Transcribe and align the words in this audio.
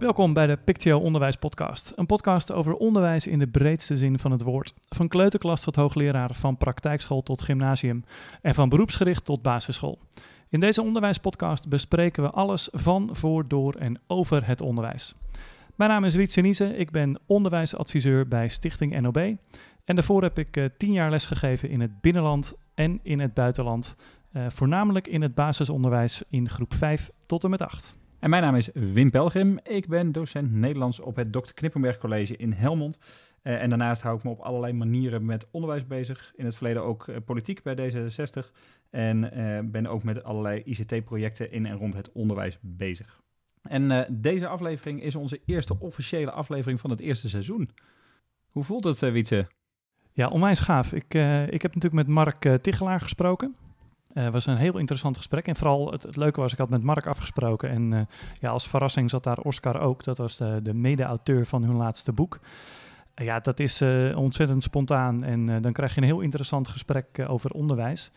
Welkom 0.00 0.32
bij 0.32 0.46
de 0.46 0.56
Pictio 0.56 0.98
Onderwijs 0.98 1.36
Podcast. 1.36 1.92
Een 1.96 2.06
podcast 2.06 2.52
over 2.52 2.74
onderwijs 2.74 3.26
in 3.26 3.38
de 3.38 3.46
breedste 3.46 3.96
zin 3.96 4.18
van 4.18 4.30
het 4.30 4.42
woord. 4.42 4.74
Van 4.88 5.08
kleuterklas 5.08 5.60
tot 5.60 5.76
hoogleraar, 5.76 6.34
van 6.34 6.56
praktijkschool 6.56 7.22
tot 7.22 7.42
gymnasium 7.42 8.04
en 8.42 8.54
van 8.54 8.68
beroepsgericht 8.68 9.24
tot 9.24 9.42
basisschool. 9.42 9.98
In 10.48 10.60
deze 10.60 10.82
onderwijspodcast 10.82 11.68
bespreken 11.68 12.22
we 12.22 12.30
alles 12.30 12.68
van, 12.72 13.08
voor, 13.12 13.48
door 13.48 13.74
en 13.74 14.00
over 14.06 14.46
het 14.46 14.60
onderwijs. 14.60 15.14
Mijn 15.74 15.90
naam 15.90 16.04
is 16.04 16.14
Riet 16.14 16.32
Senise, 16.32 16.76
ik 16.76 16.90
ben 16.90 17.18
onderwijsadviseur 17.26 18.28
bij 18.28 18.48
Stichting 18.48 19.00
NOB. 19.00 19.16
En 19.84 19.94
daarvoor 19.94 20.22
heb 20.22 20.38
ik 20.38 20.56
uh, 20.56 20.64
tien 20.76 20.92
jaar 20.92 21.10
lesgegeven 21.10 21.70
in 21.70 21.80
het 21.80 22.00
binnenland 22.00 22.54
en 22.74 23.00
in 23.02 23.20
het 23.20 23.34
buitenland. 23.34 23.96
Uh, 24.32 24.46
voornamelijk 24.48 25.06
in 25.06 25.22
het 25.22 25.34
basisonderwijs 25.34 26.22
in 26.30 26.48
groep 26.48 26.74
5 26.74 27.10
tot 27.26 27.44
en 27.44 27.50
met 27.50 27.62
8. 27.62 27.98
En 28.20 28.30
mijn 28.30 28.42
naam 28.42 28.54
is 28.54 28.68
Wim 28.74 29.10
Pelgrim. 29.10 29.58
Ik 29.62 29.88
ben 29.88 30.12
docent 30.12 30.52
Nederlands 30.52 31.00
op 31.00 31.16
het 31.16 31.32
Dr. 31.32 31.52
Knippenberg 31.54 31.98
College 31.98 32.36
in 32.36 32.52
Helmond. 32.52 32.98
Uh, 33.42 33.62
en 33.62 33.68
daarnaast 33.68 34.02
hou 34.02 34.16
ik 34.16 34.24
me 34.24 34.30
op 34.30 34.38
allerlei 34.38 34.72
manieren 34.72 35.24
met 35.24 35.48
onderwijs 35.50 35.86
bezig. 35.86 36.32
In 36.36 36.44
het 36.44 36.56
verleden 36.56 36.84
ook 36.84 37.06
uh, 37.06 37.16
politiek 37.24 37.62
bij 37.62 37.76
D66. 37.76 38.50
En 38.90 39.38
uh, 39.38 39.58
ben 39.70 39.86
ook 39.86 40.02
met 40.02 40.24
allerlei 40.24 40.62
ICT-projecten 40.64 41.52
in 41.52 41.66
en 41.66 41.76
rond 41.76 41.94
het 41.94 42.12
onderwijs 42.12 42.58
bezig. 42.60 43.20
En 43.62 44.06
deze 44.10 44.46
aflevering 44.46 45.02
is 45.02 45.16
onze 45.16 45.40
eerste 45.46 45.76
officiële 45.78 46.30
aflevering 46.30 46.80
van 46.80 46.90
het 46.90 47.00
eerste 47.00 47.28
seizoen. 47.28 47.70
Hoe 48.48 48.64
voelt 48.64 48.84
het, 48.84 49.00
Wietse? 49.00 49.46
Ja, 50.12 50.28
onwijs 50.28 50.60
gaaf. 50.60 50.92
Ik, 50.92 51.14
ik 51.50 51.62
heb 51.62 51.74
natuurlijk 51.74 51.92
met 51.92 52.06
Mark 52.06 52.58
Tichelaar 52.62 53.00
gesproken. 53.00 53.56
Het 54.12 54.24
uh, 54.24 54.30
was 54.30 54.46
een 54.46 54.56
heel 54.56 54.78
interessant 54.78 55.16
gesprek. 55.16 55.46
En 55.46 55.56
vooral 55.56 55.90
het, 55.90 56.16
leuke 56.16 56.40
was, 56.40 56.52
ik 56.52 56.58
had 56.58 56.68
met 56.68 56.82
Mark 56.82 57.06
afgesproken. 57.06 57.70
En 57.70 57.92
uh, 57.92 58.00
ja, 58.40 58.50
als 58.50 58.68
verrassing 58.68 59.10
zat 59.10 59.24
daar 59.24 59.38
Oscar 59.38 59.80
ook. 59.80 60.04
Dat 60.04 60.18
was 60.18 60.36
de, 60.36 60.60
de 60.62 60.74
mede-auteur 60.74 61.46
van 61.46 61.62
hun 61.62 61.76
laatste 61.76 62.12
boek. 62.12 62.38
Uh, 63.14 63.26
ja, 63.26 63.40
dat 63.40 63.60
is 63.60 63.82
ontzettend 64.14 64.62
spontaan. 64.62 65.22
En 65.22 65.62
dan 65.62 65.72
krijg 65.72 65.94
je 65.94 66.00
een 66.00 66.06
heel 66.06 66.20
interessant 66.20 66.68
gesprek 66.68 67.24
over 67.28 67.50
onderwijs. 67.50 68.10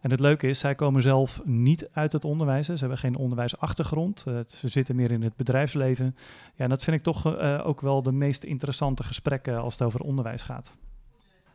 En 0.00 0.10
het 0.10 0.20
leuke 0.20 0.48
is, 0.48 0.58
zij 0.58 0.74
komen 0.74 1.02
zelf 1.02 1.40
niet 1.44 1.88
uit 1.92 2.12
het 2.12 2.24
onderwijs. 2.24 2.66
Ze 2.66 2.72
hebben 2.78 2.98
geen 2.98 3.16
onderwijsachtergrond. 3.16 4.24
ze 4.46 4.68
zitten 4.68 4.96
meer 4.96 5.10
in 5.10 5.22
het 5.22 5.36
bedrijfsleven. 5.36 6.16
Ja, 6.54 6.64
en 6.64 6.68
dat 6.68 6.84
vind 6.84 6.96
ik 6.96 7.02
toch 7.02 7.26
ook 7.64 7.80
wel 7.80 8.02
de 8.02 8.12
meest 8.12 8.44
interessante 8.44 9.02
gesprekken 9.02 9.60
als 9.60 9.72
het 9.72 9.82
over 9.82 10.00
onderwijs 10.00 10.42
gaat. 10.42 10.76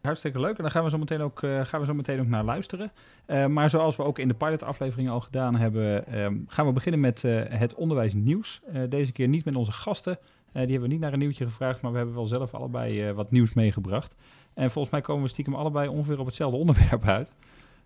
Hartstikke 0.03 0.39
leuk. 0.39 0.57
En 0.57 0.61
daar 0.61 0.71
gaan 0.71 0.83
we 0.83 0.89
zo 0.89 0.97
meteen 0.97 1.21
ook, 1.21 1.41
uh, 1.41 1.65
gaan 1.65 1.79
we 1.79 1.85
zo 1.85 1.93
meteen 1.93 2.19
ook 2.19 2.27
naar 2.27 2.43
luisteren. 2.43 2.91
Uh, 3.27 3.45
maar 3.45 3.69
zoals 3.69 3.95
we 3.95 4.03
ook 4.03 4.19
in 4.19 4.27
de 4.27 4.33
pilotaflevering 4.33 5.09
al 5.09 5.21
gedaan 5.21 5.55
hebben, 5.55 6.19
um, 6.23 6.45
gaan 6.47 6.65
we 6.65 6.71
beginnen 6.71 6.99
met 7.01 7.23
uh, 7.23 7.41
het 7.47 7.73
onderwijsnieuws. 7.73 8.61
deze 8.89 9.11
keer 9.11 9.27
niet 9.27 9.45
met 9.45 9.55
onze 9.55 9.71
gasten. 9.71 10.19
die 10.51 10.61
hebben 10.61 10.81
we 10.81 10.87
niet 10.87 10.99
naar 10.99 11.13
een 11.13 11.19
nieuwtje 11.19 11.45
gevraagd, 11.45 11.81
maar 11.81 11.91
we 11.91 11.97
hebben 11.97 12.15
wel 12.15 12.25
zelf 12.25 12.53
allebei 12.53 13.11
wat 13.11 13.31
nieuws 13.31 13.53
meegebracht. 13.53 14.15
En 14.53 14.71
volgens 14.71 14.93
mij 14.93 15.01
komen 15.01 15.23
we 15.23 15.29
stiekem 15.29 15.55
allebei 15.55 15.87
ongeveer 15.87 16.19
op 16.19 16.25
hetzelfde 16.25 16.57
onderwerp 16.57 17.03
uit. 17.03 17.31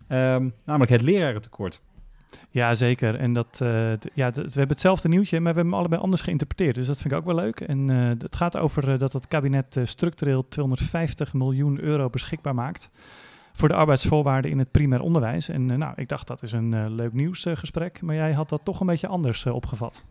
Um, 0.08 0.54
namelijk 0.64 0.90
het 0.90 1.02
lerarentekort. 1.02 1.80
Ja, 2.50 2.74
zeker. 2.74 3.14
En 3.14 3.32
dat, 3.32 3.60
uh, 3.62 3.92
ja, 4.14 4.30
we 4.30 4.40
hebben 4.40 4.68
hetzelfde 4.68 5.08
nieuwtje, 5.08 5.40
maar 5.40 5.52
we 5.52 5.58
hebben 5.58 5.72
hem 5.72 5.80
allebei 5.80 6.02
anders 6.02 6.22
geïnterpreteerd. 6.22 6.74
Dus 6.74 6.86
dat 6.86 6.98
vind 7.00 7.12
ik 7.12 7.18
ook 7.18 7.24
wel 7.24 7.34
leuk. 7.34 7.60
En 7.60 7.90
uh, 7.90 8.08
het 8.08 8.36
gaat 8.36 8.56
over 8.56 8.88
uh, 8.88 8.98
dat 8.98 9.12
het 9.12 9.28
kabinet 9.28 9.80
structureel 9.84 10.48
250 10.48 11.32
miljoen 11.32 11.80
euro 11.80 12.10
beschikbaar 12.10 12.54
maakt 12.54 12.90
voor 13.52 13.68
de 13.68 13.74
arbeidsvoorwaarden 13.74 14.50
in 14.50 14.58
het 14.58 14.70
primair 14.70 15.00
onderwijs. 15.00 15.48
En 15.48 15.78
nou, 15.78 15.92
ik 15.96 16.08
dacht 16.08 16.26
dat 16.26 16.42
is 16.42 16.52
een 16.52 16.94
leuk 16.94 17.12
nieuwsgesprek, 17.12 18.00
maar 18.02 18.14
jij 18.14 18.32
had 18.32 18.48
dat 18.48 18.60
toch 18.64 18.80
een 18.80 18.86
beetje 18.86 19.06
anders 19.06 19.46
opgevat. 19.46 20.04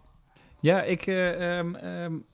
Ja, 0.60 0.82
ik 0.82 1.08
um, 1.08 1.76
um, 1.76 2.26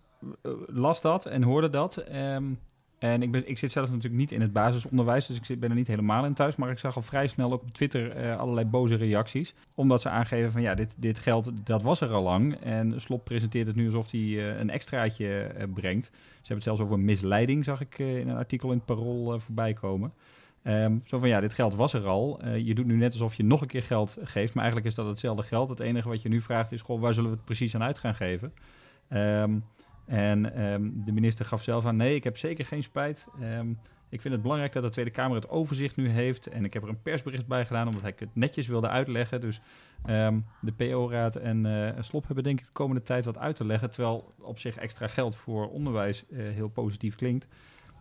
las 0.68 1.02
dat 1.02 1.26
en 1.26 1.44
hoorde 1.44 1.70
dat. 1.70 2.06
Um, 2.16 2.60
en 3.04 3.22
ik, 3.22 3.32
ben, 3.32 3.50
ik 3.50 3.58
zit 3.58 3.72
zelf 3.72 3.88
natuurlijk 3.88 4.16
niet 4.16 4.32
in 4.32 4.42
het 4.42 4.54
basisonderwijs, 4.54 5.26
dus 5.26 5.40
ik 5.50 5.60
ben 5.60 5.70
er 5.70 5.76
niet 5.76 5.88
helemaal 5.88 6.26
in 6.26 6.34
thuis. 6.34 6.56
Maar 6.56 6.72
ik 6.72 6.80
zag 6.80 6.96
al 6.96 7.02
vrij 7.02 7.28
snel 7.28 7.52
ook 7.52 7.62
op 7.62 7.74
Twitter 7.74 8.24
uh, 8.24 8.38
allerlei 8.38 8.66
boze 8.66 8.96
reacties. 8.96 9.54
Omdat 9.76 10.02
ze 10.02 10.10
aangeven 10.10 10.52
van 10.52 10.62
ja, 10.62 10.76
dit, 10.76 10.96
dit 10.98 11.20
geld, 11.20 11.52
dat 11.66 11.82
was 11.82 12.02
er 12.02 12.12
al 12.14 12.24
lang. 12.24 12.56
En 12.56 13.02
Slop 13.02 13.24
presenteert 13.24 13.68
het 13.68 13.76
nu 13.76 13.86
alsof 13.86 14.12
hij 14.12 14.20
uh, 14.20 14.60
een 14.60 14.70
extraatje 14.70 15.52
uh, 15.58 15.64
brengt. 15.74 16.06
Ze 16.06 16.20
hebben 16.32 16.56
het 16.56 16.64
zelfs 16.64 16.82
over 16.82 17.00
misleiding, 17.00 17.64
zag 17.64 17.82
ik 17.82 18.00
in 18.00 18.30
een 18.30 18.38
artikel 18.38 18.70
in 18.70 18.78
het 18.78 18.86
Parool 18.86 19.40
voorbij 19.40 19.74
komen. 19.74 20.14
Um, 20.64 21.02
zo 21.06 21.20
van 21.20 21.30
ja, 21.30 21.40
dit 21.40 21.54
geld 21.54 21.76
was 21.76 21.94
er 21.94 22.08
al. 22.08 22.48
je 22.48 22.74
doet 22.74 22.86
nu 22.86 22.96
net 22.96 23.12
alsof 23.12 23.36
je 23.36 23.44
nog 23.44 23.62
een 23.62 23.68
keer 23.68 23.84
geld 23.84 24.18
geeft. 24.24 24.54
Maar 24.54 24.64
eigenlijk 24.64 24.92
is 24.92 24.96
dat 24.96 25.08
hetzelfde 25.08 25.44
geld. 25.44 25.70
Het 25.70 25.80
enige 25.80 26.10
wat 26.10 26.22
je 26.22 26.30
nu 26.30 26.42
vraagt 26.42 26.72
is, 26.72 26.82
goh, 26.82 27.02
waar 27.02 27.14
zullen 27.14 27.30
we 27.30 27.36
het 27.36 27.46
precies 27.46 27.76
aan 27.76 27.84
uit 27.84 28.00
gaan 28.00 28.16
geven? 28.16 28.54
Um, 29.10 29.64
en 30.06 30.64
um, 30.64 31.04
de 31.06 31.12
minister 31.12 31.46
gaf 31.46 31.64
zelf 31.64 31.86
aan, 31.86 31.96
nee, 31.96 32.16
ik 32.16 32.24
heb 32.24 32.38
zeker 32.38 32.66
geen 32.66 32.84
spijt. 32.84 33.28
Um, 33.42 33.80
ik 34.14 34.22
vind 34.22 34.34
het 34.34 34.44
belangrijk 34.44 34.74
dat 34.74 34.84
de 34.84 34.90
Tweede 34.90 35.12
Kamer 35.12 35.36
het 35.36 35.50
overzicht 35.50 35.96
nu 35.96 36.10
heeft. 36.10 36.48
En 36.48 36.66
ik 36.66 36.74
heb 36.74 36.84
er 36.84 36.90
een 36.90 37.02
persbericht 37.02 37.48
bij 37.48 37.66
gedaan, 37.66 37.88
omdat 37.88 38.06
ik 38.06 38.20
het 38.20 38.30
netjes 38.34 38.68
wilde 38.68 38.90
uitleggen. 38.90 39.42
Dus 39.42 39.62
um, 40.10 40.46
de 40.62 40.72
PO-raad 40.72 41.36
en 41.36 41.66
uh, 41.66 41.90
Slop 42.00 42.26
hebben 42.26 42.44
denk 42.44 42.60
ik 42.60 42.66
de 42.66 42.72
komende 42.72 43.02
tijd 43.02 43.26
wat 43.26 43.38
uit 43.38 43.56
te 43.56 43.66
leggen. 43.66 43.90
Terwijl 43.90 44.34
op 44.40 44.60
zich 44.60 44.76
extra 44.76 45.08
geld 45.08 45.36
voor 45.36 45.70
onderwijs 45.70 46.24
uh, 46.30 46.50
heel 46.50 46.68
positief 46.68 47.16
klinkt. 47.16 47.48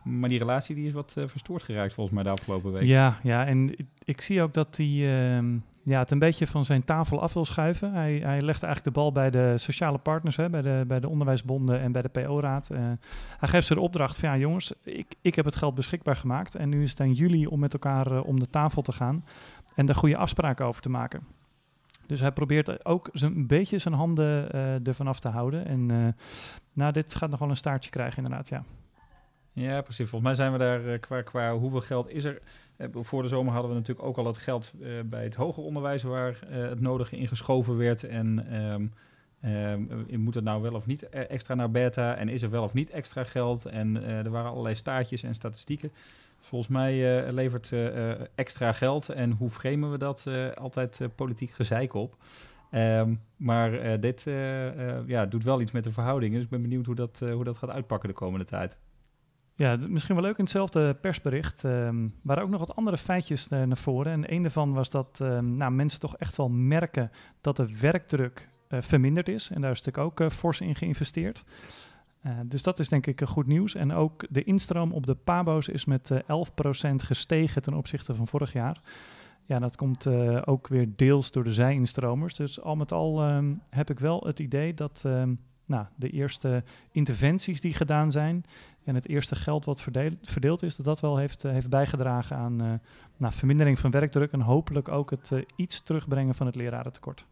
Maar 0.05 0.29
die 0.29 0.39
relatie 0.39 0.75
die 0.75 0.87
is 0.87 0.93
wat 0.93 1.15
uh, 1.19 1.27
verstoord 1.27 1.63
geraakt 1.63 1.95
volgens 1.95 2.15
mij 2.15 2.25
de 2.25 2.31
afgelopen 2.31 2.73
week. 2.73 2.83
Ja, 2.83 3.19
ja 3.23 3.47
en 3.47 3.77
ik 4.05 4.21
zie 4.21 4.43
ook 4.43 4.55
dat 4.55 4.75
die 4.75 5.09
ja, 5.84 5.98
het 5.98 6.10
een 6.10 6.19
beetje 6.19 6.47
van 6.47 6.65
zijn 6.65 6.84
tafel 6.84 7.20
af 7.20 7.32
wil 7.32 7.44
schuiven. 7.44 7.93
Hij, 7.93 8.12
hij 8.12 8.43
legt 8.43 8.62
eigenlijk 8.62 8.84
de 8.84 9.00
bal 9.00 9.12
bij 9.12 9.31
de 9.31 9.59
sociale 9.59 9.98
partners, 9.98 10.37
hè, 10.37 10.50
bij, 10.50 10.62
de, 10.62 10.84
bij 10.87 11.00
de 11.00 11.09
onderwijsbonden 11.09 11.81
en 11.81 11.93
bij 11.93 12.03
de 12.03 12.09
PO-raad. 12.09 12.69
Uh, 12.72 12.78
hij 13.38 13.48
geeft 13.48 13.66
ze 13.66 13.75
de 13.75 13.81
opdracht 13.81 14.19
van 14.19 14.28
ja 14.28 14.37
jongens, 14.37 14.72
ik, 14.82 15.15
ik 15.21 15.34
heb 15.34 15.44
het 15.44 15.56
geld 15.56 15.75
beschikbaar 15.75 16.16
gemaakt 16.16 16.54
en 16.54 16.69
nu 16.69 16.82
is 16.82 16.91
het 16.91 17.00
aan 17.00 17.12
jullie 17.12 17.50
om 17.50 17.60
met 17.60 17.72
elkaar 17.72 18.12
uh, 18.12 18.26
om 18.26 18.38
de 18.38 18.50
tafel 18.50 18.82
te 18.82 18.92
gaan 18.92 19.25
en 19.75 19.87
daar 19.87 19.97
goede 19.97 20.16
afspraken 20.16 20.66
over 20.66 20.82
te 20.82 20.91
maken. 20.91 21.26
Dus 22.06 22.21
hij 22.21 22.32
probeert 22.32 22.84
ook 22.84 23.09
een 23.12 23.47
beetje 23.47 23.78
zijn 23.78 23.94
handen 23.94 24.56
uh, 24.56 24.87
ervan 24.87 25.06
af 25.06 25.21
te 25.21 25.28
houden. 25.28 25.66
En 25.66 26.15
nou, 26.72 26.92
dit 26.92 27.15
gaat 27.15 27.31
nog 27.31 27.38
wel 27.38 27.50
een 27.50 27.56
staartje 27.56 27.91
krijgen 27.91 28.22
inderdaad, 28.22 28.48
ja. 28.48 28.65
Ja, 29.53 29.81
precies. 29.81 30.09
Volgens 30.09 30.23
mij 30.23 30.35
zijn 30.35 30.53
we 30.53 30.59
daar 30.59 30.99
qua, 30.99 31.23
qua 31.23 31.57
hoeveel 31.57 31.81
geld 31.81 32.09
is 32.09 32.25
er 32.25 32.41
voor 32.91 33.23
de 33.23 33.29
zomer 33.29 33.53
hadden 33.53 33.71
we 33.71 33.77
natuurlijk 33.77 34.07
ook 34.07 34.17
al 34.17 34.27
het 34.27 34.37
geld 34.37 34.73
uh, 34.81 35.01
bij 35.05 35.25
het 35.25 35.35
hoger 35.35 35.63
onderwijs 35.63 36.03
waar 36.03 36.39
het 36.49 36.81
nodige 36.81 37.17
in 37.17 37.29
geschoven 37.29 37.77
werd. 37.77 38.05
En 38.05 38.55
um, 38.63 38.93
um, 39.45 40.21
moet 40.21 40.35
het 40.35 40.45
nou 40.45 40.63
wel 40.63 40.75
of 40.75 40.87
niet 40.87 41.09
extra 41.09 41.55
naar 41.55 41.71
beta? 41.71 42.17
En 42.17 42.29
is 42.29 42.43
er 42.43 42.51
wel 42.51 42.63
of 42.63 42.73
niet 42.73 42.91
extra 42.91 43.25
geld? 43.25 43.67
En 43.67 44.05
er 44.05 44.31
waren 44.31 44.51
allerlei 44.51 44.75
staartjes 44.75 45.23
en 45.23 45.35
statistieken. 45.35 45.93
Volgens 46.41 46.71
mij 46.71 47.33
levert 47.33 47.73
extra 48.34 48.73
geld. 48.73 49.09
En 49.09 49.31
hoe 49.31 49.49
framen 49.49 49.91
we 49.91 49.99
dat? 49.99 50.27
altijd 50.55 51.01
politiek 51.15 51.51
gezeik 51.51 51.95
op. 51.95 52.17
Um, 52.75 53.21
maar 53.37 54.01
dit 54.01 54.23
ja, 55.07 55.27
doet 55.27 55.45
wel 55.45 55.61
iets 55.61 55.73
met 55.73 55.84
de 55.84 55.93
verhoudingen. 55.93 56.34
Dus 56.34 56.45
ik 56.45 56.51
ben 56.51 56.63
benieuwd 56.63 56.87
hoe 56.87 56.95
dat, 56.95 57.23
hoe 57.33 57.45
dat 57.45 57.57
gaat 57.57 57.71
uitpakken 57.71 58.09
de 58.09 58.15
komende 58.15 58.45
tijd. 58.45 58.77
Ja, 59.54 59.78
misschien 59.89 60.15
wel 60.15 60.25
leuk 60.25 60.39
in 60.39 60.45
hetzelfde 60.45 60.95
persbericht 60.95 61.63
um, 61.63 62.15
waren 62.22 62.43
ook 62.43 62.51
nog 62.51 62.60
wat 62.60 62.77
andere 62.77 62.97
feitjes 62.97 63.49
uh, 63.51 63.63
naar 63.63 63.77
voren. 63.77 64.13
En 64.13 64.34
een 64.34 64.43
daarvan 64.43 64.72
was 64.72 64.91
dat 64.91 65.19
um, 65.22 65.57
nou, 65.57 65.72
mensen 65.72 66.01
toch 66.01 66.16
echt 66.16 66.37
wel 66.37 66.49
merken 66.49 67.10
dat 67.41 67.57
de 67.57 67.78
werkdruk 67.81 68.49
uh, 68.69 68.81
verminderd 68.81 69.28
is. 69.28 69.51
En 69.51 69.60
daar 69.60 69.71
is 69.71 69.83
natuurlijk 69.83 70.21
ook 70.21 70.21
uh, 70.21 70.37
fors 70.37 70.60
in 70.60 70.75
geïnvesteerd. 70.75 71.45
dus 72.45 72.63
dat 72.63 72.78
is 72.78 72.89
denk 72.89 73.07
ik 73.07 73.21
goed 73.21 73.47
nieuws. 73.47 73.75
En 73.75 73.93
ook 73.93 74.25
de 74.31 74.45
instroom 74.45 74.93
op 74.93 75.07
de 75.07 75.15
PABO's 75.15 75.69
is 75.69 75.84
met 75.84 76.10
11% 76.13 76.25
gestegen 76.97 77.63
ten 77.63 77.75
opzichte 77.75 78.15
van 78.15 78.27
vorig 78.27 78.53
jaar. 78.53 78.81
Ja, 79.47 79.59
dat 79.59 79.77
komt 79.77 80.07
ook 80.47 80.69
weer 80.69 80.89
deels 80.97 81.31
door 81.31 81.45
de 81.45 81.53
zij-instromers. 81.53 82.34
Dus 82.34 82.60
al 82.60 82.77
met 82.77 82.93
al 82.93 83.31
um, 83.31 83.63
heb 83.71 83.91
ik 83.91 83.98
wel 83.98 84.21
het 84.27 84.39
idee 84.39 84.75
dat 84.75 85.05
nou, 85.66 85.86
de 85.94 86.10
eerste 86.10 86.64
interventies 86.91 87.60
die 87.60 87.74
gedaan 87.74 88.10
zijn 88.10 88.44
en 88.84 88.94
het 88.94 89.09
eerste 89.09 89.34
geld 89.34 89.64
wat 89.64 89.82
verdeeld, 89.82 90.16
verdeeld 90.22 90.62
is, 90.62 90.76
dat 90.76 90.86
dat 90.86 91.00
wel 91.00 91.16
heeft, 91.16 91.42
heeft 91.42 91.68
bijgedragen 91.68 92.36
aan 92.36 92.64
uh, 93.20 93.30
vermindering 93.30 93.78
van 93.78 93.91
werkdruk 93.91 94.32
en 94.32 94.41
hopelijk 94.41 94.88
ook 94.88 95.10
het 95.10 95.30
uh, 95.32 95.42
iets 95.56 95.80
terugbrengen 95.80 96.34
van 96.34 96.47
het 96.47 96.54
lerarentekort. 96.54 97.26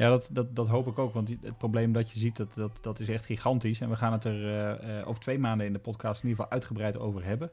Ja, 0.00 0.08
dat, 0.08 0.28
dat, 0.32 0.56
dat 0.56 0.68
hoop 0.68 0.86
ik 0.86 0.98
ook. 0.98 1.12
Want 1.12 1.28
het 1.28 1.58
probleem 1.58 1.92
dat 1.92 2.10
je 2.10 2.18
ziet, 2.18 2.36
dat, 2.36 2.54
dat, 2.54 2.78
dat 2.82 3.00
is 3.00 3.08
echt 3.08 3.24
gigantisch. 3.24 3.80
En 3.80 3.88
we 3.88 3.96
gaan 3.96 4.12
het 4.12 4.24
er 4.24 4.48
eh, 4.48 4.98
eh, 4.98 5.08
over 5.08 5.20
twee 5.20 5.38
maanden 5.38 5.66
in 5.66 5.72
de 5.72 5.78
podcast 5.78 6.22
in 6.22 6.28
ieder 6.28 6.44
geval 6.44 6.58
uitgebreid 6.58 6.98
over 6.98 7.24
hebben. 7.24 7.50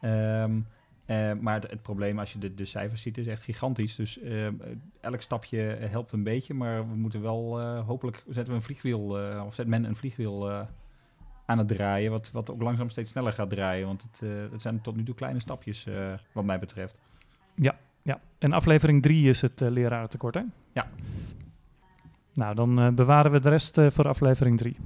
Ehm, 0.00 0.60
eh, 1.06 1.32
maar 1.40 1.54
het, 1.54 1.70
het 1.70 1.82
probleem 1.82 2.18
als 2.18 2.32
je 2.32 2.38
de, 2.38 2.54
de 2.54 2.64
cijfers 2.64 3.02
ziet 3.02 3.18
is 3.18 3.26
echt 3.26 3.42
gigantisch. 3.42 3.94
Dus 3.94 4.20
ehm, 4.20 4.54
elk 5.00 5.20
stapje 5.20 5.58
helpt 5.90 6.12
een 6.12 6.22
beetje. 6.22 6.54
Maar 6.54 6.88
we 6.88 6.94
moeten 6.94 7.22
wel, 7.22 7.60
eh, 7.60 7.86
hopelijk 7.86 8.22
zetten 8.26 8.52
we 8.52 8.58
een 8.58 8.64
vliegwiel, 8.64 9.20
eh, 9.20 9.42
of 9.46 9.54
zet 9.54 9.66
men 9.66 9.84
een 9.84 9.96
vliegwiel 9.96 10.50
eh, 10.50 10.60
aan 11.46 11.58
het 11.58 11.68
draaien. 11.68 12.10
Wat, 12.10 12.30
wat 12.30 12.50
ook 12.50 12.62
langzaam 12.62 12.88
steeds 12.88 13.10
sneller 13.10 13.32
gaat 13.32 13.50
draaien. 13.50 13.86
Want 13.86 14.02
het, 14.02 14.20
eh, 14.22 14.30
het 14.50 14.62
zijn 14.62 14.80
tot 14.80 14.96
nu 14.96 15.02
toe 15.02 15.14
kleine 15.14 15.40
stapjes, 15.40 15.86
eh, 15.86 16.12
wat 16.32 16.44
mij 16.44 16.58
betreft. 16.58 16.98
Ja, 18.02 18.20
en 18.38 18.52
aflevering 18.52 19.02
3 19.02 19.28
is 19.28 19.40
het 19.40 19.60
lerarentekort, 19.60 20.34
hè? 20.34 20.42
Ja. 20.72 20.88
Nou, 22.34 22.54
dan 22.54 22.94
bewaren 22.94 23.30
we 23.30 23.40
de 23.40 23.48
rest 23.48 23.80
voor 23.88 24.08
aflevering 24.08 24.58
3. 24.58 24.76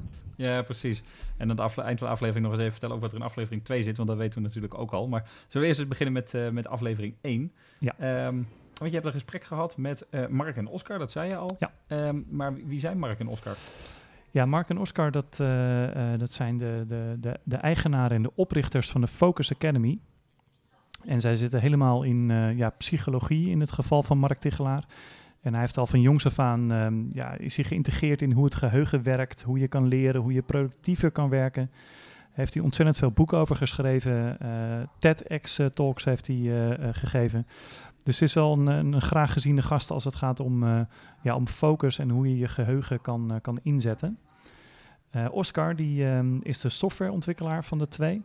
Ja, 0.41 0.63
precies. 0.63 1.03
En 1.37 1.51
aan 1.51 1.61
het 1.61 1.79
eind 1.79 1.99
van 1.99 2.09
de 2.09 2.13
aflevering 2.13 2.45
nog 2.45 2.53
eens 2.53 2.61
even 2.61 2.73
vertellen 2.73 2.95
ook 2.95 3.01
wat 3.01 3.11
er 3.11 3.19
in 3.19 3.25
aflevering 3.25 3.65
2 3.65 3.83
zit, 3.83 3.97
want 3.97 4.09
dat 4.09 4.19
weten 4.19 4.39
we 4.39 4.47
natuurlijk 4.47 4.79
ook 4.79 4.93
al. 4.93 5.09
Maar 5.09 5.23
zullen 5.23 5.63
we 5.63 5.67
eerst 5.67 5.79
eens 5.79 5.89
beginnen 5.89 6.15
met, 6.15 6.35
uh, 6.35 6.49
met 6.49 6.69
aflevering 6.69 7.15
1? 7.21 7.53
Ja. 7.79 8.27
Um, 8.27 8.49
want 8.75 8.91
je 8.91 8.97
hebt 8.97 9.07
een 9.07 9.13
gesprek 9.13 9.45
gehad 9.45 9.77
met 9.77 10.07
uh, 10.11 10.27
Mark 10.27 10.57
en 10.57 10.67
Oscar, 10.67 10.99
dat 10.99 11.11
zei 11.11 11.29
je 11.29 11.37
al. 11.37 11.57
Ja. 11.59 11.73
Um, 12.09 12.27
maar 12.31 12.55
wie 12.55 12.81
zijn 12.81 12.99
Mark 12.99 13.19
en 13.19 13.29
Oscar? 13.29 13.57
Ja, 14.31 14.47
Mark 14.47 14.69
en 14.69 14.79
Oscar, 14.79 15.11
dat, 15.11 15.39
uh, 15.41 15.89
dat 16.17 16.33
zijn 16.33 16.59
de, 16.59 16.85
de, 16.87 17.17
de, 17.21 17.41
de 17.45 17.57
eigenaren 17.57 18.17
en 18.17 18.23
de 18.23 18.33
oprichters 18.35 18.91
van 18.91 19.01
de 19.01 19.07
Focus 19.07 19.53
Academy. 19.53 19.99
En 21.05 21.21
zij 21.21 21.37
zitten 21.37 21.61
helemaal 21.61 22.03
in 22.03 22.29
ja, 22.57 22.71
psychologie 22.71 23.51
in 23.51 23.61
het 23.61 23.73
geval 23.73 24.03
van 24.03 24.19
Mark 24.19 24.39
Tichelaar. 24.39 24.85
En 25.41 25.53
hij 25.53 25.61
heeft 25.61 25.77
al 25.77 25.87
van 25.87 26.01
jongs 26.01 26.27
af 26.27 26.39
aan 26.39 26.71
um, 26.71 27.07
ja, 27.11 27.33
is 27.33 27.57
hij 27.57 27.65
geïntegreerd 27.65 28.23
in 28.23 28.33
hoe 28.33 28.45
het 28.45 28.55
geheugen 28.55 29.03
werkt, 29.03 29.43
hoe 29.43 29.59
je 29.59 29.69
kan 29.69 29.87
leren, 29.87 30.21
hoe 30.21 30.33
je 30.33 30.43
productiever 30.43 31.11
kan 31.11 31.29
werken. 31.29 31.71
Heeft 32.31 32.55
hij 32.55 32.63
ontzettend 32.63 32.99
veel 32.99 33.11
boeken 33.11 33.39
over 33.39 33.57
geschreven. 33.57 34.37
Uh, 34.43 34.87
TEDx-talks 34.99 36.05
heeft 36.05 36.27
hij 36.27 36.37
uh, 36.37 36.89
gegeven. 36.93 37.47
Dus 38.03 38.21
het 38.21 38.29
is 38.29 38.35
wel 38.35 38.53
een, 38.53 38.67
een, 38.67 39.01
graag 39.01 39.33
geziene 39.33 39.63
gast 39.63 39.91
als 39.91 40.05
het 40.05 40.15
gaat 40.15 40.41
om, 40.41 40.65
ja, 41.23 41.35
om 41.35 41.47
focus 41.47 41.99
en 41.99 42.11
hoe 42.11 42.29
je 42.29 42.39
je 42.39 42.49
geheugen 42.49 43.01
kan, 43.01 43.39
kan 43.43 43.61
inzetten. 43.63 44.19
Oscar 45.31 45.77
die, 45.77 46.05
um, 46.05 46.41
is 46.43 46.61
de 46.61 46.69
softwareontwikkelaar 46.69 47.65
van 47.65 47.79
de 47.79 47.89
twee. 47.89 48.23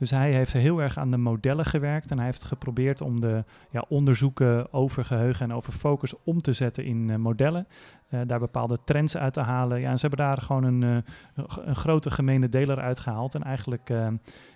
Dus 0.00 0.10
hij 0.10 0.32
heeft 0.32 0.52
heel 0.52 0.82
erg 0.82 0.98
aan 0.98 1.10
de 1.10 1.16
modellen 1.16 1.64
gewerkt 1.64 2.10
en 2.10 2.16
hij 2.16 2.26
heeft 2.26 2.44
geprobeerd 2.44 3.00
om 3.00 3.20
de 3.20 3.44
ja, 3.70 3.84
onderzoeken 3.88 4.72
over 4.72 5.04
geheugen 5.04 5.50
en 5.50 5.56
over 5.56 5.72
focus 5.72 6.14
om 6.24 6.40
te 6.40 6.52
zetten 6.52 6.84
in 6.84 7.08
uh, 7.08 7.16
modellen. 7.16 7.66
Uh, 8.10 8.20
daar 8.26 8.38
bepaalde 8.38 8.78
trends 8.84 9.16
uit 9.16 9.32
te 9.32 9.40
halen. 9.40 9.80
Ja, 9.80 9.90
en 9.90 9.98
ze 9.98 10.06
hebben 10.06 10.26
daar 10.26 10.38
gewoon 10.38 10.64
een, 10.64 10.82
uh, 10.82 11.44
een 11.64 11.76
grote 11.76 12.10
gemene 12.10 12.48
deler 12.48 12.80
uitgehaald 12.80 13.34
en 13.34 13.42
eigenlijk 13.42 13.88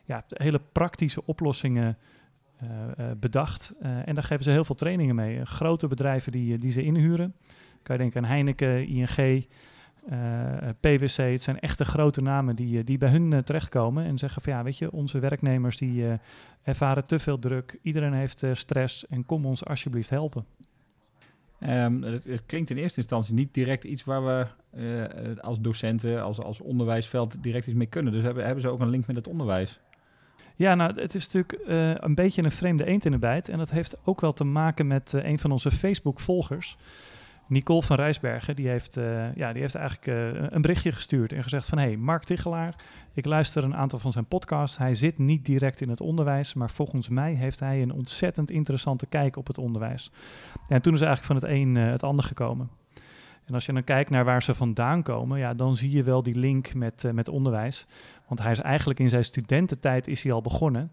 ja, 0.05 0.25
hele 0.29 0.61
praktische 0.73 1.27
oplossingen 1.27 1.99
bedacht. 3.17 3.75
en 3.81 4.15
daar 4.15 4.25
geven 4.25 4.45
ze 4.45 4.51
heel 4.51 4.65
veel 4.65 4.75
trainingen 4.75 5.15
mee. 5.15 5.45
grote 5.45 5.87
bedrijven 5.87 6.33
die, 6.33 6.59
die 6.59 6.73
ze 6.73 6.83
inhuren. 6.83 7.35
Kan 7.83 7.97
je 7.97 8.03
denken 8.03 8.23
aan 8.23 8.31
Heineken, 8.31 8.87
ING, 8.87 9.47
PwC, 10.81 11.17
het 11.17 11.43
zijn 11.43 11.61
echte 11.61 11.85
grote 11.85 12.21
namen 12.21 12.57
die, 12.57 12.85
die 12.85 12.99
bij 12.99 13.11
hun 13.11 13.45
terechtkomen 13.45 14.05
en 14.05 14.19
zeggen 14.19 14.43
van 14.43 14.53
ja, 14.53 14.63
weet 14.63 14.79
je, 14.79 14.93
onze 14.93 15.19
werknemers 15.19 15.77
die 15.77 16.05
ervaren 16.63 17.07
te 17.07 17.19
veel 17.19 17.39
druk, 17.39 17.79
iedereen 17.83 18.13
heeft 18.13 18.45
stress 18.53 19.07
en 19.07 19.27
kom 19.27 19.47
ons 19.47 19.65
alsjeblieft 19.65 20.11
helpen. 20.11 20.45
Um, 21.61 22.03
het, 22.03 22.25
het, 22.25 22.43
klinkt 22.47 22.71
in 22.71 22.77
eerste 22.77 23.01
instantie 23.01 23.35
niet 23.35 23.55
direct 23.55 23.85
iets 23.85 24.05
waar 24.05 24.25
we 24.25 24.47
als 25.41 25.61
docenten, 25.61 26.23
als, 26.23 26.41
als 26.41 26.61
onderwijsveld 26.61 27.43
direct 27.43 27.67
iets 27.67 27.77
mee 27.77 27.87
kunnen. 27.87 28.13
Dus 28.13 28.23
hebben, 28.23 28.45
hebben 28.45 28.63
ze 28.63 28.69
ook 28.69 28.81
een 28.81 28.91
link 28.91 29.07
met 29.07 29.17
het 29.17 29.29
onderwijs? 29.29 29.81
Ja, 30.57 30.75
nou, 30.75 31.01
het 31.01 31.15
is 31.15 31.31
natuurlijk 31.33 31.69
een 32.05 32.15
beetje 32.15 32.43
een 32.43 32.51
vreemde 32.51 32.85
eend 32.85 33.05
in 33.05 33.13
de 33.13 33.19
bijt 33.19 33.49
en 33.49 33.59
dat 33.59 33.71
heeft 33.71 33.97
ook 34.05 34.21
wel 34.21 34.33
te 34.33 34.45
maken 34.45 34.87
met 34.87 35.13
een 35.13 35.39
van 35.39 35.51
onze 35.51 35.71
Facebook-volgers. 35.71 36.77
Nicole 37.47 37.83
van 37.83 37.97
Rijsbergen, 37.97 38.57
die 38.57 38.69
heeft, 38.69 38.97
uh, 38.97 39.35
ja, 39.35 39.49
die 39.49 39.61
heeft 39.61 39.75
eigenlijk 39.75 40.07
uh, 40.07 40.47
een 40.51 40.63
berichtje 40.63 40.93
gestuurd 40.93 41.33
en 41.33 41.43
gezegd 41.43 41.69
van... 41.69 41.79
hé, 41.79 41.85
hey, 41.85 41.97
Mark 41.97 42.25
Tichelaar, 42.25 42.75
ik 43.13 43.25
luister 43.25 43.65
een 43.65 43.77
aantal 43.77 43.99
van 43.99 44.13
zijn 44.13 44.27
podcasts. 44.27 44.79
Hij 44.79 44.95
zit 44.95 45.19
niet 45.19 45.45
direct 45.45 45.81
in 45.81 45.89
het 45.89 46.01
onderwijs, 46.01 46.55
maar 46.55 46.71
volgens 46.71 47.09
mij 47.09 47.33
heeft 47.33 47.61
hij 47.61 47.83
een 47.83 47.93
ontzettend 47.93 48.51
interessante 48.51 49.07
kijk 49.07 49.37
op 49.37 49.47
het 49.47 49.59
onderwijs. 49.59 50.11
En 50.69 50.83
toen 50.83 50.95
is 50.95 51.01
eigenlijk 51.01 51.41
van 51.41 51.49
het 51.49 51.59
een 51.59 51.77
uh, 51.77 51.91
het 51.91 52.03
ander 52.03 52.25
gekomen. 52.25 52.71
En 53.47 53.55
als 53.55 53.67
je 53.67 53.73
dan 53.73 53.85
kijkt 53.85 54.11
naar 54.11 54.25
waar 54.25 54.43
ze 54.43 54.55
vandaan 54.55 55.03
komen, 55.03 55.39
ja, 55.39 55.55
dan 55.55 55.77
zie 55.77 55.91
je 55.91 56.03
wel 56.03 56.23
die 56.23 56.39
link 56.39 56.75
met, 56.75 57.11
met 57.13 57.29
onderwijs. 57.29 57.87
Want 58.27 58.43
hij 58.43 58.53
is 58.53 58.61
eigenlijk 58.61 59.01
in 59.01 59.09
zijn 59.09 59.25
studententijd 59.25 60.09
is 60.09 60.23
hij 60.23 60.33
al 60.33 60.41
begonnen. 60.41 60.93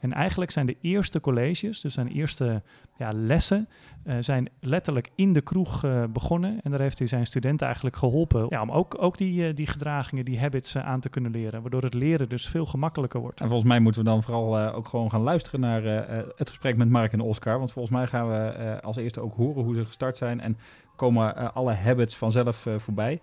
En 0.00 0.12
eigenlijk 0.12 0.50
zijn 0.50 0.66
de 0.66 0.76
eerste 0.80 1.20
colleges, 1.20 1.80
dus 1.80 1.94
zijn 1.94 2.08
eerste 2.08 2.62
ja, 2.96 3.12
lessen, 3.12 3.68
uh, 4.04 4.16
zijn 4.20 4.48
letterlijk 4.60 5.10
in 5.14 5.32
de 5.32 5.40
kroeg 5.40 5.84
uh, 5.84 6.04
begonnen. 6.12 6.60
En 6.62 6.70
daar 6.70 6.80
heeft 6.80 6.98
hij 6.98 7.06
zijn 7.06 7.26
studenten 7.26 7.66
eigenlijk 7.66 7.96
geholpen 7.96 8.46
ja, 8.48 8.62
om 8.62 8.70
ook, 8.70 9.02
ook 9.02 9.18
die, 9.18 9.54
die 9.54 9.66
gedragingen, 9.66 10.24
die 10.24 10.40
habits 10.40 10.76
aan 10.76 11.00
te 11.00 11.08
kunnen 11.08 11.30
leren. 11.30 11.60
Waardoor 11.60 11.82
het 11.82 11.94
leren 11.94 12.28
dus 12.28 12.48
veel 12.48 12.64
gemakkelijker 12.64 13.20
wordt. 13.20 13.40
En 13.40 13.46
volgens 13.46 13.68
mij 13.68 13.80
moeten 13.80 14.04
we 14.04 14.10
dan 14.10 14.22
vooral 14.22 14.58
ook 14.72 14.88
gewoon 14.88 15.10
gaan 15.10 15.20
luisteren 15.20 15.60
naar 15.60 15.82
het 16.36 16.48
gesprek 16.48 16.76
met 16.76 16.88
Mark 16.88 17.12
en 17.12 17.20
Oscar. 17.20 17.58
Want 17.58 17.72
volgens 17.72 17.94
mij 17.94 18.06
gaan 18.06 18.28
we 18.28 18.78
als 18.82 18.96
eerste 18.96 19.20
ook 19.20 19.34
horen 19.34 19.62
hoe 19.64 19.74
ze 19.74 19.86
gestart 19.86 20.16
zijn 20.16 20.40
en 20.40 20.56
komen 21.02 21.54
alle 21.54 21.72
habits 21.72 22.16
vanzelf 22.16 22.66
voorbij. 22.76 23.20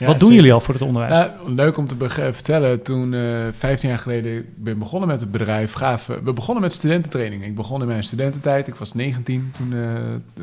Ja, 0.00 0.06
Wat 0.06 0.20
doen 0.20 0.28
zeker. 0.28 0.34
jullie 0.34 0.52
al 0.52 0.60
voor 0.60 0.74
het 0.74 0.82
onderwijs? 0.82 1.18
Nou, 1.18 1.54
leuk 1.54 1.76
om 1.76 1.86
te 1.86 2.08
vertellen. 2.08 2.82
Toen 2.82 3.12
uh, 3.12 3.46
15 3.52 3.88
jaar 3.88 3.98
geleden 3.98 4.46
ben 4.56 4.78
begonnen 4.78 5.08
met 5.08 5.20
het 5.20 5.30
bedrijf, 5.30 5.72
gaaf. 5.72 6.06
We 6.06 6.32
begonnen 6.32 6.62
met 6.62 6.72
studententraining. 6.72 7.44
Ik 7.44 7.54
begon 7.54 7.80
in 7.80 7.86
mijn 7.86 8.04
studententijd. 8.04 8.66
Ik 8.66 8.74
was 8.74 8.92
19 8.92 9.52
toen, 9.56 9.72
uh, 9.72 9.82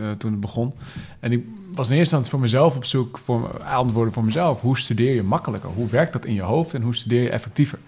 uh, 0.03 0.11
toen 0.11 0.31
het 0.31 0.39
begon. 0.39 0.73
En 1.19 1.31
ik 1.31 1.45
was 1.75 1.89
in 1.89 1.97
eerste 1.97 1.97
instantie 1.97 2.29
voor 2.29 2.39
mezelf 2.39 2.75
op 2.75 2.85
zoek 2.85 3.17
voor 3.17 3.63
antwoorden 3.63 4.13
voor 4.13 4.23
mezelf. 4.23 4.61
Hoe 4.61 4.77
studeer 4.77 5.13
je 5.13 5.23
makkelijker? 5.23 5.69
Hoe 5.69 5.89
werkt 5.89 6.13
dat 6.13 6.25
in 6.25 6.33
je 6.33 6.41
hoofd 6.41 6.73
en 6.73 6.81
hoe 6.81 6.95
studeer 6.95 7.21
je 7.21 7.29
effectiever? 7.29 7.79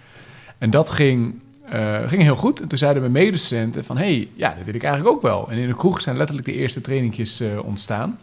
En 0.57 0.69
dat 0.69 0.89
ging, 0.89 1.41
uh, 1.73 2.07
ging 2.07 2.21
heel 2.21 2.35
goed. 2.35 2.61
En 2.61 2.67
toen 2.67 2.77
zeiden 2.77 3.01
mijn 3.01 3.25
medestudenten 3.25 3.85
van... 3.85 3.97
hé, 3.97 4.03
hey, 4.03 4.29
ja, 4.35 4.53
dat 4.53 4.65
wil 4.65 4.73
ik 4.73 4.83
eigenlijk 4.83 5.15
ook 5.15 5.21
wel. 5.21 5.47
En 5.49 5.57
in 5.57 5.67
de 5.67 5.75
kroeg 5.75 6.01
zijn 6.01 6.17
letterlijk 6.17 6.47
de 6.47 6.53
eerste 6.53 6.81
trainingjes 6.81 7.41
uh, 7.41 7.47
ontstaan. 7.63 8.19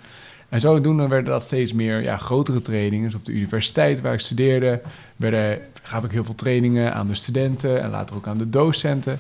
En 0.49 0.61
zodoende 0.61 1.09
werden 1.09 1.33
dat 1.33 1.43
steeds 1.43 1.73
meer 1.73 2.03
ja, 2.03 2.17
grotere 2.17 2.61
trainingen. 2.61 3.05
Dus 3.05 3.15
op 3.15 3.25
de 3.25 3.33
universiteit 3.33 4.01
waar 4.01 4.13
ik 4.13 4.21
studeerde... 4.21 4.81
Werden, 5.17 5.59
gaf 5.83 6.05
ik 6.05 6.11
heel 6.11 6.25
veel 6.25 6.35
trainingen 6.35 6.95
aan 6.95 7.07
de 7.07 7.15
studenten... 7.15 7.83
en 7.83 7.91
later 7.91 8.17
ook 8.17 8.27
aan 8.27 8.39
de 8.39 8.51
docenten. 8.51 9.19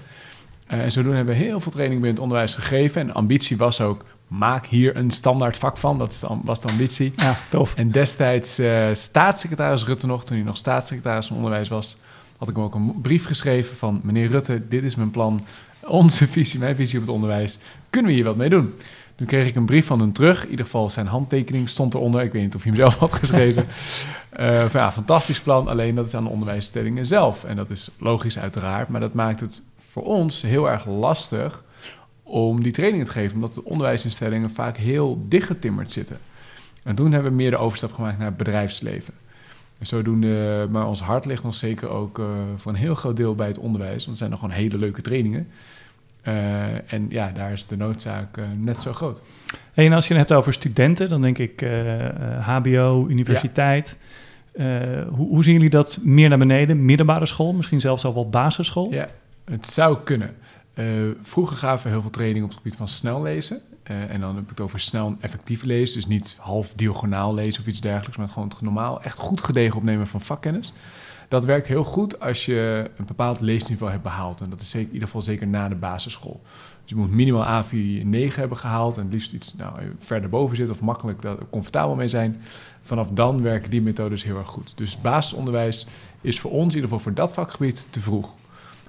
Uh, 0.72 0.82
en 0.82 0.92
zodoende 0.92 1.16
hebben 1.16 1.34
we 1.34 1.40
heel 1.40 1.60
veel 1.60 1.72
trainingen 1.72 2.02
binnen 2.02 2.22
het 2.22 2.32
onderwijs 2.32 2.54
gegeven. 2.54 3.00
En 3.00 3.06
de 3.06 3.12
ambitie 3.12 3.56
was 3.56 3.80
ook... 3.80 4.04
maak 4.28 4.66
hier 4.66 4.96
een 4.96 5.10
standaard 5.10 5.58
vak 5.58 5.76
van. 5.76 5.98
Dat 5.98 6.26
was 6.44 6.60
de 6.60 6.68
ambitie. 6.68 7.12
Ja, 7.16 7.38
tof. 7.48 7.74
En 7.74 7.90
destijds 7.90 8.60
staatssecretaris 8.92 9.84
Rutte 9.84 10.06
nog... 10.06 10.24
toen 10.24 10.36
hij 10.36 10.46
nog 10.46 10.56
staatssecretaris 10.56 11.26
van 11.26 11.36
Onderwijs 11.36 11.68
was 11.68 11.98
had 12.38 12.48
ik 12.48 12.54
hem 12.54 12.64
ook 12.64 12.74
een 12.74 13.00
brief 13.00 13.24
geschreven 13.24 13.76
van... 13.76 14.00
meneer 14.02 14.28
Rutte, 14.28 14.68
dit 14.68 14.84
is 14.84 14.94
mijn 14.94 15.10
plan, 15.10 15.40
onze 15.84 16.28
visie, 16.28 16.60
mijn 16.60 16.76
visie 16.76 16.98
op 16.98 17.06
het 17.06 17.14
onderwijs. 17.14 17.58
Kunnen 17.90 18.10
we 18.10 18.16
hier 18.16 18.26
wat 18.26 18.36
mee 18.36 18.48
doen? 18.48 18.74
Toen 19.14 19.26
kreeg 19.26 19.46
ik 19.46 19.54
een 19.54 19.64
brief 19.64 19.86
van 19.86 20.00
hem 20.00 20.12
terug. 20.12 20.44
In 20.44 20.50
ieder 20.50 20.64
geval 20.64 20.90
zijn 20.90 21.06
handtekening 21.06 21.68
stond 21.68 21.94
eronder. 21.94 22.22
Ik 22.22 22.32
weet 22.32 22.42
niet 22.42 22.54
of 22.54 22.62
hij 22.62 22.72
hem 22.72 22.80
zelf 22.80 22.96
had 23.08 23.12
geschreven. 23.12 23.64
uh, 24.40 24.64
van, 24.64 24.80
ja, 24.80 24.92
fantastisch 24.92 25.40
plan, 25.40 25.68
alleen 25.68 25.94
dat 25.94 26.06
is 26.06 26.14
aan 26.14 26.24
de 26.24 26.30
onderwijsstellingen 26.30 27.06
zelf. 27.06 27.44
En 27.44 27.56
dat 27.56 27.70
is 27.70 27.90
logisch 27.98 28.38
uiteraard, 28.38 28.88
maar 28.88 29.00
dat 29.00 29.14
maakt 29.14 29.40
het 29.40 29.62
voor 29.90 30.04
ons 30.04 30.42
heel 30.42 30.70
erg 30.70 30.86
lastig... 30.86 31.64
om 32.22 32.62
die 32.62 32.72
trainingen 32.72 33.06
te 33.06 33.12
geven, 33.12 33.34
omdat 33.34 33.54
de 33.54 33.64
onderwijsinstellingen 33.64 34.50
vaak 34.50 34.76
heel 34.76 35.24
dichtgetimmerd 35.28 35.92
zitten. 35.92 36.18
En 36.82 36.94
toen 36.94 37.12
hebben 37.12 37.30
we 37.30 37.36
meer 37.36 37.50
de 37.50 37.56
overstap 37.56 37.92
gemaakt 37.92 38.18
naar 38.18 38.26
het 38.26 38.36
bedrijfsleven. 38.36 39.14
En 39.78 39.86
zodoende, 39.86 40.66
maar 40.70 40.86
ons 40.86 41.00
hart 41.00 41.24
ligt 41.24 41.42
nog 41.42 41.54
zeker 41.54 41.88
ook 41.88 42.18
uh, 42.18 42.26
voor 42.56 42.72
een 42.72 42.78
heel 42.78 42.94
groot 42.94 43.16
deel 43.16 43.34
bij 43.34 43.46
het 43.46 43.58
onderwijs. 43.58 43.96
Want 43.96 44.06
het 44.06 44.18
zijn 44.18 44.30
nog 44.30 44.40
gewoon 44.40 44.54
hele 44.54 44.78
leuke 44.78 45.02
trainingen. 45.02 45.48
Uh, 46.28 46.92
en 46.92 47.06
ja, 47.08 47.30
daar 47.30 47.52
is 47.52 47.66
de 47.66 47.76
noodzaak 47.76 48.36
uh, 48.36 48.44
net 48.56 48.82
zo 48.82 48.92
groot. 48.92 49.22
Hey, 49.72 49.86
en 49.86 49.92
als 49.92 50.08
je 50.08 50.14
het 50.14 50.28
hebt 50.28 50.40
over 50.40 50.52
studenten, 50.52 51.08
dan 51.08 51.22
denk 51.22 51.38
ik 51.38 51.66
HBO, 52.40 53.06
universiteit. 53.08 53.96
Ja. 54.54 55.04
Hoe, 55.04 55.28
hoe, 55.28 55.44
zien 55.44 55.52
jullie 55.52 55.70
dat 55.70 56.00
meer 56.02 56.28
naar 56.28 56.38
beneden? 56.38 56.84
Middelbare 56.84 57.26
school, 57.26 57.52
misschien 57.52 57.80
zelfs 57.80 58.04
al 58.04 58.14
wel 58.14 58.28
basisschool? 58.28 58.92
Ja, 58.92 59.08
het 59.44 59.66
zou 59.66 59.96
kunnen. 60.04 60.34
vroeger 61.22 61.56
gaven 61.56 61.84
we 61.84 61.92
heel 61.92 62.00
veel 62.00 62.10
training 62.10 62.44
op 62.44 62.50
het 62.50 62.58
gebied 62.58 62.76
van 62.76 62.88
snel 62.88 63.22
lezen. 63.22 63.60
Uh, 63.90 64.10
en 64.10 64.20
dan 64.20 64.34
heb 64.34 64.44
ik 64.44 64.50
het 64.50 64.60
over 64.60 64.80
snel 64.80 65.06
en 65.06 65.16
effectief 65.20 65.62
lezen. 65.62 65.96
Dus 65.96 66.06
niet 66.06 66.36
half 66.40 66.72
diagonaal 66.74 67.34
lezen 67.34 67.60
of 67.62 67.68
iets 67.68 67.80
dergelijks, 67.80 68.16
maar 68.16 68.28
gewoon 68.28 68.48
het 68.48 68.60
normaal 68.60 69.02
echt 69.02 69.18
goed 69.18 69.40
gedegen 69.40 69.76
opnemen 69.76 70.06
van 70.06 70.20
vakkennis. 70.20 70.72
Dat 71.28 71.44
werkt 71.44 71.66
heel 71.66 71.84
goed 71.84 72.20
als 72.20 72.44
je 72.44 72.90
een 72.96 73.06
bepaald 73.06 73.40
leesniveau 73.40 73.90
hebt 73.90 74.02
behaald. 74.02 74.40
En 74.40 74.50
dat 74.50 74.60
is 74.60 74.70
zeker, 74.70 74.86
in 74.86 74.92
ieder 74.92 75.08
geval 75.08 75.22
zeker 75.22 75.46
na 75.46 75.68
de 75.68 75.74
basisschool. 75.74 76.40
Dus 76.82 76.90
je 76.90 76.96
moet 76.96 77.10
minimaal 77.10 77.64
A4-9 77.64 78.34
hebben 78.34 78.58
gehaald 78.58 78.96
en 78.96 79.02
het 79.02 79.12
liefst 79.12 79.32
iets 79.32 79.54
nou, 79.54 79.72
verder 79.98 80.28
boven 80.28 80.56
zitten 80.56 80.74
of 80.74 80.80
makkelijk 80.80 81.22
daar 81.22 81.36
comfortabel 81.50 81.94
mee 81.94 82.08
zijn. 82.08 82.42
Vanaf 82.82 83.08
dan 83.08 83.42
werken 83.42 83.70
die 83.70 83.82
methodes 83.82 84.24
heel 84.24 84.38
erg 84.38 84.48
goed. 84.48 84.72
Dus 84.74 85.00
basisonderwijs 85.00 85.86
is 86.20 86.40
voor 86.40 86.50
ons, 86.50 86.68
in 86.68 86.74
ieder 86.74 86.82
geval 86.82 86.98
voor 86.98 87.14
dat 87.14 87.32
vakgebied, 87.32 87.86
te 87.90 88.00
vroeg. 88.00 88.30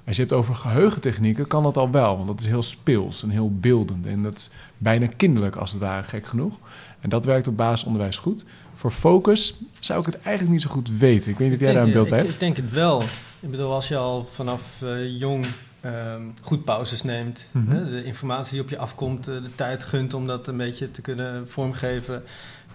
Als 0.07 0.15
je 0.15 0.21
het 0.21 0.33
over 0.33 0.55
geheugentechnieken, 0.55 1.47
kan 1.47 1.63
dat 1.63 1.77
al 1.77 1.91
wel, 1.91 2.15
want 2.15 2.27
dat 2.27 2.39
is 2.39 2.45
heel 2.45 2.63
speels 2.63 3.23
en 3.23 3.29
heel 3.29 3.51
beeldend. 3.59 4.05
En 4.05 4.23
dat 4.23 4.35
is 4.35 4.49
bijna 4.77 5.07
kinderlijk 5.17 5.55
als 5.55 5.71
het 5.71 5.81
ware, 5.81 6.07
gek 6.07 6.25
genoeg. 6.25 6.57
En 6.99 7.09
dat 7.09 7.25
werkt 7.25 7.47
op 7.47 7.57
basisonderwijs 7.57 8.17
goed. 8.17 8.45
Voor 8.73 8.91
focus 8.91 9.53
zou 9.79 9.99
ik 9.99 10.05
het 10.05 10.21
eigenlijk 10.21 10.51
niet 10.51 10.61
zo 10.61 10.69
goed 10.69 10.89
weten. 10.97 11.31
Ik 11.31 11.37
weet 11.37 11.49
niet 11.49 11.57
of 11.59 11.63
jij 11.65 11.73
daar 11.73 11.83
een 11.83 11.91
beeld 11.91 12.09
bij 12.09 12.17
ik, 12.17 12.23
hebt. 12.23 12.33
ik 12.33 12.39
denk 12.39 12.57
het 12.57 12.71
wel. 12.71 13.01
Ik 13.39 13.51
bedoel, 13.51 13.73
als 13.73 13.87
je 13.87 13.97
al 13.97 14.27
vanaf 14.31 14.81
eh, 14.81 15.19
jong 15.19 15.45
ehm, 15.81 16.21
goed 16.41 16.63
pauzes 16.63 17.03
neemt, 17.03 17.49
Mhm. 17.51 17.71
hè, 17.71 17.89
de 17.89 18.03
informatie 18.03 18.51
die 18.53 18.61
op 18.61 18.69
je 18.69 18.77
afkomt, 18.77 19.27
eh, 19.27 19.33
de 19.35 19.55
tijd 19.55 19.83
gunt 19.83 20.13
om 20.13 20.27
dat 20.27 20.47
een 20.47 20.57
beetje 20.57 20.91
te 20.91 21.01
kunnen 21.01 21.47
vormgeven. 21.49 22.23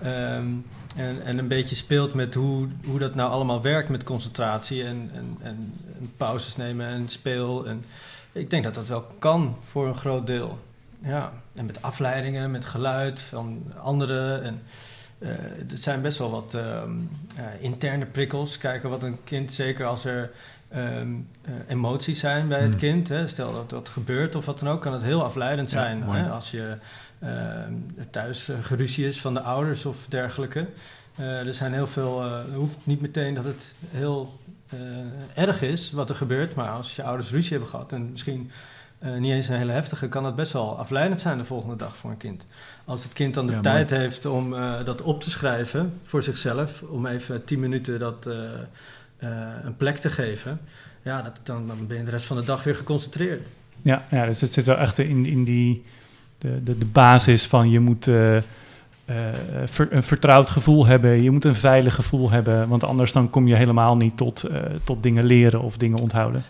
Ehm, 0.03 0.47
en, 0.97 1.23
en 1.25 1.39
een 1.39 1.49
beetje 1.49 1.77
speelt 1.77 2.15
met 2.15 2.35
hoe, 2.35 2.69
hoe 2.87 2.99
dat 2.99 3.15
nou 3.15 3.31
allemaal 3.31 3.63
werkt 3.63 3.89
met 3.89 4.05
concentratie 4.05 4.85
en, 4.85 5.11
en, 5.15 5.39
en, 5.43 5.75
pauzes 6.17 6.57
nemen 6.57 6.87
en 6.87 7.09
speel. 7.09 7.67
En 7.67 7.85
ik 8.33 8.51
denk 8.51 8.65
dat 8.65 8.75
dat 8.75 8.87
wel 8.89 9.07
kan 9.19 9.57
voor 9.61 9.87
een 9.87 9.97
groot 9.97 10.27
deel. 10.27 10.59
Ja, 11.05 11.33
en 11.55 11.67
met 11.67 11.83
afleidingen, 11.83 12.51
met 12.51 12.65
geluid 12.65 13.21
van 13.21 13.63
anderen. 13.79 14.43
En, 14.43 14.63
eh 15.19 15.29
het 15.69 15.83
zijn 15.83 16.03
best 16.03 16.19
wel 16.19 16.31
wat 16.31 16.55
ehm, 16.55 16.91
eh, 17.37 17.45
interne 17.61 18.07
prikkels. 18.07 18.59
Kijken 18.59 18.91
wat 18.91 19.03
een 19.03 19.19
kind, 19.25 19.53
zeker 19.53 19.87
als 19.87 20.05
er 20.05 20.31
ehm, 20.69 21.09
eh, 21.43 21.53
emoties 21.69 22.21
zijn 22.21 22.49
bij 22.49 22.61
het 22.61 22.71
Hmm. 22.71 22.79
kind. 22.79 23.09
Hè, 23.09 23.27
stel 23.29 23.53
dat 23.53 23.71
dat 23.71 23.89
gebeurt 23.89 24.35
of 24.35 24.47
wat 24.47 24.59
dan 24.59 24.69
ook, 24.69 24.81
kan 24.81 24.93
het 24.93 25.03
heel 25.03 25.25
afleidend 25.25 25.71
Ja, 25.71 25.79
zijn. 25.79 26.03
Hè, 26.03 26.31
als 26.31 26.51
je 26.51 26.77
thuis 28.11 28.49
eh, 28.49 28.57
geruzie 28.63 29.07
is 29.07 29.21
van 29.21 29.35
de 29.35 29.41
ouders 29.41 29.85
of 29.87 30.07
dergelijke. 30.09 30.67
Eh, 31.17 31.47
er 31.47 31.55
zijn 31.55 31.73
heel 31.73 31.87
veel, 31.87 32.23
eh, 32.23 32.37
het 32.37 32.55
hoeft 32.55 32.77
niet 32.83 33.01
meteen 33.01 33.35
dat 33.35 33.45
het 33.45 33.75
heel 33.91 34.41
eh, 34.69 34.79
erg 35.35 35.63
is 35.63 35.91
wat 35.91 36.11
er 36.11 36.17
gebeurt. 36.17 36.55
Maar 36.55 36.69
als 36.69 36.97
je 36.97 37.03
ouders 37.03 37.31
ruzie 37.31 37.51
hebben 37.51 37.69
gehad 37.69 37.93
en 37.93 38.11
misschien 38.11 38.51
eh, 38.99 39.17
niet 39.17 39.33
eens 39.33 39.49
een 39.49 39.57
hele 39.57 39.73
heftige, 39.73 40.09
kan 40.09 40.25
het 40.25 40.35
best 40.35 40.53
wel 40.53 40.79
afleidend 40.79 41.21
zijn 41.21 41.39
de 41.39 41.45
volgende 41.45 41.77
dag 41.77 41.97
voor 41.97 42.11
een 42.11 42.17
kind. 42.17 42.45
Als 42.85 43.03
het 43.03 43.13
kind 43.13 43.35
dan 43.35 43.47
de 43.47 43.53
Ja, 43.53 43.61
tijd 43.61 43.91
heeft 43.91 44.27
om 44.27 44.55
eh, 44.55 44.85
dat 44.85 45.03
op 45.03 45.21
te 45.21 45.31
schrijven 45.31 46.01
voor 46.03 46.23
zichzelf, 46.23 46.83
om 46.83 47.07
even 47.07 47.45
tien 47.45 47.61
minuten 47.61 47.99
dat 47.99 48.27
eh, 48.27 48.35
eh, 49.17 49.29
een 49.65 49.77
plek 49.77 49.97
te 49.97 50.11
geven, 50.11 50.61
ja, 51.03 51.23
dat, 51.23 51.41
dan, 51.43 51.67
dan 51.67 51.87
ben 51.87 51.97
je 51.97 52.05
de 52.05 52.11
rest 52.11 52.25
van 52.25 52.37
de 52.37 52.45
dag 52.45 52.65
weer 52.65 52.77
geconcentreerd. 52.77 53.47
Ja, 53.83 54.07
ja, 54.11 54.27
dus 54.27 54.41
het 54.41 54.53
zit 54.53 54.67
wel 54.67 54.77
echt 54.77 54.99
in, 54.99 55.27
in 55.27 55.45
die, 55.45 55.85
de, 56.43 56.63
de, 56.63 56.79
de 56.79 56.87
basis 56.87 57.47
van 57.47 57.71
je 57.71 57.81
moet 57.81 58.07
eh, 58.07 58.37
eh, 58.37 58.43
ver- 59.65 59.89
een 59.91 60.03
vertrouwd 60.03 60.51
gevoel 60.51 60.87
hebben, 60.87 61.23
je 61.23 61.31
moet 61.31 61.45
een 61.45 61.55
veilig 61.55 61.95
gevoel 61.95 62.31
hebben, 62.31 62.69
want 62.69 62.85
anders 62.85 63.13
dan 63.13 63.31
kom 63.31 63.47
je 63.47 63.55
helemaal 63.55 63.97
niet 63.97 64.17
tot, 64.17 64.43
eh, 64.43 64.57
tot 64.85 65.03
dingen 65.03 65.25
leren 65.25 65.61
of 65.63 65.77
dingen 65.77 65.99
onthouden. 65.99 66.43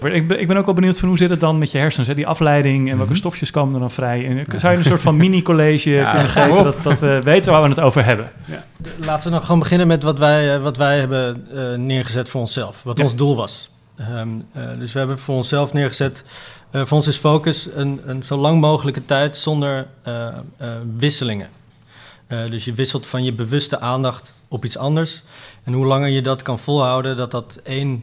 Maar 0.00 0.12
Ik 0.12 0.28
ben, 0.28 0.40
ik 0.40 0.46
ben 0.48 0.56
ook 0.56 0.64
wel 0.64 0.74
benieuwd 0.74 0.98
van 0.98 1.08
hoe 1.08 1.18
zit 1.18 1.30
het 1.30 1.40
dan 1.40 1.58
met 1.58 1.70
je 1.70 1.78
hersens, 1.78 2.06
hè? 2.06 2.14
die 2.14 2.26
afleiding 2.26 2.88
en 2.90 2.96
welke 2.96 3.10
Mhm. 3.10 3.18
stofjes 3.20 3.50
komen 3.50 3.74
er 3.74 3.80
dan 3.80 3.90
vrij? 3.90 4.26
En, 4.26 4.36
Ja. 4.36 4.58
zou 4.58 4.72
je 4.72 4.78
een 4.78 4.84
soort 4.84 5.00
van 5.02 5.16
mini-college 5.16 5.90
Ja, 5.90 6.10
kunnen 6.10 6.28
geven 6.28 6.64
dat, 6.64 6.82
dat 6.82 6.98
we 6.98 7.20
weten 7.24 7.52
waar 7.52 7.62
we 7.62 7.68
het 7.68 7.80
over 7.80 8.04
hebben? 8.04 8.30
Laten 9.06 9.24
we 9.24 9.30
dan 9.30 9.40
gewoon 9.44 9.58
beginnen 9.58 9.86
met 9.86 10.02
wat 10.02 10.18
wij, 10.18 10.60
wat 10.60 10.76
wij 10.76 10.98
hebben 10.98 11.46
eh, 11.52 11.78
neergezet 11.78 12.30
voor 12.30 12.40
onszelf. 12.40 12.82
Wat 12.82 12.98
Ja. 12.98 13.04
ons 13.04 13.16
doel 13.16 13.36
was. 13.36 13.70
Ehm, 13.96 14.28
eh, 14.52 14.78
dus 14.78 14.92
we 14.92 14.98
hebben 14.98 15.18
voor 15.18 15.34
onszelf 15.34 15.72
neergezet. 15.72 16.24
eh, 16.70 16.84
voor 16.84 16.96
ons 16.96 17.06
is 17.06 17.16
focus 17.16 17.68
een, 17.74 18.00
een 18.06 18.22
zo 18.22 18.36
lang 18.36 18.60
mogelijke 18.60 19.04
tijd 19.04 19.36
zonder 19.36 19.86
eh, 20.02 20.28
wisselingen. 20.96 21.48
Dus 22.50 22.64
je 22.64 22.72
wisselt 22.72 23.06
van 23.06 23.24
je 23.24 23.32
bewuste 23.32 23.80
aandacht 23.80 24.42
op 24.48 24.64
iets 24.64 24.76
anders. 24.76 25.22
En 25.64 25.72
hoe 25.72 25.86
langer 25.86 26.08
je 26.08 26.22
dat 26.22 26.42
kan 26.42 26.58
volhouden, 26.58 27.16
dat 27.16 27.30
dat 27.30 27.60
één 27.62 28.02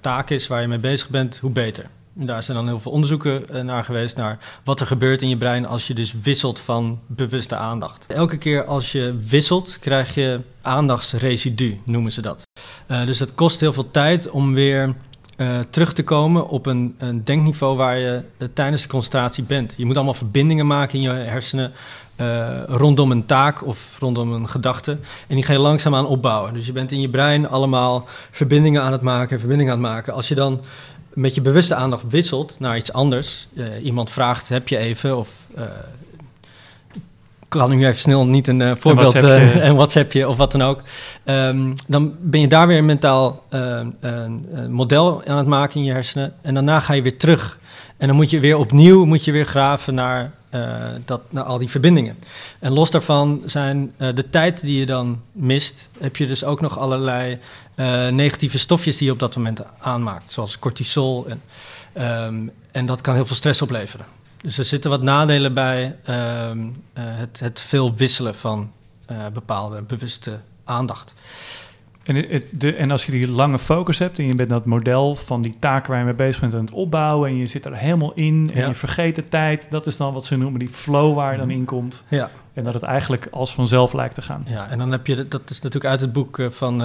taak 0.00 0.30
is 0.30 0.46
waar 0.46 0.60
je 0.60 0.68
mee 0.68 0.78
bezig 0.78 1.08
bent, 1.08 1.38
hoe 1.38 1.50
beter. 1.50 1.84
En 2.18 2.26
daar 2.26 2.42
zijn 2.42 2.56
dan 2.56 2.66
heel 2.66 2.80
veel 2.80 2.92
onderzoeken 2.92 3.66
naar 3.66 3.84
geweest, 3.84 4.16
naar 4.16 4.38
wat 4.64 4.80
er 4.80 4.86
gebeurt 4.86 5.22
in 5.22 5.28
je 5.28 5.36
brein 5.36 5.66
als 5.66 5.86
je 5.86 5.94
dus 5.94 6.14
wisselt 6.22 6.60
van 6.60 7.00
bewuste 7.06 7.56
aandacht. 7.56 8.06
Elke 8.06 8.38
keer 8.38 8.64
als 8.64 8.92
je 8.92 9.18
wisselt, 9.28 9.78
krijg 9.78 10.14
je 10.14 10.40
aandachtsresidu, 10.62 11.80
noemen 11.84 12.12
ze 12.12 12.22
dat. 12.22 12.42
Dus 12.86 13.18
het 13.18 13.34
kost 13.34 13.60
heel 13.60 13.72
veel 13.72 13.90
tijd 13.90 14.30
om 14.30 14.54
weer 14.54 14.94
eh, 15.40 15.58
terug 15.70 15.92
te 15.92 16.04
komen 16.04 16.48
op 16.48 16.66
een, 16.66 16.94
een 16.98 17.24
denkniveau 17.24 17.76
waar 17.76 17.98
je 17.98 18.22
eh, 18.36 18.48
tijdens 18.52 18.82
de 18.82 18.88
concentratie 18.88 19.44
bent. 19.44 19.74
Je 19.76 19.84
moet 19.84 19.96
allemaal 19.96 20.14
verbindingen 20.14 20.66
maken 20.66 20.94
in 20.94 21.02
je 21.02 21.10
hersenen 21.10 21.72
eh, 22.16 22.62
rondom 22.66 23.10
een 23.10 23.26
taak 23.26 23.66
of 23.66 23.96
rondom 23.98 24.32
een 24.32 24.48
gedachte. 24.48 24.98
En 25.26 25.34
die 25.34 25.44
ga 25.44 25.52
je 25.52 25.58
langzaamaan 25.58 26.06
opbouwen. 26.06 26.54
Dus 26.54 26.66
je 26.66 26.72
bent 26.72 26.92
in 26.92 27.00
je 27.00 27.08
brein 27.08 27.48
allemaal 27.48 28.04
verbindingen 28.30 28.82
aan 28.82 28.92
het 28.92 29.00
maken, 29.00 29.38
verbindingen 29.38 29.72
aan 29.72 29.82
het 29.82 29.88
maken. 29.88 30.12
Als 30.12 30.28
je 30.28 30.34
dan 30.34 30.60
met 31.14 31.34
je 31.34 31.40
bewuste 31.40 31.74
aandacht 31.74 32.04
wisselt 32.08 32.56
naar 32.58 32.76
iets 32.76 32.92
anders. 32.92 33.48
iemand 33.82 34.10
vraagt, 34.10 34.48
heb 34.48 34.68
je 34.68 34.76
even? 34.76 35.18
Of 35.18 35.28
kan 37.50 37.70
nu 37.70 37.86
even 37.86 38.00
snel 38.00 38.24
niet 38.24 38.48
een 38.48 38.60
eh, 38.60 38.72
voorbeeld 38.78 39.12
WhatsApp 39.12 39.38
je. 39.38 39.50
eh, 39.60 39.68
en 39.68 39.74
WhatsApp 39.74 40.12
je 40.12 40.28
of 40.28 40.36
wat 40.36 40.52
dan 40.52 40.62
ook. 40.62 40.82
Ehm, 41.24 41.72
dan 41.86 42.14
ben 42.20 42.40
je 42.40 42.48
daar 42.48 42.66
weer 42.66 42.84
mentaal 42.84 43.44
eh, 43.48 43.80
een, 44.00 44.46
een 44.52 44.72
model 44.72 45.22
aan 45.26 45.38
het 45.38 45.46
maken 45.46 45.80
in 45.80 45.84
je 45.84 45.92
hersenen. 45.92 46.34
En 46.42 46.54
daarna 46.54 46.80
ga 46.80 46.92
je 46.92 47.02
weer 47.02 47.18
terug. 47.18 47.58
En 47.96 48.06
dan 48.06 48.16
moet 48.16 48.30
je 48.30 48.40
weer 48.40 48.56
opnieuw 48.56 49.04
moet 49.04 49.24
je 49.24 49.32
weer 49.32 49.44
graven 49.44 49.94
naar, 49.94 50.32
eh, 50.50 50.74
dat, 51.04 51.20
naar 51.28 51.44
al 51.44 51.58
die 51.58 51.68
verbindingen. 51.68 52.16
En 52.58 52.72
los 52.72 52.90
daarvan 52.90 53.42
zijn 53.44 53.92
de 53.96 54.26
tijd 54.30 54.60
die 54.60 54.78
je 54.78 54.86
dan 54.86 55.20
mist, 55.32 55.90
heb 55.98 56.16
je 56.16 56.26
dus 56.26 56.44
ook 56.44 56.60
nog 56.60 56.78
allerlei 56.78 57.38
negatieve 58.10 58.58
stofjes 58.58 58.96
die 58.96 59.06
je 59.06 59.12
op 59.12 59.18
dat 59.18 59.36
moment 59.36 59.60
aanmaakt, 59.78 60.30
zoals 60.30 60.58
cortisol. 60.58 61.26
En, 61.28 61.42
ehm, 61.92 62.46
en 62.72 62.86
dat 62.86 63.00
kan 63.00 63.14
heel 63.14 63.26
veel 63.26 63.36
stress 63.36 63.62
opleveren. 63.62 64.19
Dus 64.40 64.58
er 64.58 64.64
zitten 64.64 64.90
wat 64.90 65.02
nadelen 65.02 65.54
bij 65.54 65.96
ehm, 66.04 66.58
eh, 66.92 67.04
het, 67.06 67.40
het 67.40 67.60
veel 67.60 67.94
wisselen 67.94 68.34
van 68.34 68.70
eh, 69.06 69.16
bepaalde 69.32 69.82
bewuste 69.82 70.40
aandacht. 70.64 71.14
En, 72.02 72.14
het- 72.16 72.46
de, 72.52 72.74
en 72.74 72.90
als 72.90 73.06
je 73.06 73.12
die 73.12 73.28
lange 73.28 73.58
focus 73.58 73.98
hebt 73.98 74.18
en 74.18 74.26
je 74.26 74.34
bent 74.34 74.50
dat 74.50 74.64
model 74.64 75.14
van 75.14 75.42
die 75.42 75.56
taken 75.58 75.90
waar 75.90 75.98
je 75.98 76.04
mee 76.04 76.14
bezig 76.14 76.40
bent 76.40 76.54
aan 76.54 76.60
het 76.60 76.72
opbouwen 76.72 77.28
en 77.30 77.36
je 77.36 77.46
zit 77.46 77.64
er 77.64 77.76
helemaal 77.76 78.12
in 78.14 78.50
en 78.54 78.60
Ja. 78.60 78.66
je 78.68 78.74
vergeet 78.74 79.14
de 79.14 79.28
tijd, 79.28 79.66
dat 79.70 79.86
is 79.86 79.96
dan 79.96 80.12
wat 80.12 80.24
ze 80.24 80.36
noemen 80.36 80.60
die 80.60 80.68
flow 80.68 81.14
waar 81.14 81.32
je 81.32 81.38
dan 81.38 81.46
Mhm. 81.46 81.56
in 81.56 81.64
komt. 81.64 82.04
Ja. 82.08 82.30
En 82.54 82.64
dat 82.64 82.74
het 82.74 82.82
eigenlijk 82.82 83.28
als 83.30 83.54
vanzelf 83.54 83.92
lijkt 83.92 84.14
te 84.14 84.22
gaan. 84.22 84.44
Ja, 84.48 84.68
en 84.70 84.78
dan 84.78 84.90
heb 84.90 85.06
je, 85.06 85.28
dat 85.28 85.50
is 85.50 85.56
natuurlijk 85.60 85.90
uit 85.90 86.00
het 86.00 86.12
boek 86.12 86.38
eh, 86.38 86.48
van, 86.50 86.82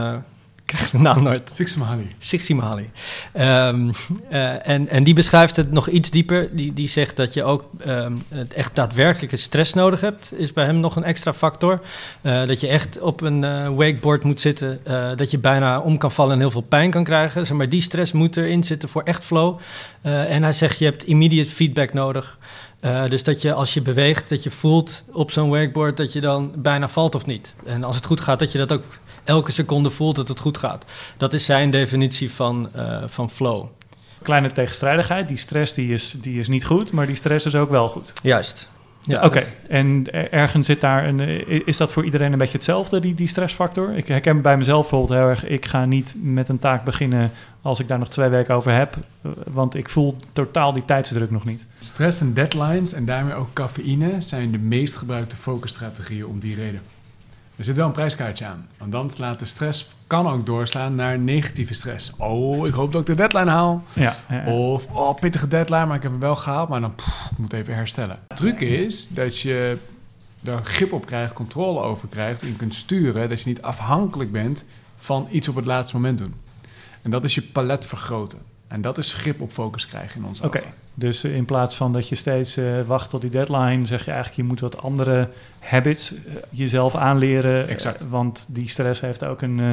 krijg 0.76 0.90
de 0.90 0.98
naam 0.98 1.24
nooit, 1.24 1.76
Mahali. 1.78 2.16
Siximali. 2.18 2.90
Ehm 3.34 3.90
eh, 4.30 4.68
en, 4.68 4.90
en 4.90 5.04
die 5.04 5.14
beschrijft 5.14 5.56
het 5.56 5.72
nog 5.72 5.90
iets 5.90 6.10
dieper. 6.10 6.56
Die, 6.56 6.74
die 6.74 6.88
zegt 6.88 7.16
dat 7.16 7.34
je 7.34 7.44
ook 7.44 7.66
ehm, 7.80 8.14
het 8.30 8.54
echt 8.54 8.76
daadwerkelijke 8.76 9.38
stress 9.38 9.74
nodig 9.74 10.02
hebt. 10.02 10.34
Is 10.38 10.54
bij 10.54 10.66
hem 10.66 10.80
nog 10.80 10.96
een 10.96 11.04
extra 11.04 11.34
factor. 11.34 11.82
Eh, 12.22 12.48
dat 12.48 12.60
je 12.60 12.68
echt 12.68 13.00
op 13.00 13.22
een 13.22 13.44
eh, 13.44 13.70
wakeboard 13.76 14.24
moet 14.24 14.42
zitten. 14.42 14.80
dat 15.18 15.32
je 15.32 15.38
bijna 15.38 15.80
om 15.80 15.98
kan 15.98 16.12
vallen 16.12 16.34
en 16.34 16.40
heel 16.40 16.52
veel 16.52 16.62
pijn 16.62 16.92
kan 16.92 17.04
krijgen. 17.04 17.46
Zeg 17.46 17.58
maar 17.58 17.70
die 17.70 17.82
stress 17.82 18.12
moet 18.12 18.38
erin 18.38 18.64
zitten 18.64 18.90
voor 18.90 19.02
echt 19.02 19.26
flow. 19.26 19.60
En 20.02 20.44
hij 20.44 20.54
zegt 20.54 20.80
je 20.80 20.86
hebt 20.86 21.04
immediate 21.04 21.50
feedback 21.50 21.94
nodig. 21.94 22.38
Dus 23.10 23.24
dat 23.24 23.42
je 23.42 23.54
als 23.54 23.74
je 23.74 23.82
beweegt, 23.82 24.30
dat 24.30 24.44
je 24.44 24.52
voelt 24.52 25.04
op 25.12 25.32
zo'n 25.32 25.50
wakeboard 25.50 25.98
dat 25.98 26.14
je 26.14 26.22
dan 26.22 26.52
bijna 26.58 26.88
valt 26.90 27.16
of 27.16 27.26
niet. 27.26 27.56
En 27.66 27.84
als 27.84 27.96
het 27.96 28.06
goed 28.06 28.20
gaat, 28.20 28.40
dat 28.40 28.52
je 28.52 28.58
dat 28.58 28.74
ook 28.74 28.84
elke 29.26 29.52
seconde 29.52 29.90
voelt 29.90 30.16
dat 30.16 30.28
het 30.28 30.40
goed 30.40 30.58
gaat. 30.58 30.86
Dat 31.18 31.34
is 31.34 31.46
zijn 31.46 31.72
definitie 31.72 32.32
van, 32.32 32.70
eh, 32.74 33.04
van 33.06 33.30
flow. 33.30 33.66
Kleine 34.22 34.52
tegenstrijdigheid, 34.52 35.28
die 35.28 35.38
stress 35.38 35.74
die 35.74 35.94
is, 35.94 36.16
die 36.22 36.40
is 36.40 36.48
niet 36.48 36.66
goed, 36.66 36.92
maar 36.92 37.06
die 37.08 37.16
stress 37.16 37.46
is 37.46 37.56
ook 37.56 37.70
wel 37.70 37.90
goed. 37.90 38.14
Juist. 38.24 38.70
Ja, 39.02 39.24
Oké, 39.26 39.40
dus- 39.40 39.50
en 39.70 40.04
er- 40.12 40.32
ergens 40.32 40.68
zit 40.68 40.82
daar 40.82 41.08
een. 41.08 41.20
eh, 41.20 41.62
Is 41.66 41.78
dat 41.78 41.92
voor 41.94 42.06
iedereen 42.06 42.32
een 42.32 42.38
beetje 42.38 42.54
hetzelfde, 42.58 43.00
die, 43.00 43.14
die 43.14 43.28
stressfactor? 43.28 43.96
Ik 43.98 44.08
herken 44.08 44.42
bij 44.42 44.58
mezelf 44.58 44.82
bijvoorbeeld 44.90 45.20
heel 45.20 45.30
erg. 45.30 45.46
Ik 45.46 45.66
ga 45.66 45.86
niet 45.86 46.16
met 46.22 46.50
een 46.50 46.60
taak 46.60 46.84
beginnen 46.84 47.32
als 47.62 47.80
ik 47.80 47.88
daar 47.88 48.00
nog 48.00 48.10
twee 48.10 48.30
weken 48.30 48.56
over 48.56 48.72
heb, 48.74 48.98
eh, 49.22 49.32
want 49.48 49.76
ik 49.76 49.90
voel 49.90 50.16
totaal 50.34 50.74
die 50.74 50.86
tijdsdruk 50.86 51.32
nog 51.32 51.46
niet. 51.46 51.66
Stress 51.78 52.22
en 52.22 52.34
deadlines 52.34 52.94
en 52.94 53.06
daarmee 53.06 53.34
ook 53.34 53.54
cafeïne 53.54 54.22
zijn 54.22 54.52
de 54.52 54.58
meest 54.58 54.96
gebruikte 54.96 55.36
focusstrategieën 55.36 56.26
om 56.26 56.40
die 56.40 56.56
reden. 56.56 56.82
Er 57.56 57.64
zit 57.64 57.76
wel 57.76 57.86
een 57.86 57.92
prijskaartje 57.92 58.46
aan, 58.46 58.68
want 58.78 58.92
dan 58.92 59.12
slaat 59.12 59.40
de 59.40 59.46
stress 59.46 59.88
kan 60.08 60.28
ook 60.28 60.46
doorslaan 60.46 60.96
naar 60.96 61.20
negatieve 61.20 61.74
stress. 61.74 62.16
Oh, 62.18 62.68
ik 62.68 62.74
hoop 62.74 62.92
dat 62.92 63.02
ik 63.02 63.08
de 63.08 63.16
deadline 63.16 63.50
haal. 63.50 63.84
Ja, 63.94 64.16
ja, 64.30 64.46
ja. 64.46 64.52
Of, 64.52 64.88
oh, 64.92 65.16
pittige 65.20 65.48
deadline, 65.48 65.86
maar 65.86 65.96
ik 65.96 66.04
heb 66.04 66.12
hem 66.12 66.20
wel 66.20 66.36
gehaald, 66.36 66.70
maar 66.70 66.82
dan 66.82 66.96
pff, 66.96 67.30
ik 67.32 67.38
moet 67.38 67.54
even 67.54 67.76
herstellen. 67.76 68.20
Het 68.28 68.38
truc 68.38 68.60
is 68.60 69.08
dat 69.08 69.40
je 69.40 69.78
er 70.44 70.64
grip 70.64 70.94
op 70.94 71.06
krijgt, 71.06 71.34
controle 71.34 71.80
over 71.80 72.08
krijgt 72.08 72.42
en 72.42 72.58
kunt 72.58 72.74
sturen, 72.74 73.30
dat 73.30 73.42
je 73.42 73.50
niet 73.50 73.62
afhankelijk 73.62 74.32
bent 74.32 74.66
van 74.98 75.28
iets 75.32 75.48
op 75.48 75.56
het 75.56 75.66
laatste 75.66 75.96
moment 75.96 76.18
doen. 76.18 76.34
En 77.02 77.12
dat 77.12 77.24
is 77.24 77.36
je 77.36 77.42
palet 77.42 77.86
vergroten. 77.86 78.40
En 78.68 78.82
dat 78.82 78.98
is 78.98 79.14
grip 79.14 79.42
op 79.42 79.52
focus 79.52 79.88
krijgen 79.88 80.22
in 80.22 80.28
ons 80.28 80.42
Oké, 80.42 80.62
dus 80.96 81.24
eh, 81.24 81.36
in 81.36 81.46
plaats 81.46 81.76
van 81.76 81.94
dat 81.94 82.10
je 82.10 82.16
steeds 82.16 82.58
eh, 82.58 82.66
wacht 82.88 83.10
tot 83.10 83.22
die 83.22 83.30
deadline, 83.30 83.86
zeg 83.86 84.00
je 84.06 84.12
eigenlijk 84.12 84.42
je 84.42 84.48
moet 84.48 84.60
wat 84.60 84.82
andere 84.82 85.30
habits 85.60 86.14
eh, 86.14 86.20
jezelf 86.50 86.96
aanleren. 86.96 87.64
eh, 87.68 87.72
Exact. 87.74 88.10
want 88.10 88.46
die 88.50 88.68
stress 88.70 89.02
heeft 89.02 89.24
ook 89.26 89.42
een, 89.42 89.60
eh, 89.60 89.70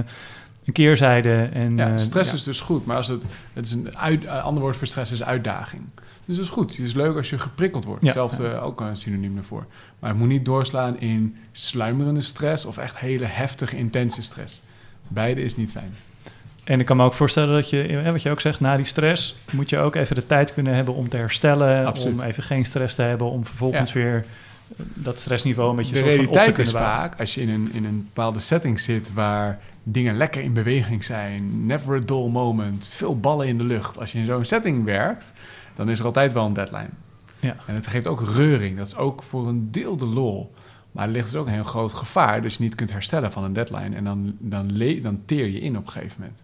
een 0.64 0.73
keerzijde. 0.73 1.49
En, 1.52 1.76
Ja, 1.76 1.91
eh, 1.93 1.97
stress 1.99 2.31
ja. 2.31 2.37
is 2.37 2.43
dus 2.43 2.61
goed, 2.61 2.87
maar 2.87 2.97
als 2.97 3.09
het, 3.09 3.25
het 3.52 3.67
is 3.67 3.73
een 3.73 3.97
uit, 3.99 4.26
ander 4.26 4.62
woord 4.62 4.76
voor 4.76 4.87
stress 4.87 5.12
is 5.12 5.23
uitdaging. 5.23 5.83
Dus 6.25 6.37
dat 6.37 6.45
is 6.45 6.50
goed. 6.52 6.76
Het 6.76 6.87
is 6.87 6.95
leuk 6.95 7.17
als 7.17 7.31
je 7.31 7.38
geprikkeld 7.38 7.85
wordt. 7.85 8.00
Ja. 8.02 8.07
Hetzelfde 8.07 8.61
ook 8.61 8.81
een 8.81 8.97
synoniem 8.97 9.35
daarvoor. 9.35 9.67
Maar 9.99 10.11
het 10.11 10.19
moet 10.19 10.29
niet 10.29 10.45
doorslaan 10.45 11.00
in 11.00 11.37
sluimerende 11.52 12.21
stress 12.21 12.64
of 12.64 12.79
echt 12.79 12.99
hele 12.99 13.26
heftige, 13.26 13.76
intense 13.76 14.23
stress. 14.23 14.62
Beide 15.09 15.43
is 15.43 15.57
niet 15.57 15.73
fijn. 15.73 15.95
En 16.64 16.81
ik 16.81 16.87
kan 16.87 16.97
me 16.97 17.04
ook 17.04 17.12
voorstellen 17.12 17.54
dat 17.54 17.71
je, 17.71 18.02
wat 18.12 18.23
je 18.23 18.31
ook 18.31 18.40
zegt, 18.40 18.61
na 18.61 18.76
die 18.76 18.85
stress 18.87 19.37
moet 19.52 19.71
je 19.71 19.78
ook 19.78 19.95
even 19.95 20.14
de 20.14 20.26
tijd 20.26 20.54
kunnen 20.54 20.75
hebben 20.75 20.95
om 20.95 21.09
te 21.09 21.16
herstellen. 21.16 21.87
Absoluut. 21.87 22.21
Om 22.21 22.25
even 22.25 22.42
geen 22.42 22.64
stress 22.64 22.95
te 22.95 23.02
hebben, 23.02 23.31
om 23.31 23.45
vervolgens 23.45 23.92
weer 23.92 24.25
dat 24.76 25.19
stressniveau 25.21 25.71
een 25.71 25.76
beetje 25.76 25.92
De 25.92 25.99
soort 25.99 26.14
van 26.14 26.25
op 26.26 26.33
te 26.33 26.38
realiteit 26.38 26.54
kunnen 26.57 26.73
is 26.75 26.78
bouwen. 26.88 27.11
vaak, 27.11 27.21
als 27.21 27.35
je 27.35 27.40
in 27.40 27.49
een, 27.49 27.71
in 27.73 27.85
een 27.85 27.99
bepaalde 28.04 28.38
setting 28.38 28.81
zit 28.81 29.12
waar 29.12 29.59
dingen 29.85 30.16
lekker 30.16 30.42
in 30.42 30.52
beweging 30.52 31.04
zijn, 31.04 31.66
never 31.66 31.97
a 31.97 32.00
dull 32.04 32.28
moment, 32.28 32.88
veel 32.92 33.19
ballen 33.21 33.47
in 33.47 33.59
de 33.59 33.64
lucht. 33.64 33.99
Als 33.99 34.12
je 34.12 34.19
in 34.19 34.26
zo'n 34.26 34.45
setting 34.45 34.85
werkt, 34.85 35.33
dan 35.75 35.88
is 35.90 35.99
er 35.99 36.04
altijd 36.04 36.33
wel 36.33 36.47
een 36.47 36.52
deadline. 36.52 36.88
Ja. 37.40 37.57
En 37.66 37.75
het 37.75 37.87
geeft 37.87 38.07
ook 38.07 38.23
reuring. 38.35 38.76
Dat 38.76 38.87
is 38.87 38.97
ook 38.97 39.23
voor 39.23 39.47
een 39.47 39.69
deel 39.71 39.97
de 39.97 40.04
lol. 40.07 40.54
Maar 40.92 41.07
er 41.07 41.12
ligt 41.12 41.31
dus 41.31 41.40
ook 41.40 41.47
een 41.47 41.52
heel 41.52 41.62
groot 41.64 41.92
gevaar 41.92 42.42
dat 42.42 42.54
je 42.54 42.62
niet 42.62 42.75
kunt 42.75 42.92
herstellen 42.92 43.33
van 43.33 43.45
een 43.45 43.52
deadline. 43.52 43.97
En 43.97 44.04
dan, 44.04 44.37
dan, 44.38 44.76
le- 44.76 45.00
dan 45.00 45.21
teer 45.25 45.47
je 45.47 45.61
in 45.61 45.76
op 45.76 45.87
een 45.87 45.92
gegeven 45.92 46.16
moment. 46.21 46.42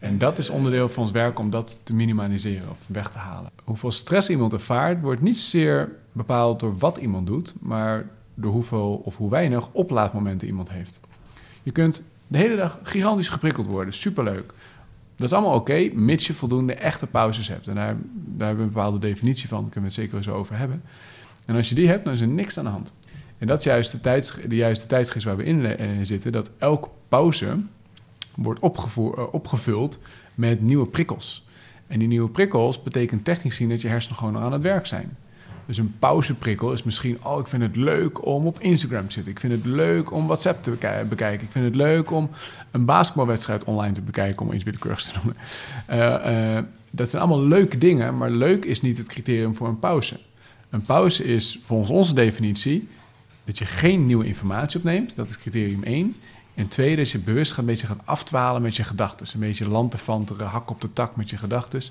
En 0.00 0.18
dat 0.18 0.38
is 0.38 0.50
onderdeel 0.50 0.88
van 0.88 1.02
ons 1.02 1.12
werk 1.12 1.38
om 1.38 1.50
dat 1.50 1.78
te 1.82 1.94
minimaliseren 1.94 2.70
of 2.70 2.78
weg 2.88 3.10
te 3.10 3.18
halen. 3.18 3.50
Hoeveel 3.64 3.90
stress 3.90 4.30
iemand 4.30 4.52
ervaart, 4.52 5.00
wordt 5.00 5.20
niet 5.20 5.38
zozeer 5.38 5.92
bepaald 6.12 6.60
door 6.60 6.78
wat 6.78 6.96
iemand 6.96 7.26
doet, 7.26 7.54
maar 7.60 8.06
door 8.34 8.52
hoeveel 8.52 9.02
of 9.04 9.16
hoe 9.16 9.30
weinig 9.30 9.68
oplaadmomenten 9.72 10.48
iemand 10.48 10.70
heeft. 10.70 11.00
Je 11.62 11.70
kunt 11.70 12.08
de 12.26 12.38
hele 12.38 12.56
dag 12.56 12.78
gigantisch 12.82 13.28
geprikkeld 13.28 13.66
worden, 13.66 13.94
superleuk. 13.94 14.52
Dat 15.16 15.28
is 15.28 15.32
allemaal 15.34 15.54
oké, 15.54 15.90
mits 15.94 16.26
je 16.26 16.34
voldoende 16.34 16.74
echte 16.74 17.06
pauzes 17.06 17.48
hebt. 17.48 17.66
En 17.66 17.74
daar, 17.74 17.96
daar 18.14 18.46
hebben 18.46 18.56
we 18.56 18.62
een 18.62 18.74
bepaalde 18.74 18.98
definitie 18.98 19.48
van, 19.48 19.60
daar 19.60 19.70
kunnen 19.70 19.90
we 19.90 19.96
het 19.96 20.10
zeker 20.10 20.24
zo 20.24 20.34
over 20.34 20.56
hebben. 20.56 20.82
En 21.44 21.56
als 21.56 21.68
je 21.68 21.74
die 21.74 21.88
hebt, 21.88 22.04
dan 22.04 22.14
is 22.14 22.20
er 22.20 22.28
niks 22.28 22.58
aan 22.58 22.64
de 22.64 22.70
hand. 22.70 22.94
En 23.38 23.46
dat 23.46 23.58
is 23.58 23.64
juist 23.64 23.92
de, 23.92 24.00
tijds, 24.00 24.34
de 24.48 24.56
juiste 24.56 24.86
tijdsgeest 24.86 25.24
waar 25.24 25.36
we 25.36 25.44
in 25.44 25.64
eh, 25.64 25.88
zitten, 26.02 26.32
dat 26.32 26.52
elke 26.58 26.88
pauze 27.08 27.56
wordt 28.42 28.60
opgevoer, 28.60 29.18
eh, 29.18 29.24
opgevuld 29.30 29.98
met 30.34 30.60
nieuwe 30.60 30.86
prikkels. 30.86 31.46
En 31.86 31.98
die 31.98 32.08
nieuwe 32.08 32.28
prikkels 32.28 32.82
betekent 32.82 33.24
technisch 33.24 33.52
gezien 33.52 33.68
dat 33.68 33.80
je 33.80 33.88
hersenen 33.88 34.18
gewoon 34.18 34.38
aan 34.38 34.52
het 34.52 34.62
werk 34.62 34.86
zijn. 34.86 35.16
Dus 35.66 35.78
een 35.78 35.94
pauzeprikkel 35.98 36.72
is 36.72 36.82
misschien, 36.82 37.18
oh, 37.24 37.38
ik 37.38 37.46
vind 37.46 37.62
het 37.62 37.76
leuk 37.76 38.26
om 38.26 38.46
op 38.46 38.60
Instagram 38.60 39.06
te 39.06 39.12
zitten. 39.12 39.32
Ik 39.32 39.40
vind 39.40 39.52
het 39.52 39.64
leuk 39.64 40.12
om 40.12 40.26
WhatsApp 40.26 40.62
te 40.62 40.70
beki- 40.70 41.08
bekijken. 41.08 41.46
Ik 41.46 41.52
vind 41.52 41.64
het 41.64 41.74
leuk 41.74 42.10
om 42.10 42.30
een 42.70 42.84
basketbalwedstrijd 42.84 43.64
online 43.64 43.92
te 43.92 44.02
bekijken, 44.02 44.46
om 44.46 44.52
iets 44.52 44.64
willekeurigs 44.64 45.04
te 45.04 45.12
noemen. 45.14 45.36
Eh, 45.86 46.56
eh, 46.56 46.64
dat 46.90 47.10
zijn 47.10 47.22
allemaal 47.22 47.46
leuke 47.46 47.78
dingen, 47.78 48.16
maar 48.16 48.30
leuk 48.30 48.64
is 48.64 48.80
niet 48.80 48.98
het 48.98 49.06
criterium 49.06 49.54
voor 49.54 49.68
een 49.68 49.78
pauze. 49.78 50.18
Een 50.70 50.84
pauze 50.84 51.24
is 51.24 51.60
volgens 51.62 51.90
onze 51.90 52.14
definitie 52.14 52.88
dat 53.44 53.58
je 53.58 53.66
geen 53.66 54.06
nieuwe 54.06 54.26
informatie 54.26 54.78
opneemt. 54.78 55.16
Dat 55.16 55.28
is 55.28 55.38
criterium 55.38 55.82
1. 55.82 56.14
En 56.54 56.68
tweede 56.68 57.00
is 57.00 57.12
je 57.12 57.18
bewust 57.18 57.56
een 57.56 57.64
beetje 57.64 57.86
gaat 57.86 58.00
afdwalen 58.04 58.62
met 58.62 58.76
je 58.76 58.84
gedachten. 58.84 59.26
Een 59.34 59.40
beetje 59.40 59.68
lantefanteren, 59.68 60.46
hak 60.46 60.70
op 60.70 60.80
de 60.80 60.92
tak 60.92 61.16
met 61.16 61.30
je 61.30 61.36
gedachten. 61.36 61.82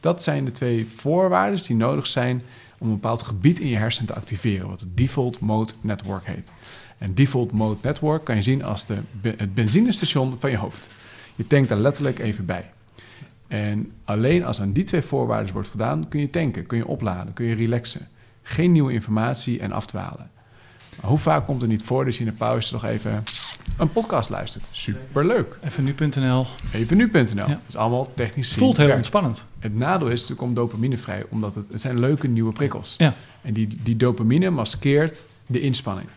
Dat 0.00 0.22
zijn 0.22 0.44
de 0.44 0.52
twee 0.52 0.88
voorwaarden 0.88 1.62
die 1.66 1.76
nodig 1.76 2.06
zijn 2.06 2.42
om 2.78 2.86
een 2.86 2.94
bepaald 2.94 3.22
gebied 3.22 3.58
in 3.58 3.68
je 3.68 3.76
hersenen 3.76 4.06
te 4.08 4.14
activeren, 4.14 4.68
wat 4.68 4.80
het 4.80 4.96
default 4.96 5.40
mode 5.40 5.72
network 5.80 6.26
heet. 6.26 6.52
En 6.98 7.14
default 7.14 7.52
mode 7.52 7.78
network 7.82 8.24
kan 8.24 8.34
je 8.34 8.42
zien 8.42 8.64
als 8.64 8.86
de, 8.86 8.98
het 9.36 9.54
benzinestation 9.54 10.36
van 10.38 10.50
je 10.50 10.56
hoofd. 10.56 10.88
Je 11.34 11.46
tankt 11.46 11.68
daar 11.68 11.78
letterlijk 11.78 12.18
even 12.18 12.44
bij. 12.44 12.70
En 13.48 13.92
alleen 14.04 14.44
als 14.44 14.60
aan 14.60 14.72
die 14.72 14.84
twee 14.84 15.02
voorwaarden 15.02 15.52
wordt 15.52 15.68
voldaan, 15.68 16.08
kun 16.08 16.20
je 16.20 16.30
tanken, 16.30 16.66
kun 16.66 16.78
je 16.78 16.86
opladen, 16.86 17.32
kun 17.32 17.46
je 17.46 17.54
relaxen. 17.54 18.08
Geen 18.42 18.72
nieuwe 18.72 18.92
informatie 18.92 19.60
en 19.60 19.72
afdwalen. 19.72 20.30
Hoe 21.00 21.18
vaak 21.18 21.46
komt 21.46 21.60
het 21.60 21.70
niet 21.70 21.82
voor 21.82 22.04
dat 22.04 22.14
je 22.14 22.20
in 22.20 22.26
de 22.26 22.32
pauze 22.36 22.72
nog 22.72 22.84
even 22.84 23.22
een 23.76 23.92
podcast 23.92 24.30
luistert? 24.30 24.64
Superleuk. 24.70 25.58
Even 25.62 25.84
nu.nl. 25.84 26.46
Even 26.72 26.96
nu.nl. 26.96 27.24
Ja. 27.34 27.46
Dat 27.46 27.58
is 27.68 27.76
allemaal 27.76 28.12
technisch 28.14 28.48
Het 28.50 28.58
voelt 28.58 28.76
heel 28.76 28.84
werk. 28.86 28.98
ontspannend. 28.98 29.44
Het 29.58 29.74
nadeel 29.76 30.08
is, 30.08 30.28
er 30.28 30.34
komt 30.34 30.56
dopamine 30.56 30.98
vrij, 30.98 31.24
omdat 31.28 31.54
het, 31.54 31.68
het 31.72 31.80
zijn 31.80 31.98
leuke 31.98 32.28
nieuwe 32.28 32.52
prikkels. 32.52 32.94
Ja. 32.98 33.14
En 33.42 33.52
die, 33.52 33.78
die 33.82 33.96
dopamine 33.96 34.50
maskeert 34.50 35.24
de 35.46 35.60
inspanning. 35.60 36.08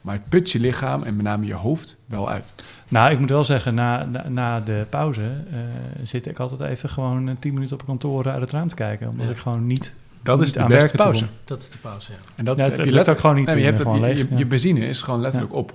Maar 0.00 0.14
het 0.14 0.28
put 0.28 0.50
je 0.50 0.60
lichaam 0.60 1.02
en 1.02 1.16
met 1.16 1.24
name 1.24 1.46
je 1.46 1.54
hoofd 1.54 1.96
wel 2.06 2.28
uit. 2.30 2.54
Nou, 2.88 3.10
ik 3.12 3.18
moet 3.18 3.30
wel 3.30 3.44
zeggen, 3.44 3.74
na, 3.74 4.04
na, 4.04 4.28
na 4.28 4.60
de 4.60 4.86
pauze 4.90 5.22
eh, 5.50 5.58
zit 6.02 6.26
ik 6.26 6.38
altijd 6.38 6.60
even 6.60 6.88
gewoon 6.88 7.28
eh, 7.28 7.34
10 7.38 7.54
minuten 7.54 7.76
op 7.80 7.86
kantoor 7.86 8.28
uit 8.28 8.40
het 8.40 8.50
raam 8.50 8.68
te 8.68 8.74
kijken. 8.74 9.08
Omdat 9.08 9.26
Ja. 9.26 9.32
ik 9.32 9.38
gewoon 9.38 9.66
niet... 9.66 9.94
Dat 10.22 10.40
is 10.40 10.52
de 10.52 10.60
aan 10.60 10.68
beste 10.68 10.80
werken 10.96 10.96
toe 10.98 11.04
pauze. 11.06 11.24
Dat 11.44 11.62
is 11.62 11.70
de 11.70 11.78
pauze, 11.78 12.12
ja. 12.12 12.18
En 12.34 12.44
dat 12.44 12.56
Ja, 12.56 12.62
is- 12.62 12.68
het- 12.68 12.76
heb 12.78 12.86
je 12.88 12.96
het 12.96 13.06
let- 13.06 13.14
ook 13.14 13.20
gewoon 13.20 13.36
niet 13.36 13.46
Nee, 13.46 13.56
je, 13.58 13.64
hebt 13.64 13.78
gewoon 13.80 13.92
het, 13.94 14.02
je, 14.02 14.08
leeg, 14.08 14.18
je, 14.18 14.26
ja. 14.30 14.38
je 14.38 14.46
benzine 14.46 14.86
is 14.86 15.00
gewoon 15.02 15.20
letterlijk 15.20 15.54
op. 15.54 15.72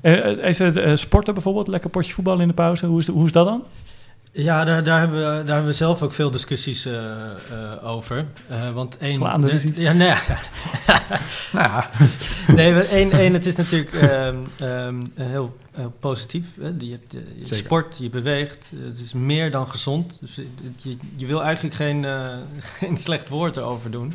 Eh, 0.00 0.30
eh, 0.30 0.44
even 0.44 0.84
eh, 0.84 0.96
sporten 0.96 1.34
bijvoorbeeld, 1.34 1.68
lekker 1.68 1.90
potje 1.90 2.12
voetbal 2.12 2.40
in 2.40 2.48
de 2.48 2.54
pauze. 2.54 2.86
Hoe 2.86 2.98
is, 2.98 3.06
hoe 3.08 3.24
is 3.26 3.32
dat 3.32 3.44
dan? 3.46 3.62
Ja, 4.32 4.64
daar, 4.64 4.84
daar, 4.84 4.98
hebben 4.98 5.18
we, 5.18 5.24
daar 5.44 5.54
hebben 5.54 5.64
we 5.64 5.72
zelf 5.72 6.02
ook 6.02 6.12
veel 6.12 6.30
discussies 6.30 6.84
eh, 6.84 6.94
eh, 6.94 7.30
over. 7.82 8.26
Eh, 8.48 8.70
want 8.70 8.98
één, 8.98 9.14
Slaande 9.14 9.46
de- 9.46 9.52
ruzies? 9.52 9.76
Ja, 9.76 9.92
nee. 9.92 10.14
Nou 11.52 11.68
ja, 11.68 11.90
nee 12.56 12.82
één, 12.82 13.12
één, 13.12 13.32
het 13.32 13.46
is 13.46 13.56
natuurlijk 13.56 13.92
ehm, 13.92 14.36
ehm, 14.58 15.00
heel, 15.14 15.56
heel 15.72 15.92
positief. 16.00 16.46
Hè? 16.60 16.72
Je, 16.78 16.90
hebt, 16.90 17.12
je 17.48 17.54
sport, 17.54 17.98
je 17.98 18.10
beweegt. 18.10 18.72
Het 18.84 18.98
is 18.98 19.12
meer 19.12 19.50
dan 19.50 19.68
gezond. 19.68 20.18
Dus 20.20 20.34
je, 20.76 20.96
je 21.16 21.26
wil 21.26 21.42
eigenlijk 21.42 21.74
geen, 21.74 22.06
geen 22.78 22.96
slecht 22.96 23.28
woord 23.28 23.56
erover 23.56 23.90
doen. 23.90 24.14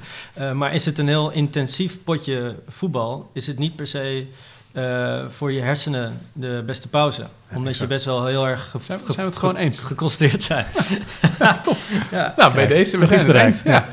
Maar 0.54 0.73
is 0.73 0.86
het 0.86 0.97
een 0.97 1.08
heel 1.08 1.32
intensief 1.32 2.04
potje 2.04 2.56
voetbal, 2.67 3.30
is 3.34 3.47
het 3.47 3.58
niet 3.58 3.75
per 3.75 3.88
se 3.88 4.28
eh, 4.76 5.26
voor 5.30 5.52
je 5.52 5.62
hersenen 5.62 6.18
de 6.34 6.64
beste 6.66 6.88
pauze. 6.88 7.26
Omdat 7.50 7.68
exact. 7.68 7.78
je 7.90 7.96
best 7.96 8.06
wel 8.06 8.26
heel 8.26 8.48
erg 8.48 8.70
ge- 8.72 8.80
zijn, 8.82 9.00
ge- 9.00 9.12
zijn 9.14 9.26
we 9.26 9.32
het 9.32 9.40
gewoon 9.40 9.56
eens? 9.56 9.80
geconcentreerd 9.80 10.44
zijn. 10.44 10.66
Ja. 12.12 12.34
Nou, 12.38 12.54
bij 12.54 12.66
Kijk, 12.68 12.70
deze 12.70 12.98
we 12.98 13.08
zijn 13.08 13.26
bereikt. 13.26 13.62
Ja. 13.66 13.86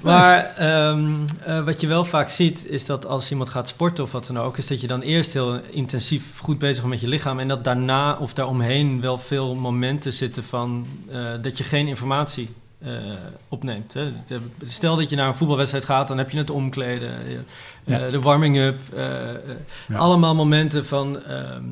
Maar 0.00 0.52
ehm, 0.56 1.10
eh, 1.44 1.64
wat 1.64 1.80
je 1.80 1.86
wel 1.86 2.04
vaak 2.04 2.30
ziet, 2.30 2.66
is 2.66 2.84
dat 2.86 3.06
als 3.06 3.30
iemand 3.30 3.48
gaat 3.48 3.68
sporten 3.68 4.04
of 4.04 4.12
wat 4.12 4.26
dan 4.26 4.38
ook, 4.38 4.58
is 4.58 4.66
dat 4.66 4.80
je 4.80 4.86
dan 4.86 5.00
eerst 5.00 5.32
heel 5.32 5.60
intensief 5.70 6.38
goed 6.38 6.58
bezig 6.58 6.76
bent 6.78 6.88
met 6.92 7.00
je 7.00 7.08
lichaam 7.08 7.38
en 7.38 7.48
dat 7.48 7.64
daarna 7.64 8.16
of 8.16 8.34
daaromheen 8.34 9.00
wel 9.00 9.18
veel 9.18 9.54
momenten 9.54 10.12
zitten 10.12 10.44
van 10.44 10.86
eh, 11.10 11.20
dat 11.42 11.58
je 11.58 11.64
geen 11.64 11.86
informatie 11.88 12.48
eh, 12.84 12.90
opneemt. 13.48 13.94
Hè. 13.94 14.12
Stel 14.66 14.96
dat 14.96 15.10
je 15.10 15.16
naar 15.16 15.28
een 15.28 15.34
voetbalwedstrijd 15.34 15.84
gaat, 15.84 16.08
dan 16.08 16.18
heb 16.18 16.30
je 16.30 16.38
het 16.38 16.50
omkleden, 16.50 17.10
Ja. 17.84 18.00
eh, 18.06 18.10
de 18.12 18.20
warming-up, 18.20 18.78
eh, 18.94 19.02
Ja. 19.88 19.96
allemaal 19.96 20.34
momenten 20.34 20.86
van 20.86 21.22
ehm, 21.22 21.64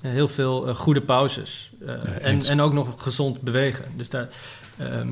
heel 0.00 0.28
veel 0.28 0.74
goede 0.74 1.00
pauzes 1.02 1.70
en, 2.20 2.40
en 2.40 2.60
ook 2.60 2.72
nog 2.72 2.88
gezond 2.96 3.40
bewegen. 3.40 3.84
Dus 3.96 4.08
daar. 4.08 4.28
ehm, 4.78 5.08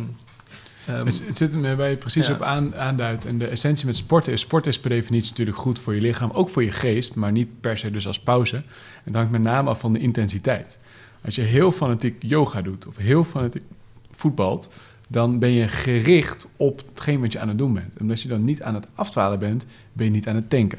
ehm, 0.86 1.06
Het, 1.06 1.22
het 1.26 1.38
zit 1.38 1.54
er 1.54 1.76
waar 1.76 1.90
je 1.90 1.96
precies 1.96 2.26
Ja. 2.26 2.32
op 2.32 2.42
aan, 2.42 2.76
aanduidt. 2.76 3.24
En 3.26 3.38
de 3.38 3.46
essentie 3.46 3.86
met 3.86 3.96
sporten 3.96 4.32
is... 4.32 4.40
Sport 4.40 4.66
is 4.66 4.80
per 4.80 4.90
definitie 4.90 5.30
natuurlijk 5.30 5.56
goed 5.58 5.78
voor 5.78 5.94
je 5.94 6.00
lichaam. 6.00 6.30
Ook 6.30 6.48
voor 6.48 6.64
je 6.64 6.72
geest, 6.72 7.14
maar 7.14 7.32
niet 7.32 7.60
per 7.60 7.78
se 7.78 7.90
dus 7.90 8.06
als 8.06 8.20
pauze. 8.20 8.56
En 8.56 8.64
dat 9.04 9.14
hangt 9.14 9.30
met 9.30 9.42
name 9.42 9.70
af 9.70 9.80
van 9.80 9.92
de 9.92 9.98
intensiteit. 9.98 10.78
Als 11.24 11.34
je 11.34 11.42
heel 11.42 11.72
fanatiek 11.72 12.22
yoga 12.22 12.62
doet 12.62 12.86
of 12.86 12.96
heel 12.96 13.24
fanatiek 13.24 13.62
voetbalt... 14.10 14.70
dan 15.06 15.38
ben 15.38 15.50
je 15.50 15.68
gericht 15.68 16.48
op 16.56 16.82
hetgeen 16.88 17.20
wat 17.20 17.32
je 17.32 17.38
aan 17.38 17.48
het 17.48 17.58
doen 17.58 17.72
bent. 17.74 17.94
En 17.94 18.00
omdat 18.00 18.22
je 18.22 18.28
dan 18.28 18.44
niet 18.44 18.62
aan 18.62 18.74
het 18.74 18.86
afdwalen 18.94 19.38
bent, 19.38 19.66
ben 19.92 20.06
je 20.06 20.12
niet 20.12 20.28
aan 20.28 20.34
het 20.34 20.50
tanken. 20.50 20.78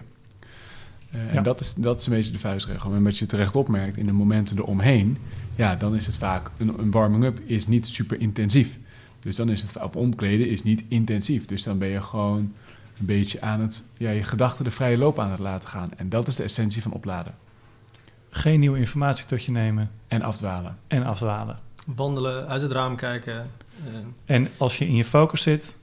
Eh, 1.11 1.19
Ja. 1.31 1.37
En 1.37 1.43
dat 1.43 1.59
is, 1.59 1.73
dat 1.73 1.99
is 1.99 2.07
een 2.07 2.13
beetje 2.13 2.31
de 2.31 2.39
vuistregel. 2.39 2.93
En 2.93 3.03
wat 3.03 3.17
je 3.17 3.25
terecht 3.25 3.55
opmerkt 3.55 3.97
in 3.97 4.05
de 4.05 4.13
momenten 4.13 4.57
eromheen... 4.57 5.17
ja, 5.55 5.75
dan 5.75 5.95
is 5.95 6.05
het 6.05 6.17
vaak... 6.17 6.49
een, 6.57 6.79
een 6.79 6.91
warming-up 6.91 7.39
is 7.45 7.67
niet 7.67 7.87
super 7.87 8.19
intensief. 8.19 8.77
Dus 9.19 9.35
dan 9.35 9.49
is 9.49 9.61
het... 9.61 9.81
of 9.81 9.95
omkleden 9.95 10.49
is 10.49 10.63
niet 10.63 10.83
intensief. 10.87 11.45
Dus 11.45 11.63
dan 11.63 11.77
ben 11.77 11.87
je 11.87 12.01
gewoon 12.01 12.53
een 12.99 13.05
beetje 13.05 13.41
aan 13.41 13.61
het... 13.61 13.83
ja, 13.97 14.09
je 14.09 14.23
gedachten 14.23 14.63
de 14.63 14.71
vrije 14.71 14.97
loop 14.97 15.19
aan 15.19 15.31
het 15.31 15.39
laten 15.39 15.69
gaan. 15.69 15.89
En 15.97 16.09
dat 16.09 16.27
is 16.27 16.35
de 16.35 16.43
essentie 16.43 16.81
van 16.81 16.91
opladen. 16.91 17.35
Geen 18.29 18.59
nieuwe 18.59 18.79
informatie 18.79 19.25
tot 19.25 19.43
je 19.43 19.51
nemen 19.51 19.89
En 20.07 20.21
afdwalen. 20.21 20.77
en 20.87 21.03
afdwalen. 21.03 21.59
Wandelen, 21.95 22.47
uit 22.47 22.61
het 22.61 22.71
raam 22.71 22.95
kijken. 22.95 23.47
Eh, 23.85 24.35
En 24.35 24.47
als 24.57 24.77
je 24.77 24.87
in 24.87 24.95
je 24.95 25.05
focus 25.05 25.41
zit, 25.41 25.77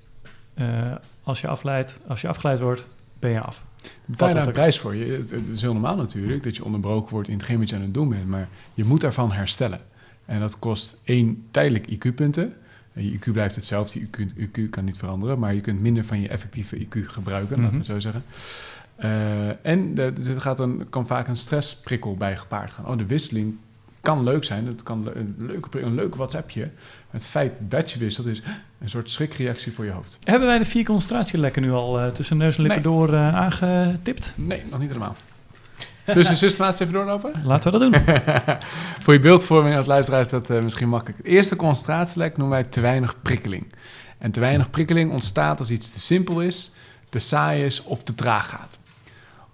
eh, 0.55 0.95
als, 1.23 1.41
je 1.41 1.49
afleidt, 1.49 2.01
als 2.07 2.21
je 2.21 2.29
afgeleid 2.29 2.61
wordt, 2.61 2.87
ben 3.19 3.31
je 3.31 3.41
af. 3.41 3.65
Betaal 4.05 4.29
daar 4.29 4.37
een 4.37 4.47
ook 4.47 4.53
prijs 4.53 4.79
voor? 4.79 4.95
Je, 4.95 5.13
het, 5.13 5.31
het 5.31 5.49
is 5.49 5.61
heel 5.61 5.73
normaal 5.73 5.97
natuurlijk 5.97 6.43
dat 6.43 6.57
je 6.57 6.65
onderbroken 6.65 7.13
wordt 7.13 7.29
in 7.29 7.37
hetgeen 7.37 7.59
wat 7.59 7.69
je 7.69 7.77
aan 7.77 7.83
het 7.83 7.95
doen 7.95 8.09
bent. 8.09 8.29
Maar 8.29 8.49
je 8.75 8.85
moet 8.85 9.01
daarvan 9.01 9.33
herstellen. 9.33 9.81
En 10.25 10.41
dat 10.41 10.59
kost 10.59 11.01
één 11.05 11.45
tijdelijk 11.51 11.87
IQ-punten. 11.87 12.55
En 12.93 13.05
Je 13.05 13.19
IQ 13.19 13.33
blijft 13.33 13.55
hetzelfde, 13.55 14.01
je 14.01 14.07
IQ, 14.07 14.39
IQ 14.39 14.71
kan 14.71 14.85
niet 14.85 14.99
veranderen, 14.99 15.39
maar 15.39 15.55
je 15.55 15.61
kunt 15.61 15.81
minder 15.81 16.05
van 16.05 16.21
je 16.21 16.29
effectieve 16.29 16.79
IQ 16.79 17.07
gebruiken, 17.07 17.57
laten 17.57 17.73
we 17.73 17.77
het 17.77 17.87
zo 17.87 18.01
zeggen. 18.01 18.25
Eh, 18.97 19.67
en 19.67 19.99
er 19.99 20.41
gaat 20.41 20.61
een, 20.61 20.87
kan 20.91 21.07
vaak 21.07 21.29
een 21.29 21.37
stressprikkel 21.37 22.17
bij 22.17 22.37
gepaard 22.37 22.71
gaan. 22.71 22.87
Oh, 22.87 22.99
de 22.99 23.07
wisseling 23.07 23.57
kan 24.05 24.23
leuk 24.23 24.45
zijn. 24.45 24.67
Het 24.67 24.83
kan 24.83 25.11
een 25.15 25.35
leuke, 25.39 25.81
een 25.81 25.95
leuk 25.95 26.15
WhatsAppje. 26.15 26.71
Het 27.11 27.27
feit 27.27 27.57
dat 27.61 27.91
je 27.91 27.99
wisselt 27.99 28.27
is 28.27 28.43
een 28.81 28.89
soort 28.89 29.11
schrikreactie 29.11 29.73
voor 29.73 29.85
je 29.85 29.91
hoofd. 29.91 30.19
Hebben 30.25 30.49
wij 30.49 30.59
de 30.59 30.65
vier 30.65 30.85
concentratielekken 30.85 31.63
nu 31.63 31.73
al 31.73 32.01
eh, 32.01 32.07
tussen 32.07 32.37
neus 32.37 32.57
en 32.57 32.63
lippen 32.63 32.83
Nee. 32.83 32.93
door 32.93 33.13
eh, 33.13 33.35
aangetipt? 33.35 34.35
Nee, 34.37 34.63
nog 34.71 34.79
niet 34.79 34.89
helemaal. 34.89 35.17
We 36.05 36.25
systematisch 36.25 36.81
even 36.81 36.93
doorlopen? 36.93 37.33
Laten 37.45 37.73
we 37.73 37.79
dat 37.79 37.93
doen. 37.93 38.17
Voor 39.03 39.13
je 39.15 39.21
beeldvorming 39.21 39.77
als 39.77 39.87
luisteraar 39.87 40.21
is 40.21 40.29
dat 40.29 40.51
eh, 40.51 40.63
misschien 40.63 40.89
makkelijk. 40.89 41.19
Het 41.19 41.27
eerste 41.27 41.57
concentratielek 41.57 42.37
noemen 42.37 42.59
wij 42.59 42.69
te 42.69 42.81
weinig 42.81 43.23
prikkeling. 43.23 43.73
En 44.19 44.31
te 44.31 44.41
weinig 44.41 44.71
prikkeling 44.71 45.13
ontstaat 45.13 45.59
als 45.59 45.71
iets 45.71 45.93
te 45.93 46.01
simpel 46.01 46.41
is, 46.43 46.71
te 47.09 47.19
saai 47.19 47.65
is 47.65 47.83
of 47.83 48.03
te 48.03 48.15
traag 48.15 48.49
gaat. 48.49 48.79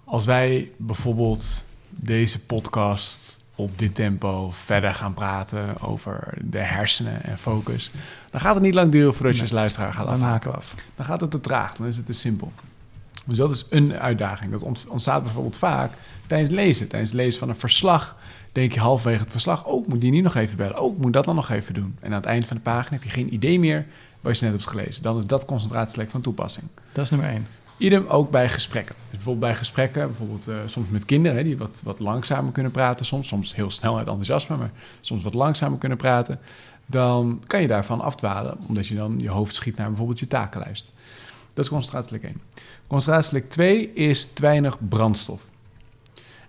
Als 0.04 0.24
wij 0.24 0.70
bijvoorbeeld 0.76 1.64
deze 1.88 2.40
podcast 2.44 3.29
op 3.62 3.78
dit 3.78 3.94
tempo 3.94 4.50
verder 4.52 4.94
gaan 4.94 5.14
praten 5.14 5.80
over 5.80 6.34
de 6.40 6.58
hersenen 6.58 7.22
en 7.24 7.38
focus, 7.38 7.90
dan 8.30 8.40
gaat 8.40 8.54
het 8.54 8.62
niet 8.62 8.74
lang 8.74 8.92
duren 8.92 9.14
voordat 9.14 9.36
je 9.36 9.42
als 9.42 9.50
luisteraar 9.50 9.92
gaat 9.92 10.04
Dan 10.06 10.14
afhaken. 10.14 10.32
haken 10.32 10.50
we 10.50 10.56
af. 10.56 10.74
Dan 10.96 11.06
gaat 11.06 11.20
het 11.20 11.30
te 11.30 11.40
traag, 11.40 11.72
dan 11.76 11.86
is 11.86 11.96
het 11.96 12.06
te 12.06 12.12
simpel. 12.12 12.52
Dus 13.24 13.38
dat 13.38 13.50
is 13.50 13.66
een 13.70 13.98
uitdaging. 13.98 14.50
Dat 14.50 14.62
ont- 14.62 14.86
ontstaat 14.88 15.22
bijvoorbeeld 15.22 15.56
vaak 15.58 15.92
tijdens 16.26 16.50
lezen. 16.50 16.88
Tijdens 16.88 17.10
het 17.10 17.20
lezen 17.20 17.40
van 17.40 17.48
een 17.48 17.56
verslag 17.56 18.16
denk 18.52 18.72
je 18.72 18.80
halverwege 18.80 19.22
het 19.22 19.30
verslag... 19.32 19.64
oh, 19.64 19.82
ik 19.82 19.88
moet 19.88 20.00
die 20.00 20.10
niet 20.10 20.22
nog 20.22 20.34
even 20.34 20.56
bellen. 20.56 20.80
Oh, 20.80 20.92
ik 20.96 21.02
moet 21.02 21.12
dat 21.12 21.24
dan 21.24 21.34
nog 21.34 21.48
even 21.50 21.74
doen. 21.74 21.96
En 22.00 22.08
aan 22.10 22.16
het 22.16 22.26
eind 22.26 22.44
van 22.44 22.56
de 22.56 22.62
pagina 22.62 22.94
heb 22.94 23.02
je 23.04 23.10
geen 23.10 23.34
idee 23.34 23.58
meer... 23.58 23.86
wat 24.20 24.38
je 24.38 24.44
net 24.44 24.54
hebt 24.54 24.66
gelezen. 24.68 25.02
Dan 25.02 25.16
is 25.18 25.26
dat 25.26 25.44
concentratielek 25.44 26.10
van 26.10 26.20
toepassing. 26.20 26.66
Dat 26.92 27.04
is 27.04 27.10
nummer 27.10 27.28
één. 27.28 27.46
Idem 27.76 28.06
ook 28.06 28.30
bij 28.30 28.48
gesprekken. 28.48 28.94
Bijvoorbeeld 29.20 29.50
bij 29.52 29.58
gesprekken, 29.58 30.06
bijvoorbeeld 30.06 30.48
eh, 30.48 30.56
soms 30.66 30.88
met 30.88 31.04
kinderen... 31.04 31.36
Hè, 31.36 31.42
die 31.42 31.58
wat, 31.58 31.80
wat 31.84 31.98
langzamer 31.98 32.52
kunnen 32.52 32.72
praten 32.72 33.04
soms. 33.04 33.28
Soms 33.28 33.54
heel 33.54 33.70
snel 33.70 33.98
uit 33.98 34.06
enthousiasme, 34.06 34.56
maar 34.56 34.70
soms 35.00 35.22
wat 35.22 35.34
langzamer 35.34 35.78
kunnen 35.78 35.98
praten. 35.98 36.38
Dan 36.86 37.42
kan 37.46 37.60
je 37.60 37.66
daarvan 37.66 38.00
afdwalen... 38.00 38.58
omdat 38.68 38.86
je 38.86 38.94
dan 38.94 39.18
je 39.18 39.28
hoofd 39.28 39.54
schiet 39.54 39.76
naar 39.76 39.88
bijvoorbeeld 39.88 40.18
je 40.18 40.26
takenlijst. 40.26 40.92
Dat 41.54 41.64
is 41.64 41.70
concentratielek 41.70 42.22
1. 42.22 42.40
Concentratielek 42.86 43.48
2 43.48 43.92
is 43.92 44.32
te 44.32 44.42
weinig 44.42 44.78
brandstof. 44.88 45.42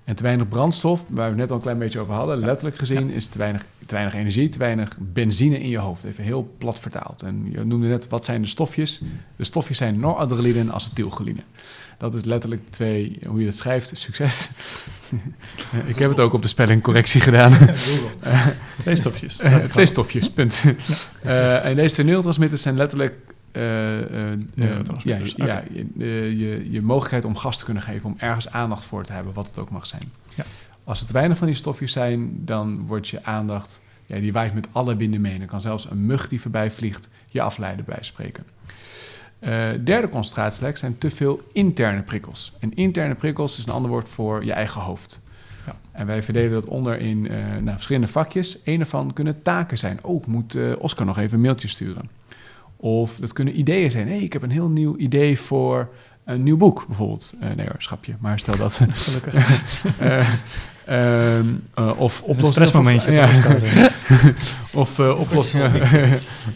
En 0.03 0.15
te 0.15 0.23
weinig 0.23 0.47
brandstof, 0.47 1.03
waar 1.09 1.23
we 1.23 1.29
het 1.29 1.37
net 1.37 1.49
al 1.49 1.55
een 1.55 1.61
klein 1.61 1.77
beetje 1.77 1.99
over 1.99 2.13
hadden, 2.13 2.37
letterlijk 2.37 2.77
gezien, 2.77 3.09
is 3.09 3.27
te 3.27 3.37
weinig, 3.37 3.65
te 3.85 3.95
weinig 3.95 4.13
energie, 4.13 4.49
te 4.49 4.57
weinig 4.57 4.97
benzine 4.99 5.59
in 5.59 5.69
je 5.69 5.77
hoofd. 5.77 6.03
Even 6.03 6.23
heel 6.23 6.53
plat 6.57 6.79
vertaald. 6.79 7.23
En 7.23 7.51
je 7.51 7.63
noemde 7.63 7.87
net, 7.87 8.07
wat 8.07 8.25
zijn 8.25 8.41
de 8.41 8.47
stofjes? 8.47 9.01
De 9.35 9.43
stofjes 9.43 9.77
zijn 9.77 9.99
noradrenaline 9.99 10.59
en 10.59 10.73
acetylcholine. 10.73 11.41
Dat 12.01 12.13
is 12.13 12.23
letterlijk 12.23 12.61
twee, 12.69 13.19
hoe 13.27 13.39
je 13.39 13.45
dat 13.45 13.57
schrijft, 13.57 13.91
succes. 13.97 14.51
Ik 15.85 15.97
heb 15.99 16.09
het 16.09 16.19
ook 16.19 16.33
op 16.33 16.41
de 16.41 16.47
spellingcorrectie 16.47 17.21
gedaan. 17.21 17.51
Twee 18.79 18.95
stofjes. 18.95 19.39
Eh, 19.39 19.55
twee 19.55 19.85
stofjes, 19.85 20.29
punt. 20.29 20.63
Eh, 21.21 21.65
en 21.65 21.75
deze 21.75 21.93
twee 21.93 22.05
neurotransmitters 22.05 22.61
zijn 22.61 22.75
letterlijk... 22.75 23.13
eh, 23.51 23.99
eh, 23.99 24.31
eh, 24.31 24.39
Neurotransmitters, 24.53 25.33
ja, 25.37 25.45
ja, 25.45 25.63
je, 25.71 25.85
eh, 25.99 26.39
je, 26.39 26.71
je 26.71 26.81
mogelijkheid 26.81 27.25
om 27.25 27.35
gas 27.37 27.57
te 27.57 27.63
kunnen 27.65 27.83
geven... 27.83 28.09
om 28.09 28.15
ergens 28.17 28.49
aandacht 28.49 28.85
voor 28.85 29.03
te 29.03 29.13
hebben, 29.13 29.33
wat 29.33 29.45
het 29.45 29.57
ook 29.59 29.71
mag 29.71 29.85
zijn. 29.87 30.11
Ja. 30.35 30.43
Als 30.83 30.99
het 30.99 31.11
weinig 31.11 31.37
van 31.37 31.47
die 31.47 31.55
stofjes 31.55 31.91
zijn, 31.91 32.45
dan 32.45 32.85
wordt 32.85 33.07
je 33.07 33.23
aandacht... 33.23 33.81
Ja, 34.05 34.19
die 34.19 34.33
waait 34.33 34.53
met 34.53 34.67
alle 34.71 34.95
winden 34.95 35.21
mee. 35.21 35.37
Dan 35.37 35.47
kan 35.47 35.61
zelfs 35.61 35.89
een 35.89 36.05
mug 36.05 36.27
die 36.27 36.41
voorbij 36.41 36.71
vliegt 36.71 37.09
je 37.27 37.41
afleiden 37.41 37.85
bij 37.85 37.97
spreken. 38.01 38.43
Eh, 39.41 39.69
derde 39.83 40.09
concentratielek 40.09 40.77
zijn 40.77 40.97
te 40.97 41.11
veel 41.11 41.41
interne 41.53 42.01
prikkels. 42.01 42.53
En 42.59 42.73
interne 42.73 43.15
prikkels 43.15 43.57
is 43.57 43.65
een 43.65 43.73
ander 43.73 43.91
woord 43.91 44.09
voor 44.09 44.45
je 44.45 44.53
eigen 44.53 44.81
hoofd. 44.81 45.19
Ja. 45.65 45.75
En 45.91 46.05
wij 46.05 46.23
verdelen 46.23 46.51
dat 46.51 46.65
onder 46.65 46.99
in 46.99 47.27
eh, 47.27 47.37
nou, 47.45 47.71
verschillende 47.71 48.07
vakjes. 48.07 48.59
Een 48.63 48.77
daarvan 48.77 49.13
kunnen 49.13 49.41
taken 49.41 49.77
zijn. 49.77 49.99
Oh, 50.01 50.15
ik 50.15 50.27
moet 50.27 50.55
eh, 50.55 50.71
Oscar 50.77 51.05
nog 51.05 51.17
even 51.17 51.33
een 51.33 51.43
mailtje 51.43 51.67
sturen. 51.67 52.09
Of 52.75 53.15
dat 53.15 53.33
kunnen 53.33 53.59
ideeën 53.59 53.91
zijn. 53.91 54.07
Hé, 54.07 54.13
hey, 54.13 54.23
ik 54.23 54.33
heb 54.33 54.41
een 54.41 54.51
heel 54.51 54.69
nieuw 54.69 54.97
idee 54.97 55.39
voor 55.39 55.89
een 56.25 56.43
nieuw 56.43 56.57
boek, 56.57 56.83
bijvoorbeeld. 56.87 57.35
Nee 57.55 57.67
hoor, 57.67 57.75
schapje. 57.81 58.13
Maar 58.19 58.39
stel 58.39 58.57
dat. 58.57 58.81
Gelukkig. 58.89 59.35
Eh, 60.91 61.37
eh, 61.39 61.43
of 61.97 62.21
Een 62.21 62.27
oplossingen 62.29 62.51
stressmomentje. 62.51 63.11
ja, 63.11 63.29
of 64.81 64.99
eh, 64.99 65.19
oplossingen, 65.19 65.71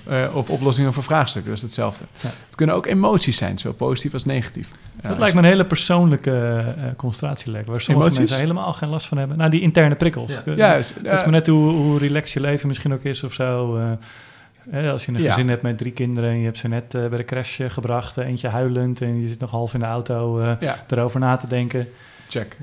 eh, 0.07 0.35
of 0.35 0.49
oplossingen 0.49 0.93
voor 0.93 1.03
vraagstukken. 1.03 1.49
Dat 1.51 1.57
is 1.59 1.65
hetzelfde. 1.65 2.03
Ja. 2.19 2.27
Het 2.45 2.55
kunnen 2.55 2.75
ook 2.75 2.85
emoties 2.85 3.37
zijn, 3.37 3.57
zowel 3.57 3.73
positief 3.77 4.13
als 4.13 4.25
negatief. 4.25 4.69
Ja, 5.03 5.09
Dat 5.09 5.17
lijkt 5.17 5.33
me 5.35 5.39
een 5.41 5.47
hele 5.47 5.65
persoonlijke 5.65 6.31
eh 6.77 6.83
concentratielek, 6.97 7.65
waar 7.65 7.81
sommige 7.81 7.93
Emoties? 8.07 8.17
mensen 8.17 8.37
helemaal 8.39 8.73
geen 8.73 8.89
last 8.89 9.07
van 9.07 9.17
hebben. 9.17 9.37
Nou, 9.37 9.49
die 9.49 9.61
interne 9.61 9.95
prikkels. 9.95 10.31
Ja. 10.45 10.67
Eh, 10.71 10.75
Het 10.75 10.93
is- 11.03 11.09
maar 11.23 11.29
net 11.29 11.47
hoe, 11.47 11.71
hoe 11.71 11.97
relaxed 11.99 12.31
je 12.33 12.39
leven 12.39 12.67
misschien 12.67 12.93
ook 12.93 13.03
is 13.03 13.23
of 13.23 13.33
zo. 13.33 13.77
eh, 14.71 14.91
als 14.91 15.05
je 15.05 15.11
een 15.11 15.19
gezin 15.19 15.49
hebt 15.49 15.61
met 15.61 15.77
drie 15.77 15.91
kinderen 15.91 16.29
en 16.29 16.37
je 16.37 16.45
hebt 16.45 16.57
ze 16.57 16.67
net 16.67 16.95
eh, 16.95 17.07
bij 17.07 17.17
de 17.17 17.25
crash 17.25 17.59
eh, 17.59 17.69
gebracht, 17.69 18.17
eh, 18.17 18.27
eentje 18.27 18.47
huilend 18.47 19.01
en 19.01 19.21
je 19.21 19.27
zit 19.27 19.39
nog 19.39 19.51
half 19.51 19.73
in 19.73 19.79
de 19.79 19.85
auto 19.85 20.39
eh, 20.39 20.51
erover 20.87 21.19
na 21.19 21.37
te 21.37 21.47
denken. 21.47 21.87
check. 22.29 22.57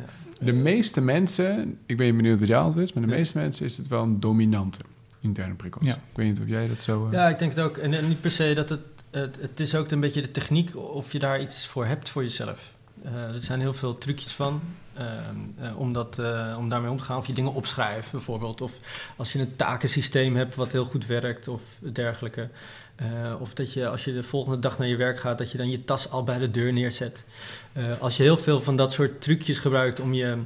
De 0.44 0.52
meeste 0.52 1.00
mensen, 1.00 1.78
ik 1.87 1.96
ben 1.96 2.16
benieuwd 2.16 2.38
wat 2.38 2.48
jouw 2.48 2.62
antwoord 2.64 2.87
is, 2.88 2.92
maar 2.92 3.02
de 3.05 3.09
Ja. 3.11 3.16
meeste 3.16 3.38
mensen 3.38 3.66
is 3.66 3.76
het 3.76 3.88
wel 3.88 4.02
een 4.02 4.20
dominante 4.20 4.81
interne 5.20 5.55
prikkels. 5.55 5.87
Ja. 5.87 5.94
Ik 5.94 6.00
weet 6.16 6.26
niet 6.26 6.40
of 6.40 6.46
jij 6.48 6.68
dat 6.68 6.83
zo... 6.83 7.07
eh, 7.07 7.12
Ja, 7.12 7.28
ik 7.28 7.38
denk 7.38 7.50
het 7.55 7.61
ook. 7.64 7.76
En, 7.76 7.94
en 7.94 8.09
niet 8.09 8.20
per 8.20 8.31
se 8.31 8.55
dat 8.55 8.68
het, 8.68 8.81
het... 9.11 9.37
Het 9.40 9.61
is 9.61 9.74
ook 9.74 9.90
een 9.90 10.00
beetje 10.00 10.22
de 10.22 10.31
techniek 10.31 10.76
of 10.76 11.12
je 11.12 11.18
daar 11.18 11.40
iets 11.40 11.66
voor 11.66 11.87
hebt 11.87 12.09
voor 12.09 12.22
jezelf. 12.22 12.72
Eh, 13.02 13.12
er 13.35 13.40
zijn 13.42 13.61
heel 13.61 13.74
veel 13.74 13.98
trucjes 13.98 14.33
van. 14.33 14.61
ehm, 14.96 15.09
eh, 15.59 15.78
om, 15.78 15.92
dat, 15.92 16.18
eh, 16.18 16.55
om 16.59 16.68
daarmee 16.68 16.90
om 16.90 16.96
te 16.96 17.05
gaan. 17.05 17.16
Of 17.18 17.26
je 17.26 17.33
dingen 17.33 17.55
opschrijft 17.55 18.11
bijvoorbeeld. 18.11 18.61
Of 18.61 18.72
als 19.16 19.33
je 19.33 19.38
een 19.38 19.57
takensysteem 19.57 20.37
hebt 20.37 20.55
wat 20.55 20.72
heel 20.72 20.85
goed 20.85 21.07
werkt 21.07 21.48
of 21.48 21.61
dergelijke. 21.92 22.48
Eh, 22.96 23.35
of 23.38 23.55
dat 23.55 23.72
je 23.72 23.88
als 23.88 24.05
je 24.05 24.12
de 24.12 24.22
volgende 24.22 24.59
dag 24.59 24.78
naar 24.78 24.88
je 24.88 24.96
werk 24.96 25.18
gaat, 25.18 25.38
dat 25.38 25.52
je 25.52 25.59
dan 25.59 25.70
je 25.70 25.85
tas 25.85 26.11
al 26.11 26.24
bij 26.24 26.38
de 26.38 26.50
deur 26.50 26.72
neerzet. 26.72 27.24
Eh, 27.72 27.85
als 28.00 28.16
je 28.16 28.22
heel 28.22 28.37
veel 28.37 28.61
van 28.61 28.76
dat 28.76 28.92
soort 28.92 29.20
trucjes 29.20 29.58
gebruikt 29.58 30.00
om 30.00 30.14
je 30.14 30.38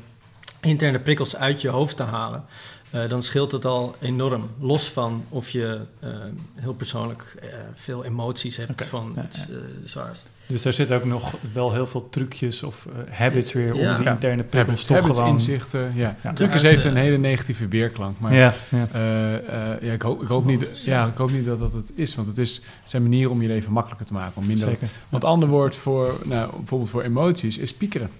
interne 0.60 0.98
prikkels 1.00 1.36
uit 1.36 1.60
je 1.60 1.68
hoofd 1.68 1.96
te 1.96 2.02
halen, 2.02 2.44
eh, 2.90 3.08
dan 3.08 3.22
scheelt 3.22 3.52
het 3.52 3.64
al 3.64 3.94
enorm. 4.00 4.50
Los 4.58 4.88
van 4.88 5.24
of 5.28 5.50
je 5.50 5.80
eh, 6.00 6.10
heel 6.54 6.74
persoonlijk 6.74 7.34
eh, 7.42 7.48
veel 7.74 8.04
emoties 8.04 8.56
hebt 8.56 8.84
van 8.84 9.12
ja, 9.16 9.24
iets 9.24 9.38
eh, 9.38 9.56
zwaars. 9.84 10.18
Dus 10.48 10.62
daar 10.62 10.72
zitten 10.72 10.96
ook 10.96 11.04
nog 11.04 11.34
wel 11.52 11.72
heel 11.72 11.86
veel 11.86 12.08
trucus 12.08 12.62
of 12.62 12.86
habits 13.10 13.52
weer 13.52 13.72
om 13.74 13.80
Ja. 13.80 13.96
die 13.96 14.04
Ja. 14.04 14.10
interne 14.12 14.42
prikkels 14.42 14.66
Habits, 14.66 14.86
toch 14.86 14.96
habits, 14.96 15.18
gewoon... 15.18 15.32
inzichten, 15.32 15.92
ja. 15.94 16.16
Ja. 16.22 16.32
Trucjes 16.32 16.62
heeft 16.62 16.84
een 16.84 16.96
hele 16.96 17.16
negatieve 17.16 17.68
weerklank, 17.68 18.18
maar... 18.18 18.34
Ja. 18.34 18.54
Eh, 18.92 19.72
eh, 19.82 19.92
ik 19.92 20.02
hoop, 20.02 20.22
ik, 20.22 20.28
hoop 20.28 20.44
niet, 20.44 20.82
ja, 20.84 21.06
ik 21.06 21.16
hoop 21.16 21.30
niet 21.30 21.46
dat 21.46 21.58
dat 21.58 21.72
het 21.72 21.90
is, 21.94 22.14
want 22.14 22.28
het, 22.28 22.38
is, 22.38 22.54
het 22.56 22.90
zijn 22.90 23.02
manieren 23.02 23.30
om 23.30 23.42
je 23.42 23.48
leven 23.48 23.72
makkelijker 23.72 24.06
te 24.06 24.12
maken. 24.12 24.32
Om 24.36 24.46
minder, 24.46 24.68
zeker. 24.68 24.88
Want 25.08 25.22
een 25.22 25.28
ander 25.28 25.48
woord 25.48 25.76
voor, 25.76 26.20
nou, 26.24 26.50
bijvoorbeeld 26.56 26.90
voor 26.90 27.02
emoties, 27.02 27.58
is 27.58 27.74
piekeren. 27.74 28.10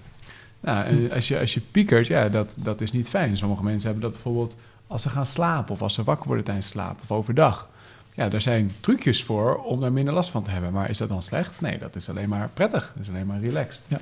Nou, 0.59 0.85
en 0.85 1.11
als, 1.11 1.27
je, 1.27 1.39
als 1.39 1.53
je 1.53 1.61
piekert, 1.61 2.07
ja, 2.07 2.29
dat, 2.29 2.55
dat 2.59 2.81
is 2.81 2.91
niet 2.91 3.09
fijn. 3.09 3.37
Sommige 3.37 3.63
mensen 3.63 3.89
hebben 3.89 4.01
dat 4.01 4.11
bijvoorbeeld 4.11 4.55
als 4.87 5.01
ze 5.01 5.09
gaan 5.09 5.25
slapen 5.25 5.73
of 5.73 5.81
als 5.81 5.93
ze 5.93 6.03
wakker 6.03 6.27
worden 6.27 6.45
tijdens 6.45 6.67
slapen 6.67 7.01
of 7.03 7.11
overdag. 7.11 7.67
Ja, 8.15 8.31
er 8.31 8.41
zijn 8.41 8.75
trucjes 8.79 9.23
voor 9.23 9.55
om 9.63 9.79
daar 9.79 9.91
minder 9.91 10.13
last 10.13 10.29
van 10.29 10.43
te 10.43 10.49
hebben. 10.49 10.71
Maar 10.71 10.89
is 10.89 10.97
dat 10.97 11.09
dan 11.09 11.23
slecht? 11.23 11.61
Nee, 11.61 11.77
dat 11.77 11.95
is 11.95 12.09
alleen 12.09 12.29
maar 12.29 12.49
prettig. 12.53 12.91
Dat 12.93 13.03
is 13.03 13.09
alleen 13.09 13.25
maar 13.25 13.39
relaxed. 13.39 13.83
Ja. 13.87 13.99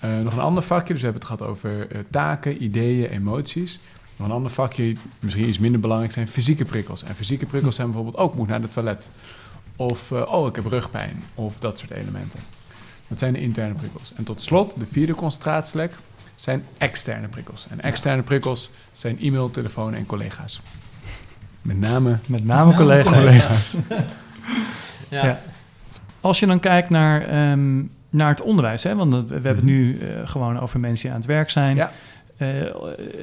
Eh, 0.00 0.18
nog 0.18 0.32
een 0.32 0.40
ander 0.40 0.62
vakje, 0.62 0.92
dus 0.92 1.02
we 1.02 1.08
hebben 1.08 1.28
het 1.28 1.38
gehad 1.38 1.52
over 1.52 1.90
eh, 1.90 2.00
taken, 2.10 2.62
ideeën, 2.62 3.10
emoties. 3.10 3.80
Nog 4.16 4.28
een 4.28 4.34
ander 4.34 4.50
vakje, 4.50 4.96
misschien 5.18 5.48
iets 5.48 5.58
minder 5.58 5.80
belangrijk, 5.80 6.12
zijn 6.12 6.28
fysieke 6.28 6.64
prikkels. 6.64 7.02
En 7.02 7.14
fysieke 7.14 7.46
prikkels 7.46 7.74
zijn 7.74 7.86
bijvoorbeeld 7.86 8.16
ook, 8.16 8.34
moet 8.34 8.48
naar 8.48 8.60
het 8.60 8.72
toilet. 8.72 9.10
Of, 9.76 10.12
eh, 10.12 10.32
oh, 10.32 10.46
ik 10.46 10.56
heb 10.56 10.66
rugpijn. 10.66 11.22
Of 11.34 11.58
dat 11.58 11.78
soort 11.78 11.90
elementen. 11.90 12.40
Dat 13.10 13.18
zijn 13.18 13.32
de 13.32 13.40
interne 13.40 13.74
prikkels. 13.74 14.12
En 14.16 14.24
tot 14.24 14.42
slot, 14.42 14.74
de 14.78 14.86
vierde 14.92 15.14
concentratielek 15.14 15.92
zijn 16.34 16.64
externe 16.78 17.28
prikkels. 17.28 17.66
En 17.70 17.80
externe 17.80 18.22
prikkels 18.22 18.70
zijn 18.92 19.20
e-mail, 19.20 19.50
telefoon 19.50 19.94
en 19.94 20.06
collega's. 20.06 20.60
Met 21.62 21.78
name 21.80 22.18
Met 22.26 22.44
name 22.44 22.74
collega's. 22.74 23.12
collega's. 23.14 23.74
Ja. 25.08 25.24
Ja. 25.26 25.40
Als 26.20 26.40
je 26.40 26.46
dan 26.46 26.60
kijkt 26.60 26.90
naar, 26.90 27.22
ehm, 27.28 27.82
naar 28.10 28.28
het 28.28 28.40
onderwijs, 28.42 28.82
hè, 28.82 28.94
want 28.94 29.12
we 29.12 29.18
hebben 29.32 29.42
het 29.54 29.56
Mhm. 29.56 29.64
nu 29.64 29.98
eh, 29.98 30.06
gewoon 30.28 30.60
over 30.60 30.80
mensen 30.80 31.02
die 31.04 31.12
aan 31.14 31.20
het 31.20 31.28
werk 31.28 31.50
zijn. 31.50 31.76
Ja. 31.76 31.90
Eh, 32.36 32.46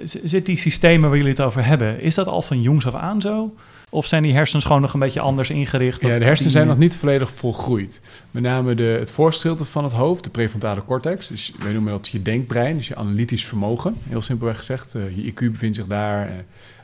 zit 0.03 0.45
die 0.45 0.57
systemen 0.57 1.09
waar 1.09 1.17
jullie 1.17 1.31
het 1.33 1.41
over 1.41 1.65
hebben, 1.65 2.01
is 2.01 2.15
dat 2.15 2.27
al 2.27 2.41
van 2.41 2.61
jongs 2.61 2.87
af 2.87 2.95
aan 2.95 3.21
zo? 3.21 3.55
Of 3.89 4.05
zijn 4.05 4.23
die 4.23 4.33
hersens 4.33 4.63
gewoon 4.63 4.81
nog 4.81 4.93
een 4.93 4.99
beetje 4.99 5.19
anders 5.19 5.49
ingericht? 5.49 6.01
Ja, 6.01 6.07
de 6.07 6.13
hersenen 6.13 6.37
die- 6.37 6.51
zijn 6.51 6.67
nog 6.67 6.77
niet 6.77 6.97
volledig 6.97 7.31
volgroeid. 7.31 8.01
Met 8.31 8.43
name 8.43 8.75
de, 8.75 8.83
het 8.83 9.11
voorschilte 9.11 9.65
van 9.65 9.83
het 9.83 9.93
hoofd, 9.93 10.23
de 10.23 10.29
prefrontale 10.29 10.85
cortex. 10.85 11.27
Dus 11.27 11.51
wij 11.63 11.71
noemen 11.73 11.91
dat 11.91 12.07
je 12.07 12.21
denkbrein, 12.21 12.77
dus 12.77 12.87
je 12.87 12.95
analytisch 12.95 13.45
vermogen. 13.45 13.95
Heel 14.09 14.21
simpelweg 14.21 14.57
gezegd, 14.57 14.95
eh, 14.95 15.15
je 15.17 15.31
IQ 15.31 15.51
bevindt 15.51 15.75
zich 15.75 15.85
daar. 15.85 16.27
eh, 16.27 16.33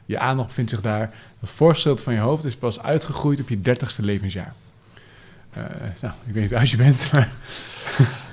Je 0.06 0.20
aandacht 0.20 0.48
bevindt 0.48 0.70
zich 0.70 0.82
daar. 0.82 1.14
Dat 1.40 1.52
voorgedeelte 1.52 2.04
van 2.04 2.14
je 2.14 2.20
hoofd 2.20 2.44
is 2.44 2.56
pas 2.56 2.80
uitgegroeid 2.82 3.40
op 3.40 3.50
je 3.50 3.62
dertigste 3.62 4.02
levensjaar. 4.04 4.54
Uh, 5.58 5.64
nou, 6.02 6.14
ik 6.28 6.34
weet 6.34 6.42
niet 6.42 6.50
hoe 6.50 6.60
oud 6.60 6.70
je 6.70 6.78
bent, 6.78 7.10
maar... 7.14 7.30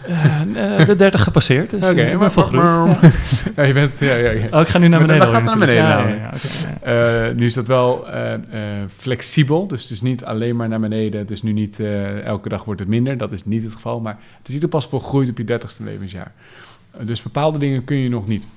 Uh, 0.09 0.87
de 0.87 0.97
30 0.97 1.23
gepasseerd, 1.23 1.71
dus 1.71 1.83
Oké, 1.83 1.91
okay, 2.01 2.15
maar 2.15 2.33
volgroeid. 2.33 2.71
ja. 2.71 3.11
ja, 3.57 3.63
je 3.63 3.73
bent... 3.73 3.99
Ja, 3.99 4.15
ja, 4.15 4.31
ja. 4.31 4.47
Oh, 4.51 4.61
ik 4.61 4.67
ga 4.69 4.79
nu 4.79 4.89
naar 4.89 4.99
Maar 5.01 5.09
dan 5.09 5.19
beneden. 5.19 5.35
gaat 5.35 5.45
naar 5.45 5.59
beneden, 5.59 6.21
Ja. 6.83 7.29
Eh, 7.29 7.35
nu 7.35 7.45
is 7.47 7.55
dat 7.55 7.67
wel 7.67 8.09
eh, 8.11 8.35
eh, 8.35 8.41
flexibel, 8.97 9.67
dus 9.67 9.83
het 9.83 9.91
is 9.91 10.01
niet 10.01 10.25
alleen 10.25 10.57
maar 10.57 10.69
naar 10.69 10.81
beneden. 10.81 11.27
Dus 11.27 11.43
nu 11.43 11.53
niet 11.53 11.81
eh, 11.81 12.21
elke 12.25 12.49
dag 12.49 12.65
wordt 12.65 12.81
het 12.81 12.89
minder, 12.89 13.17
dat 13.17 13.33
is 13.33 13.45
niet 13.45 13.63
het 13.63 13.73
geval. 13.73 14.01
Maar 14.01 14.19
het 14.39 14.49
is 14.49 14.55
ieder 14.55 14.69
pas 14.69 14.87
volgroeid 14.87 15.29
op 15.29 15.39
je 15.39 15.45
dertigste 15.45 15.85
levensjaar. 15.85 16.33
Eh, 16.91 17.07
dus 17.07 17.23
bepaalde 17.23 17.59
dingen 17.59 17.85
kun 17.85 17.97
je 17.97 18.09
nog 18.09 18.27
niet. 18.27 18.49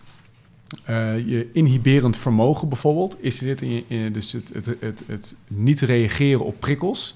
Eh, 0.86 1.18
je 1.28 1.50
inhiberend 1.54 2.18
vermogen 2.18 2.70
bijvoorbeeld, 2.70 3.16
is 3.20 3.38
dit 3.38 3.62
in 3.62 3.72
je, 3.74 3.84
in- 3.88 4.14
dus 4.14 4.32
het, 4.32 4.52
het, 4.54 4.66
het, 4.80 5.04
het 5.08 5.36
niet 5.48 5.82
reageren 5.82 6.46
op 6.46 6.60
prikkels. 6.60 7.16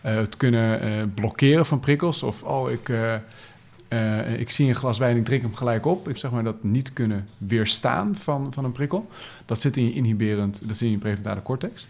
Eh, 0.00 0.16
het 0.16 0.36
kunnen 0.36 0.80
eh, 0.80 0.90
blokkeren 1.14 1.66
van 1.66 1.80
prikkels 1.80 2.22
of 2.22 2.42
oh, 2.42 2.70
ik, 2.70 2.90
eh, 3.88 4.40
ik 4.40 4.50
zie 4.50 4.68
een 4.68 4.74
glas 4.74 4.98
wijn, 4.98 5.16
ik 5.16 5.24
drink 5.24 5.42
hem 5.42 5.54
gelijk 5.54 5.86
op. 5.86 6.08
Ik 6.08 6.16
zeg 6.16 6.30
maar 6.30 6.44
dat 6.44 6.62
niet 6.62 6.92
kunnen 6.92 7.28
weerstaan 7.38 8.16
van, 8.16 8.52
van 8.52 8.64
een 8.64 8.72
prikkel. 8.72 9.08
Dat 9.44 9.60
zit 9.60 9.76
in 9.76 9.84
je 9.84 9.92
inhiberend, 9.92 10.68
dat 10.68 10.76
zit 10.76 10.86
in 10.86 10.92
je 10.92 10.98
prefrontale 10.98 11.42
cortex. 11.42 11.86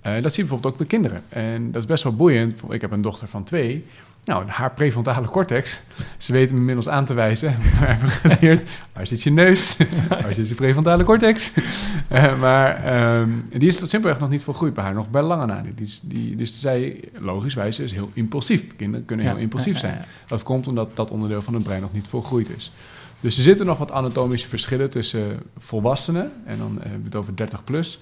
Eh, 0.00 0.12
dat 0.12 0.22
zie 0.22 0.42
je 0.42 0.48
bijvoorbeeld 0.48 0.72
ook 0.72 0.78
bij 0.78 0.86
kinderen. 0.86 1.22
En 1.28 1.70
dat 1.70 1.82
is 1.82 1.88
best 1.88 2.02
wel 2.02 2.14
boeiend. 2.16 2.60
Ik 2.70 2.80
heb 2.80 2.90
een 2.90 3.02
dochter 3.02 3.28
van 3.28 3.44
twee. 3.44 3.84
Nou, 4.24 4.46
haar 4.46 4.72
prefrontale 4.72 5.26
cortex, 5.26 5.82
ze 6.18 6.32
weten 6.32 6.48
hem 6.50 6.58
inmiddels 6.58 6.88
aan 6.88 7.04
te 7.04 7.14
wijzen. 7.14 7.56
We 7.80 7.84
hebben 7.84 8.08
geleerd, 8.08 8.70
waar 8.92 9.06
zit 9.06 9.22
je 9.22 9.30
neus? 9.30 9.76
waar 10.08 10.34
zit 10.34 10.48
je 10.48 10.54
prefrontale 10.54 11.04
cortex? 11.04 11.52
Eh, 12.08 12.40
maar 12.40 12.84
ehm, 12.84 13.28
die 13.58 13.68
is 13.68 13.78
tot 13.78 13.88
simpelweg 13.88 14.20
nog 14.20 14.30
niet 14.30 14.42
volgroeid 14.44 14.74
bij 14.74 14.84
haar, 14.84 14.94
nog 14.94 15.10
bij 15.10 15.22
lange 15.22 15.46
na 15.46 15.60
niet. 15.60 15.76
Die, 15.76 15.86
is- 15.86 16.00
die, 16.04 16.36
dus 16.36 16.60
zij, 16.60 17.00
logischwijs, 17.18 17.78
is 17.78 17.92
heel 17.92 18.10
impulsief. 18.12 18.76
Kinderen 18.76 19.06
kunnen 19.06 19.26
heel 19.26 19.34
Ja, 19.34 19.40
impulsief 19.40 19.78
zijn. 19.78 19.92
ja, 19.92 19.98
ja. 19.98 20.04
Dat 20.26 20.42
komt 20.42 20.66
omdat 20.66 20.96
dat 20.96 21.10
onderdeel 21.10 21.42
van 21.42 21.54
het 21.54 21.62
brein 21.62 21.80
nog 21.80 21.92
niet 21.92 22.08
volgroeid 22.08 22.48
is. 22.56 22.72
Dus 23.20 23.36
er 23.36 23.42
zitten 23.42 23.66
nog 23.66 23.78
wat 23.78 23.90
anatomische 23.92 24.48
verschillen 24.48 24.90
tussen 24.90 25.40
volwassenen, 25.58 26.32
en 26.44 26.58
dan 26.58 26.78
hebben 26.80 26.98
we 26.98 27.04
het 27.04 27.14
over 27.16 27.36
30 27.36 27.64
plus, 27.64 28.00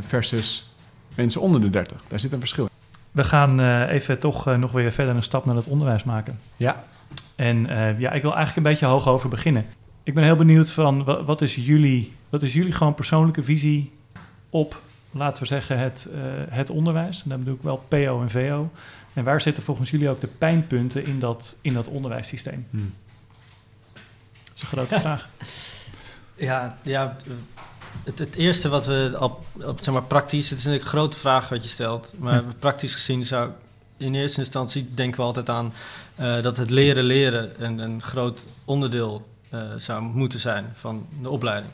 versus 0.00 0.66
mensen 1.14 1.40
onder 1.40 1.60
de 1.60 1.70
30. 1.70 2.02
Daar 2.08 2.20
zit 2.20 2.32
een 2.32 2.38
verschil 2.38 2.64
in. 2.64 2.70
We 3.10 3.24
gaan 3.24 3.60
eh, 3.60 3.90
even 3.92 4.18
toch 4.18 4.46
eh, 4.48 4.56
nog 4.56 4.72
weer 4.72 4.92
verder 4.92 5.14
een 5.16 5.22
stap 5.22 5.44
naar 5.44 5.56
het 5.56 5.66
onderwijs 5.66 6.04
maken. 6.04 6.38
Ja, 6.56 6.84
En 7.36 7.66
eh, 7.66 8.00
ja, 8.00 8.12
ik 8.12 8.22
wil 8.22 8.34
eigenlijk 8.34 8.56
een 8.56 8.72
beetje 8.72 8.86
hoog 8.86 9.08
over 9.08 9.28
beginnen. 9.28 9.66
Ik 10.02 10.14
ben 10.14 10.24
heel 10.24 10.36
benieuwd 10.36 10.72
van 10.72 11.04
wa- 11.04 11.24
wat 11.24 11.42
is 11.42 11.54
jullie, 11.54 12.12
wat 12.28 12.42
is 12.42 12.52
jullie 12.52 12.72
gewoon 12.72 12.94
persoonlijke 12.94 13.42
visie 13.42 13.92
op, 14.50 14.80
laten 15.10 15.42
we 15.42 15.48
zeggen, 15.48 15.78
het, 15.78 16.08
eh, 16.14 16.20
het 16.48 16.70
onderwijs? 16.70 17.22
En 17.22 17.28
dan 17.28 17.38
bedoel 17.38 17.54
ik 17.54 17.62
wel 17.62 17.84
PO 17.88 18.20
en 18.22 18.30
VO. 18.30 18.70
En 19.12 19.24
waar 19.24 19.40
zitten 19.40 19.62
volgens 19.62 19.90
jullie 19.90 20.08
ook 20.08 20.20
de 20.20 20.26
pijnpunten 20.26 21.06
in 21.06 21.18
dat, 21.18 21.56
in 21.60 21.72
dat 21.74 21.88
onderwijssysteem? 21.88 22.66
Hm. 22.70 22.76
Dat 23.92 24.52
is 24.54 24.62
een 24.62 24.68
grote 24.68 24.98
vraag. 25.00 25.28
Ja, 26.36 26.78
ja 26.82 27.16
het, 28.04 28.18
het 28.18 28.34
eerste 28.36 28.68
wat 28.68 28.86
we 28.86 29.16
op, 29.20 29.44
op 29.64 29.78
zeg 29.82 29.94
maar, 29.94 30.02
praktisch, 30.02 30.50
het 30.50 30.58
is 30.58 30.64
natuurlijk 30.64 30.92
een 30.92 30.98
grote 30.98 31.18
vraag 31.18 31.48
wat 31.48 31.62
je 31.62 31.68
stelt, 31.68 32.12
maar 32.18 32.34
Ja. 32.34 32.44
praktisch 32.58 32.94
gezien 32.94 33.24
zou 33.24 33.48
ik 33.48 33.54
in 33.96 34.14
eerste 34.14 34.38
instantie 34.40 34.90
denken 34.94 35.20
we 35.20 35.26
altijd 35.26 35.48
aan 35.48 35.72
eh, 36.14 36.42
dat 36.42 36.56
het 36.56 36.70
leren 36.70 37.04
leren 37.04 37.64
een, 37.64 37.78
een 37.78 38.02
groot 38.02 38.46
onderdeel 38.64 39.26
eh, 39.50 39.60
zou 39.76 40.02
moeten 40.02 40.40
zijn 40.40 40.70
van 40.72 41.06
de 41.22 41.30
opleiding. 41.30 41.72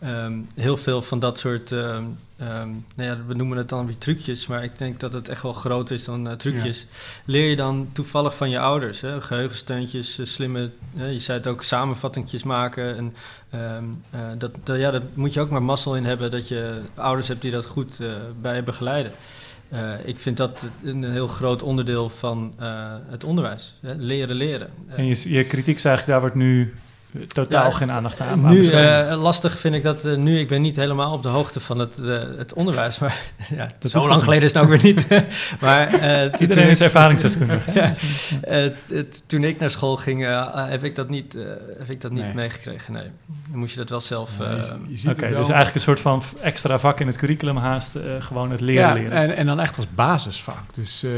Ehm, 0.00 0.32
heel 0.54 0.76
veel 0.76 1.02
van 1.02 1.18
dat 1.18 1.38
soort, 1.38 1.72
ehm, 1.72 2.04
ehm, 2.36 2.68
nou 2.94 3.08
ja, 3.08 3.18
we 3.26 3.34
noemen 3.34 3.56
het 3.56 3.68
dan 3.68 3.86
weer 3.86 3.98
trucjes, 3.98 4.46
maar 4.46 4.64
ik 4.64 4.78
denk 4.78 5.00
dat 5.00 5.12
het 5.12 5.28
echt 5.28 5.42
wel 5.42 5.52
groter 5.52 5.94
is 5.94 6.04
dan 6.04 6.28
eh, 6.28 6.36
trucjes. 6.36 6.86
Leer 7.24 7.50
je 7.50 7.56
dan 7.56 7.88
toevallig 7.92 8.36
van 8.36 8.50
je 8.50 8.58
ouders, 8.58 9.00
hè? 9.00 9.20
geheugensteuntjes, 9.20 10.18
eh, 10.18 10.26
slimme, 10.26 10.70
je 10.94 11.18
zei 11.18 11.38
het 11.38 11.46
ook, 11.46 11.62
samenvattingjes 11.62 12.42
maken. 12.42 12.96
En, 12.96 13.14
eh, 14.10 14.20
dat, 14.38 14.50
dat, 14.64 14.78
ja, 14.78 14.90
daar 14.90 15.02
moet 15.14 15.32
je 15.32 15.40
ook 15.40 15.50
maar 15.50 15.62
mazzel 15.62 15.96
in 15.96 16.04
hebben 16.04 16.30
dat 16.30 16.48
je 16.48 16.80
ouders 16.94 17.28
hebt 17.28 17.42
die 17.42 17.50
dat 17.50 17.66
goed 17.66 17.98
bij 18.40 18.62
begeleiden. 18.62 19.12
Ik 20.04 20.18
vind 20.18 20.36
dat 20.36 20.68
een 20.84 21.04
heel 21.04 21.26
groot 21.26 21.62
onderdeel 21.62 22.08
van 22.08 22.54
het 23.10 23.24
onderwijs. 23.24 23.76
Hè? 23.80 23.94
Leren 23.94 24.36
leren. 24.36 24.68
En 24.88 25.04
je, 25.04 25.32
je 25.32 25.44
kritiek 25.44 25.76
is 25.76 25.84
eigenlijk, 25.84 26.06
daar 26.06 26.20
wordt 26.20 26.46
nu 26.46 26.74
totaal 27.28 27.64
Ja, 27.64 27.70
geen 27.70 27.90
aandacht 27.90 28.20
aan, 28.20 28.48
nu, 28.48 28.68
eh, 28.70 29.22
lastig 29.22 29.58
vind 29.58 29.74
ik 29.74 29.82
dat 29.82 30.04
eh, 30.04 30.16
nu. 30.16 30.38
Ik 30.38 30.48
ben 30.48 30.62
niet 30.62 30.76
helemaal 30.76 31.12
op 31.12 31.22
de 31.22 31.28
hoogte 31.28 31.60
van 31.60 31.78
het, 31.78 31.98
eh, 31.98 32.18
het 32.38 32.52
onderwijs. 32.54 32.98
Maar 32.98 33.16
ja, 33.56 33.68
Dat 33.78 33.90
zo 33.90 34.08
lang 34.08 34.22
geleden 34.22 34.44
is 34.44 34.52
het 34.54 34.62
ook 34.62 34.68
weer 34.68 34.82
niet. 34.82 35.06
maar 35.60 35.86
eh, 35.94 36.22
toen 36.30 36.40
Iedereen 36.40 36.64
ik- 36.64 36.70
is 36.70 36.80
ervaringsdeskundige. 36.80 37.70
Ja. 37.80 37.92
Toen 39.26 39.44
ik 39.44 39.58
naar 39.58 39.70
school 39.70 39.96
ging, 39.96 40.24
heb 40.54 40.84
ik 40.84 40.96
dat 40.96 41.08
niet, 41.08 41.34
eh, 41.36 41.42
heb 41.78 41.90
ik 41.90 42.00
dat 42.00 42.10
niet 42.10 42.22
Nee. 42.24 42.34
meegekregen. 42.34 42.92
Nee, 42.92 43.02
dan 43.50 43.58
moest 43.58 43.72
je 43.72 43.78
dat 43.78 43.90
wel 43.90 44.00
zelf. 44.00 44.30
Ja, 44.38 44.44
eh, 44.44 45.10
Oké, 45.10 45.26
dus 45.26 45.34
eigenlijk 45.36 45.74
een 45.74 45.80
soort 45.80 46.00
van 46.00 46.22
extra 46.42 46.78
vak 46.78 47.00
in 47.00 47.06
het 47.06 47.16
curriculum 47.16 47.56
haast, 47.56 47.94
eh, 47.96 48.02
gewoon 48.18 48.50
het 48.50 48.60
leren 48.60 48.88
ja, 48.88 48.92
leren. 48.94 49.10
En, 49.12 49.36
en 49.36 49.46
dan 49.46 49.60
echt 49.60 49.76
als 49.76 49.86
basisvak. 49.94 50.74
Dus 50.74 51.02
eh, 51.02 51.10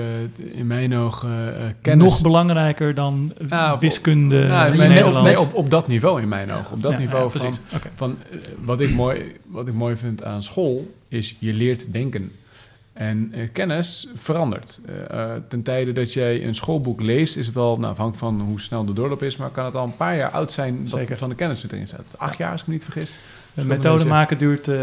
in 0.58 0.66
mijn 0.66 0.96
ogen 0.96 1.56
eh 1.58 1.66
kennis... 1.82 2.12
Nog 2.12 2.22
belangrijker 2.22 2.94
dan 2.94 3.32
op- 3.72 3.80
wiskunde, 3.80 4.46
Nou, 4.46 4.68
nee, 4.68 4.78
nee, 4.78 4.88
op, 4.88 4.92
Nederlands. 4.94 5.28
nee, 5.28 5.40
op, 5.40 5.54
op 5.54 5.70
dat 5.70 5.81
niveau 5.88 6.22
in 6.22 6.28
mijn 6.28 6.52
ogen. 6.52 6.72
Op 6.72 6.82
dat 6.82 6.98
niveau 6.98 7.30
van, 7.30 7.54
van 7.94 8.18
eh, 8.30 8.38
wat, 8.64 8.80
ik 8.80 8.94
mooi, 8.94 9.36
wat 9.46 9.68
ik 9.68 9.74
mooi 9.74 9.96
vind 9.96 10.24
aan 10.24 10.42
school, 10.42 10.94
is 11.08 11.36
je 11.38 11.52
leert 11.52 11.92
denken. 11.92 12.32
En 12.92 13.30
eh, 13.32 13.48
kennis 13.52 14.08
verandert. 14.14 14.80
Eh, 15.08 15.32
ten 15.48 15.62
tijde 15.62 15.92
dat 15.92 16.12
jij 16.12 16.44
een 16.44 16.54
schoolboek 16.54 17.00
leest, 17.00 17.36
is 17.36 17.46
het 17.46 17.56
al, 17.56 17.76
nou, 17.76 17.90
afhankelijk 17.90 18.18
van 18.18 18.40
hoe 18.40 18.60
snel 18.60 18.84
de 18.84 18.92
doorloop 18.92 19.22
is, 19.22 19.36
maar 19.36 19.50
kan 19.50 19.64
het 19.64 19.76
al 19.76 19.84
een 19.84 19.96
paar 19.96 20.16
jaar 20.16 20.30
oud 20.30 20.52
zijn 20.52 20.78
dat 20.78 20.88
Zeker. 20.88 21.18
van 21.18 21.28
de 21.28 21.34
kennis 21.34 21.60
die 21.60 21.72
erin 21.72 21.88
staat. 21.88 22.14
Acht 22.18 22.38
jaar, 22.38 22.52
als 22.52 22.60
ik 22.60 22.66
me 22.66 22.72
niet 22.72 22.84
vergis. 22.84 23.18
Een 23.54 23.66
methode 23.66 24.04
maken 24.06 24.38
duurt 24.38 24.68
eh, 24.68 24.78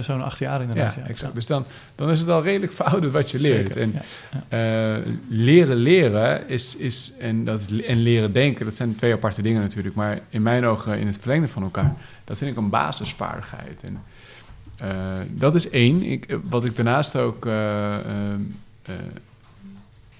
zo'n 0.00 0.22
acht 0.22 0.38
jaar 0.38 0.60
inderdaad. 0.60 0.94
Ja, 0.94 1.00
Ja, 1.02 1.08
exact. 1.08 1.34
Dus 1.34 1.46
dan, 1.46 1.64
dan 1.94 2.10
is 2.10 2.20
het 2.20 2.28
al 2.28 2.42
redelijk 2.42 2.72
verouderd 2.82 3.12
wat 3.12 3.30
je 3.30 3.38
leert. 3.40 3.72
Zeker, 3.72 3.80
En 3.82 4.00
ja. 4.48 4.96
eh, 4.96 5.06
leren 5.28 5.76
leren 5.76 6.48
is, 6.48 6.76
is, 6.76 7.12
en, 7.20 7.44
dat 7.44 7.60
is, 7.60 7.82
en 7.82 8.02
leren 8.02 8.32
denken, 8.32 8.64
dat 8.64 8.74
zijn 8.76 8.96
twee 8.96 9.12
aparte 9.12 9.42
dingen 9.42 9.60
natuurlijk. 9.62 9.94
Maar 9.94 10.18
in 10.28 10.42
mijn 10.42 10.64
ogen 10.66 10.98
in 10.98 11.06
het 11.06 11.18
verlengde 11.18 11.48
van 11.48 11.62
elkaar, 11.62 11.94
dat 12.24 12.38
vind 12.38 12.50
ik 12.50 12.56
een 12.56 12.70
basisvaardigheid. 12.70 13.82
En 13.82 14.02
eh, 14.76 14.88
dat 15.30 15.54
is 15.54 15.70
één. 15.70 16.02
Ik, 16.02 16.24
eh, 16.24 16.36
wat 16.50 16.64
ik 16.64 16.76
daarnaast 16.76 17.16
ook... 17.16 17.46
eh, 17.46 17.94
eh, 17.94 18.34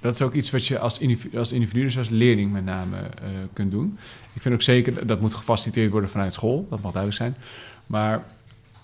dat 0.01 0.15
is 0.15 0.23
ook 0.23 0.33
iets 0.33 0.51
wat 0.51 0.67
je 0.67 0.79
als 0.79 0.99
individu, 0.99 1.39
als, 1.39 1.53
individu 1.53 1.83
dus 1.83 1.99
als 1.99 2.09
leerling 2.09 2.53
met 2.53 2.65
name 2.65 2.97
eh, 2.97 3.29
kunt 3.53 3.71
doen. 3.71 3.99
Ik 4.33 4.43
vind 4.43 4.55
ook 4.55 4.63
zeker, 4.63 4.95
dat 4.95 5.09
dat 5.09 5.21
moet 5.21 5.35
gefaciliteerd 5.35 5.91
worden 5.91 6.11
vanuit 6.11 6.35
school. 6.35 6.67
Dat 6.71 6.81
mag 6.83 6.93
duidelijk 6.93 7.23
zijn. 7.23 7.35
Maar 7.87 8.23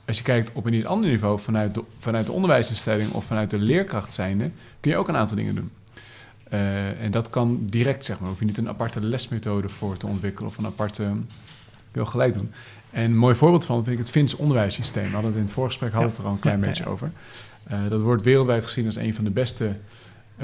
als 0.07 0.17
je 0.17 0.23
kijkt 0.25 0.51
op 0.53 0.67
een 0.67 0.75
iets 0.75 0.87
ander 0.87 1.11
niveau, 1.11 1.41
vanuit 1.41 1.75
de, 1.75 1.83
vanuit 1.99 2.27
de 2.27 2.33
onderwijsinstelling 2.33 3.13
of 3.13 3.25
vanuit 3.25 3.51
de 3.51 3.59
leerkracht 3.59 4.15
zijnde, 4.15 4.51
kun 4.81 4.91
je 4.91 4.97
ook 4.97 5.09
een 5.09 5.17
aantal 5.17 5.37
dingen 5.37 5.55
doen. 5.55 5.71
Eh, 6.49 7.03
en 7.03 7.11
dat 7.11 7.31
kan 7.31 7.61
direct, 7.67 8.05
zeg 8.05 8.21
maar. 8.21 8.29
Hoef 8.29 8.39
je 8.39 8.45
niet 8.45 8.59
een 8.59 8.69
aparte 8.69 9.01
lesmethode 9.01 9.69
voor 9.69 9.97
te 9.97 10.07
ontwikkelen 10.07 10.51
of 10.51 10.59
een 10.59 10.67
aparte. 10.67 11.03
kun 11.03 11.27
je 11.93 12.01
ook 12.01 12.09
gelijk 12.09 12.35
doen. 12.35 12.53
En 12.91 13.03
een 13.05 13.17
mooi 13.17 13.35
voorbeeld 13.35 13.65
van 13.65 13.77
vind 13.85 13.99
ik 13.99 14.03
het 14.03 14.11
Fins 14.11 14.35
onderwijssysteem. 14.35 15.05
We 15.07 15.13
hadden 15.13 15.31
het 15.31 15.39
in 15.41 15.45
het 15.45 15.53
voorgesprek 15.55 15.93
hadden 15.93 16.11
we 16.11 16.15
het 16.17 16.25
er 16.25 16.29
al 16.31 16.35
een 16.37 16.41
klein 16.41 16.61
Ja, 16.61 16.67
beetje 16.67 16.85
ja. 16.85 16.91
over. 16.91 17.11
Eh, 17.65 17.79
dat 17.89 18.01
wordt 18.01 18.23
wereldwijd 18.23 18.65
gezien 18.65 18.87
als 18.87 18.97
een 18.97 19.15
van 19.15 19.25
de 19.25 19.31
beste 19.31 19.77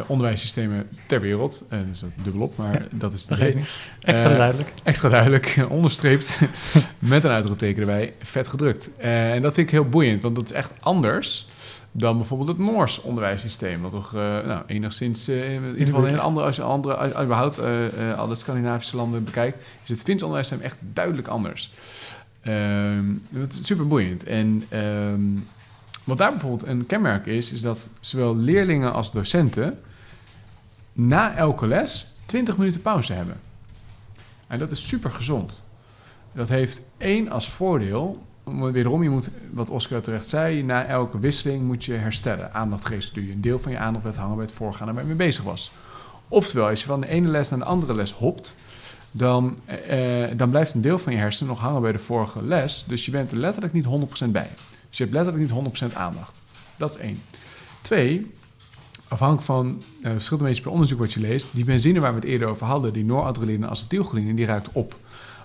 onderwijssystemen 0.06 0.88
ter 1.06 1.20
wereld. 1.20 1.64
Eh, 1.68 1.78
dus 1.88 2.00
dat 2.00 2.11
dubbelop, 2.22 2.56
maar 2.56 2.72
Ja, 2.72 2.87
dat 2.90 3.12
is 3.12 3.26
de 3.26 3.52
niet. 3.54 3.68
Extra 4.00 4.30
Eh, 4.30 4.37
duidelijk. 4.37 4.72
extra 4.82 5.09
duidelijk, 5.09 5.64
onderstreept, 5.68 6.40
met 6.98 7.24
een 7.24 7.30
uitroepteken 7.30 7.80
erbij, 7.80 8.12
vet 8.22 8.46
gedrukt. 8.48 8.90
Eh, 8.96 9.32
en 9.32 9.42
dat 9.42 9.54
vind 9.54 9.66
ik 9.66 9.72
heel 9.72 9.88
boeiend, 9.88 10.22
want 10.22 10.35
dat 10.35 10.44
is 10.44 10.52
echt 10.52 10.72
anders 10.80 11.48
dan 11.92 12.16
bijvoorbeeld 12.16 12.48
het 12.48 12.59
Noors 12.59 13.00
onderwijssysteem. 13.02 13.80
Wat 13.82 13.90
toch 13.90 14.14
eh, 14.14 14.20
nou, 14.20 14.62
enigszins, 14.66 15.28
eh, 15.28 15.54
in 15.54 15.62
ieder 15.72 15.87
geval 15.87 16.06
in 16.06 16.14
een 16.14 16.20
andere, 16.20 16.46
als 16.46 16.56
je, 16.56 16.62
andere, 16.62 16.94
als 16.94 17.24
überhaupt 17.24 17.59
eh, 17.59 18.11
eh, 18.11 18.18
alle 18.18 18.35
Scandinavische 18.35 18.96
landen 18.96 19.24
bekijkt, 19.24 19.62
is 19.82 19.88
het 19.88 20.02
Fins 20.02 20.22
onderwijssysteem 20.22 20.66
echt 20.66 20.78
duidelijk 20.92 21.28
anders. 21.28 21.72
Ehm, 22.42 23.04
dat 23.28 23.52
is 23.52 23.66
super 23.66 23.87
boeiend. 23.87 24.24
En 24.24 24.64
ehm, 24.68 25.20
wat 26.06 26.18
daar 26.18 26.30
bijvoorbeeld 26.30 26.66
een 26.66 26.86
kenmerk 26.86 27.26
is, 27.26 27.52
is 27.52 27.60
dat 27.60 27.88
zowel 28.00 28.36
leerlingen 28.36 28.92
als 28.92 29.12
docenten 29.12 29.80
na 30.92 31.34
elke 31.34 31.66
les 31.66 32.14
20 32.26 32.56
minuten 32.56 32.82
pauze 32.82 33.12
hebben. 33.12 33.40
En 34.46 34.58
dat 34.58 34.70
is 34.70 34.88
super 34.88 35.10
gezond. 35.10 35.64
Dat 36.32 36.48
heeft 36.48 36.80
één 36.98 37.30
als 37.30 37.48
voordeel. 37.48 38.24
Wederom, 38.44 39.02
je 39.02 39.10
moet, 39.10 39.30
wat 39.52 39.70
Oscar 39.70 40.00
terecht 40.00 40.28
zei, 40.28 40.62
na 40.62 40.84
elke 40.84 41.18
wisseling 41.18 41.62
moet 41.62 41.84
je 41.84 41.92
herstellen. 41.92 42.54
Aandacht 42.54 42.88
restitueren. 42.88 43.34
Een 43.34 43.40
deel 43.40 43.58
van 43.58 43.72
je 43.72 43.78
aandacht 43.78 44.00
blijft 44.00 44.18
hangen 44.18 44.36
bij 44.36 44.44
het 44.44 44.54
voorgaande 44.54 44.92
waar 44.92 45.02
je 45.02 45.08
mee 45.08 45.16
bezig 45.16 45.44
was. 45.44 45.72
Oftewel, 46.28 46.68
als 46.68 46.80
je 46.80 46.86
van 46.86 47.00
de 47.00 47.06
ene 47.06 47.28
les 47.28 47.50
naar 47.50 47.58
de 47.58 47.64
andere 47.64 47.94
les 47.94 48.12
hopt, 48.12 48.54
dan, 49.10 49.58
eh, 49.64 50.30
dan 50.36 50.50
blijft 50.50 50.74
een 50.74 50.80
deel 50.80 50.98
van 50.98 51.12
je 51.12 51.18
hersenen 51.18 51.52
nog 51.52 51.60
hangen 51.60 51.82
bij 51.82 51.92
de 51.92 51.98
vorige 51.98 52.42
les. 52.42 52.84
Dus 52.88 53.04
je 53.04 53.10
bent 53.10 53.30
er 53.30 53.38
letterlijk 53.38 53.72
niet 53.72 53.84
100% 53.84 54.32
bij. 54.32 54.48
Dus 54.88 54.99
je 54.99 55.05
hebt 55.05 55.16
letterlijk 55.16 55.53
niet 55.53 55.90
100% 55.90 55.94
aandacht. 55.94 56.42
Dat 56.77 56.94
is 56.94 57.01
één. 57.01 57.22
Twee, 57.81 58.35
afhankelijk 59.09 59.46
van 59.46 59.83
uh, 60.03 60.11
verschillende 60.11 60.49
beetje 60.49 60.62
per 60.62 60.72
onderzoek 60.72 60.99
wat 60.99 61.12
je 61.12 61.20
leest, 61.20 61.49
die 61.53 61.64
benzine 61.64 62.01
waar 62.01 62.14
we 62.14 62.20
het 62.20 62.29
eerder 62.29 62.49
over 62.49 62.66
hadden, 62.66 62.92
die 62.92 63.05
noradrenaline 63.05 63.64
en 63.64 63.70
acetylcholine, 63.70 64.35
die 64.35 64.46
ruikt 64.46 64.68
op. 64.72 64.99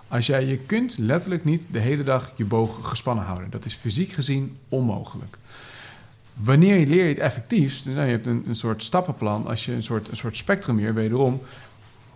Als 0.08 0.26
jij, 0.26 0.46
je 0.46 0.58
kunt 0.58 0.98
letterlijk 0.98 1.44
niet 1.44 1.68
de 1.72 1.80
hele 1.80 2.04
dag 2.04 2.32
je 2.36 2.46
boog 2.46 2.90
gespannen 2.90 3.26
houden. 3.26 3.50
Dat 3.50 3.66
is 3.66 3.74
fysiek 3.74 4.12
gezien 4.12 4.58
onmogelijk. 4.70 5.38
Wanneer 6.34 6.78
je 6.78 6.88
leer 6.88 7.04
je 7.04 7.10
het 7.10 7.20
effectiefst, 7.20 7.86
nou, 7.86 8.06
je 8.06 8.12
hebt 8.12 8.26
een, 8.26 8.44
een 8.48 8.56
soort 8.56 8.84
stappenplan, 8.84 9.48
als 9.48 9.66
je 9.66 9.74
een 9.74 9.84
soort, 9.84 10.08
een 10.08 10.18
soort 10.18 10.38
spectrum 10.38 10.78
hier, 10.78 10.94
wederom, 10.94 11.42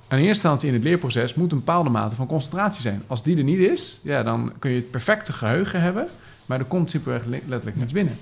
aan 0.08 0.18
eerste 0.18 0.28
instantie 0.28 0.68
in 0.68 0.74
het 0.74 0.84
leerproces 0.84 1.34
moet 1.34 1.52
een 1.52 1.58
bepaalde 1.58 1.90
mate 1.90 2.16
van 2.16 2.28
concentratie 2.28 2.82
zijn. 2.82 3.04
Als 3.08 3.24
die 3.24 3.38
er 3.38 3.44
niet 3.44 3.60
is, 3.60 4.00
ja, 4.04 4.24
dan 4.24 4.54
kun 4.60 4.72
je 4.72 4.78
het 4.78 4.92
perfecte 4.92 5.34
geheugen 5.34 5.82
hebben, 5.82 6.08
maar 6.46 6.60
er 6.60 6.66
komt 6.66 6.90
simpelweg 6.90 7.26
letterlijk 7.26 7.76
niets 7.76 7.94
binnen. 7.94 8.18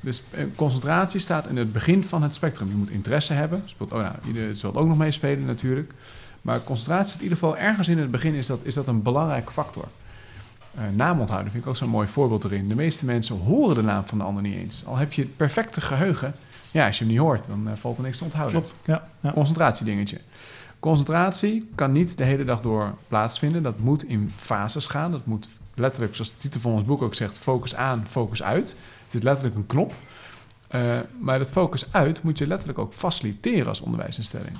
Dus 0.00 0.22
eh, 0.30 0.44
concentratie 0.56 1.20
staat 1.20 1.48
in 1.48 1.56
het 1.56 1.72
begin 1.72 2.04
van 2.04 2.22
het 2.22 2.34
spectrum. 2.34 2.68
Je 2.68 2.74
moet 2.74 2.90
interesse 2.90 3.32
hebben. 3.32 3.62
Speelt, 3.64 3.92
oh, 3.92 4.00
nou, 4.00 4.14
ieder 4.26 4.56
zult 4.56 4.76
ook 4.76 4.86
nog 4.86 4.96
meespelen 4.96 5.44
natuurlijk. 5.44 5.92
Maar 6.42 6.62
concentratie 6.62 7.16
in 7.16 7.22
ieder 7.22 7.38
geval 7.38 7.56
ergens 7.56 7.88
in 7.88 7.98
het 7.98 8.10
begin 8.10 8.34
is 8.34 8.46
dat, 8.46 8.60
is 8.62 8.74
dat 8.74 8.86
een 8.86 9.02
belangrijke 9.02 9.52
factor. 9.52 9.84
Uh, 10.76 10.82
naam 10.94 11.20
onthouden 11.20 11.50
vind 11.50 11.64
ik 11.64 11.70
ook 11.70 11.76
zo'n 11.76 11.88
mooi 11.88 12.08
voorbeeld 12.08 12.44
erin. 12.44 12.68
De 12.68 12.74
meeste 12.74 13.04
mensen 13.04 13.36
horen 13.36 13.74
de 13.74 13.82
naam 13.82 14.06
van 14.06 14.18
de 14.18 14.24
ander 14.24 14.42
niet 14.42 14.56
eens. 14.56 14.82
Al 14.86 14.96
heb 14.96 15.12
je 15.12 15.22
het 15.22 15.36
perfecte 15.36 15.80
geheugen, 15.80 16.34
ja, 16.70 16.86
als 16.86 16.98
je 16.98 17.04
hem 17.04 17.12
niet 17.12 17.22
hoort, 17.22 17.44
dan 17.48 17.68
uh, 17.68 17.72
valt 17.74 17.96
er 17.96 18.02
niks 18.02 18.18
te 18.18 18.24
onthouden. 18.24 18.62
Klopt, 18.62 18.78
ja. 18.84 19.08
ja. 19.20 19.32
Concentratiedingetje. 19.32 20.20
Concentratie 20.80 21.68
kan 21.74 21.92
niet 21.92 22.18
de 22.18 22.24
hele 22.24 22.44
dag 22.44 22.60
door 22.60 22.94
plaatsvinden. 23.08 23.62
Dat 23.62 23.78
moet 23.78 24.04
in 24.04 24.32
fases 24.36 24.86
gaan. 24.86 25.10
Dat 25.10 25.26
moet 25.26 25.48
letterlijk, 25.76 26.14
zoals 26.14 26.30
de 26.30 26.36
titel 26.38 26.60
van 26.60 26.72
ons 26.72 26.84
boek 26.84 27.02
ook 27.02 27.14
zegt, 27.14 27.38
focus 27.38 27.74
aan, 27.74 28.04
focus 28.08 28.42
uit. 28.42 28.76
Het 29.04 29.14
is 29.14 29.22
letterlijk 29.22 29.56
een 29.56 29.66
knop. 29.66 29.92
Uh, 30.74 30.98
maar 31.18 31.38
dat 31.38 31.50
focus 31.50 31.92
uit 31.92 32.22
moet 32.22 32.38
je 32.38 32.46
letterlijk 32.46 32.78
ook 32.78 32.92
faciliteren 32.92 33.66
als 33.66 33.80
onderwijsinstelling. 33.80 34.56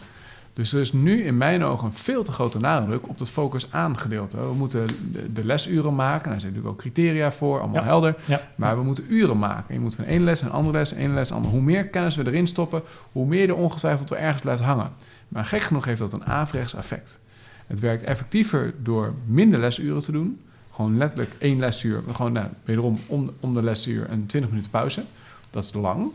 Dus 0.57 0.73
er 0.73 0.81
is 0.81 0.93
nu 0.93 1.25
in 1.25 1.37
mijn 1.37 1.65
ogen 1.65 1.87
een 1.87 1.93
veel 1.93 2.25
te 2.25 2.33
grote 2.33 2.59
nadruk 2.59 3.09
op 3.09 3.19
dat 3.19 3.31
focus 3.31 3.73
aan 3.73 3.99
gedeelte. 3.99 4.37
We 4.37 4.55
moeten 4.55 4.87
de, 5.33 5.45
lesuren 5.45 5.95
maken. 5.95 6.31
Daar 6.31 6.41
zijn 6.41 6.53
natuurlijk 6.53 6.69
ook 6.69 6.79
criteria 6.79 7.33
voor, 7.33 7.61
allemaal 7.61 7.85
helder. 7.85 8.17
Ja. 8.25 8.41
Maar 8.55 8.77
we 8.77 8.83
moeten 8.83 9.05
uren 9.09 9.39
maken. 9.39 9.75
Je 9.75 9.81
moet 9.81 9.95
van 9.95 10.05
één 10.05 10.25
les 10.25 10.41
een 10.41 10.51
andere 10.51 10.79
les, 10.79 10.93
één 10.93 11.15
les, 11.15 11.33
andere. 11.33 11.55
Hoe 11.55 11.63
meer 11.63 11.89
kennis 11.89 12.17
we 12.17 12.27
erin 12.27 12.47
stoppen, 12.47 12.83
hoe 13.13 13.27
meer 13.27 13.49
er 13.49 13.55
ongetwijfeld 13.55 14.09
wel 14.09 14.19
ergens 14.19 14.43
blijft 14.43 14.63
hangen. 14.63 14.93
Maar 15.29 15.45
gek 15.45 15.61
genoeg 15.61 15.85
heeft 15.85 15.99
dat 15.99 16.13
een 16.13 16.27
averechts 16.27 16.75
effect. 16.75 17.21
Het 17.67 17.81
werkt 17.81 18.03
effectiever 18.03 18.75
door 18.83 19.15
minder 19.27 19.61
lesuren 19.61 20.03
te 20.03 20.13
doen. 20.13 20.41
Gewoon 20.77 20.97
letterlijk 20.97 21.35
één 21.39 21.59
lesuur, 21.59 22.03
gewoon 22.13 22.33
nou, 22.33 22.47
wederom 22.65 22.99
om, 23.07 23.31
om 23.41 23.55
de 23.55 23.63
lesuur 23.63 24.11
een 24.11 24.27
20 24.27 24.51
minuten 24.51 24.71
pauze. 24.71 25.03
Dat 25.51 25.65
is 25.65 25.73
lang. 25.73 26.11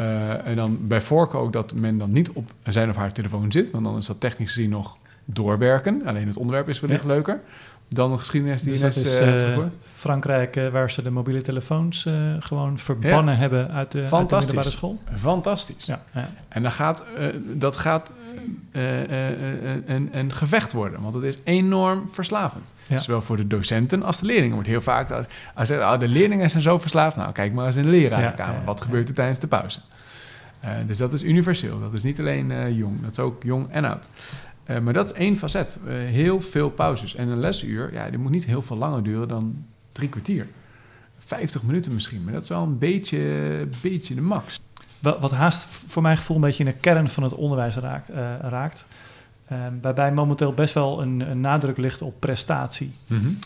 Uh, 0.00 0.46
en 0.46 0.56
dan 0.56 0.78
bij 0.80 1.00
voorkeur 1.00 1.40
ook 1.40 1.52
dat 1.52 1.74
men 1.74 1.98
dan 1.98 2.12
niet 2.12 2.30
op 2.30 2.52
zijn 2.64 2.90
of 2.90 2.96
haar 2.96 3.12
telefoon 3.12 3.52
zit, 3.52 3.70
want 3.70 3.84
dan 3.84 3.96
is 3.96 4.06
dat 4.06 4.20
technisch 4.20 4.52
gezien 4.52 4.70
nog 4.70 4.96
doorwerken. 5.24 6.06
Alleen 6.06 6.26
het 6.26 6.36
onderwerp 6.36 6.68
is 6.68 6.80
wellicht 6.80 7.02
ja. 7.02 7.08
leuker 7.08 7.40
dan 7.88 8.12
een 8.12 8.18
geschiedenis 8.18 8.62
die 8.62 8.78
dus 8.78 8.96
is, 8.96 9.20
uh, 9.20 9.58
Frankrijk, 9.94 10.56
uh, 10.56 10.68
waar 10.68 10.90
ze 10.90 11.02
de 11.02 11.10
mobiele 11.10 11.42
telefoons 11.42 12.04
uh, 12.04 12.34
gewoon 12.38 12.78
verbannen 12.78 13.34
ja. 13.34 13.40
hebben 13.40 13.70
uit 13.70 13.92
de, 13.92 13.98
uit 14.10 14.28
de 14.28 14.36
middelbare 14.36 14.70
school. 14.70 14.98
Fantastisch. 15.14 15.84
Ja, 15.84 16.02
ja. 16.14 16.28
En 16.48 16.62
dan 16.62 16.72
gaat, 16.72 17.04
dat 17.52 17.76
gaat 17.76 18.12
een, 18.76 20.08
een, 20.12 20.32
gevecht 20.32 20.72
worden, 20.72 21.00
want 21.00 21.14
het 21.14 21.22
is 21.22 21.38
enorm 21.44 22.08
verslavend. 22.08 22.74
Zowel 22.94 23.20
voor 23.20 23.36
de 23.36 23.46
docenten 23.46 24.02
als 24.02 24.20
de 24.20 24.26
leerlingen. 24.26 24.54
wordt 24.54 24.68
heel 24.68 24.80
vaak 24.80 25.10
als, 25.10 25.26
als 25.54 25.70
oh, 25.70 25.98
de 25.98 26.08
leerlingen 26.08 26.50
zijn 26.50 26.62
zo 26.62 26.78
verslaafd. 26.78 27.16
Nou, 27.16 27.32
kijk 27.32 27.52
maar 27.52 27.66
eens 27.66 27.76
in 27.76 27.84
de 27.84 27.90
lerarenkamer. 27.90 28.64
Wat 28.64 28.80
gebeurt 28.80 29.08
er 29.08 29.14
tijdens 29.14 29.38
de 29.38 29.46
pauze? 29.46 29.78
dus 30.86 30.98
dat 30.98 31.12
is 31.12 31.22
universeel. 31.22 31.80
Dat 31.80 31.92
is 31.92 32.02
niet 32.02 32.18
alleen 32.18 32.74
jong, 32.74 33.02
dat 33.02 33.10
is 33.10 33.18
ook 33.18 33.42
jong 33.42 33.68
en 33.70 33.84
oud. 33.84 34.08
Uh, 34.70 34.78
maar 34.78 34.92
dat 34.92 35.10
is 35.10 35.16
één 35.16 35.36
facet. 35.36 35.78
Uh, 35.86 35.92
heel 35.92 36.40
veel 36.40 36.70
pauzes. 36.70 37.14
En 37.14 37.28
een 37.28 37.40
lesuur, 37.40 37.92
ja, 37.92 38.10
die 38.10 38.18
moet 38.18 38.30
niet 38.30 38.44
heel 38.44 38.62
veel 38.62 38.76
langer 38.76 39.02
duren 39.02 39.28
dan 39.28 39.64
drie 39.92 40.08
kwartier. 40.08 40.46
50 41.18 41.62
minuten 41.62 41.94
misschien, 41.94 42.24
maar 42.24 42.32
dat 42.32 42.42
is 42.42 42.48
wel 42.48 42.62
een 42.62 42.78
beetje, 42.78 43.18
beetje 43.82 44.14
de 44.14 44.20
max. 44.20 44.60
Wat, 45.00 45.30
haast 45.30 45.66
voor 45.86 46.02
mijn 46.02 46.16
gevoel 46.16 46.36
een 46.36 46.42
beetje 46.42 46.64
in 46.64 46.70
de 46.70 46.76
kern 46.76 47.08
van 47.08 47.22
het 47.22 47.34
onderwijs 47.34 47.76
raakt. 47.76 48.10
Uh, 48.10 48.16
raakt. 48.40 48.86
waarbij 49.82 50.12
momenteel 50.12 50.52
best 50.52 50.74
wel 50.74 51.02
een, 51.02 51.30
een 51.30 51.40
nadruk 51.40 51.76
ligt 51.76 52.02
op 52.02 52.14
prestatie, 52.20 52.94
mm 53.06 53.18
-hmm. 53.18 53.38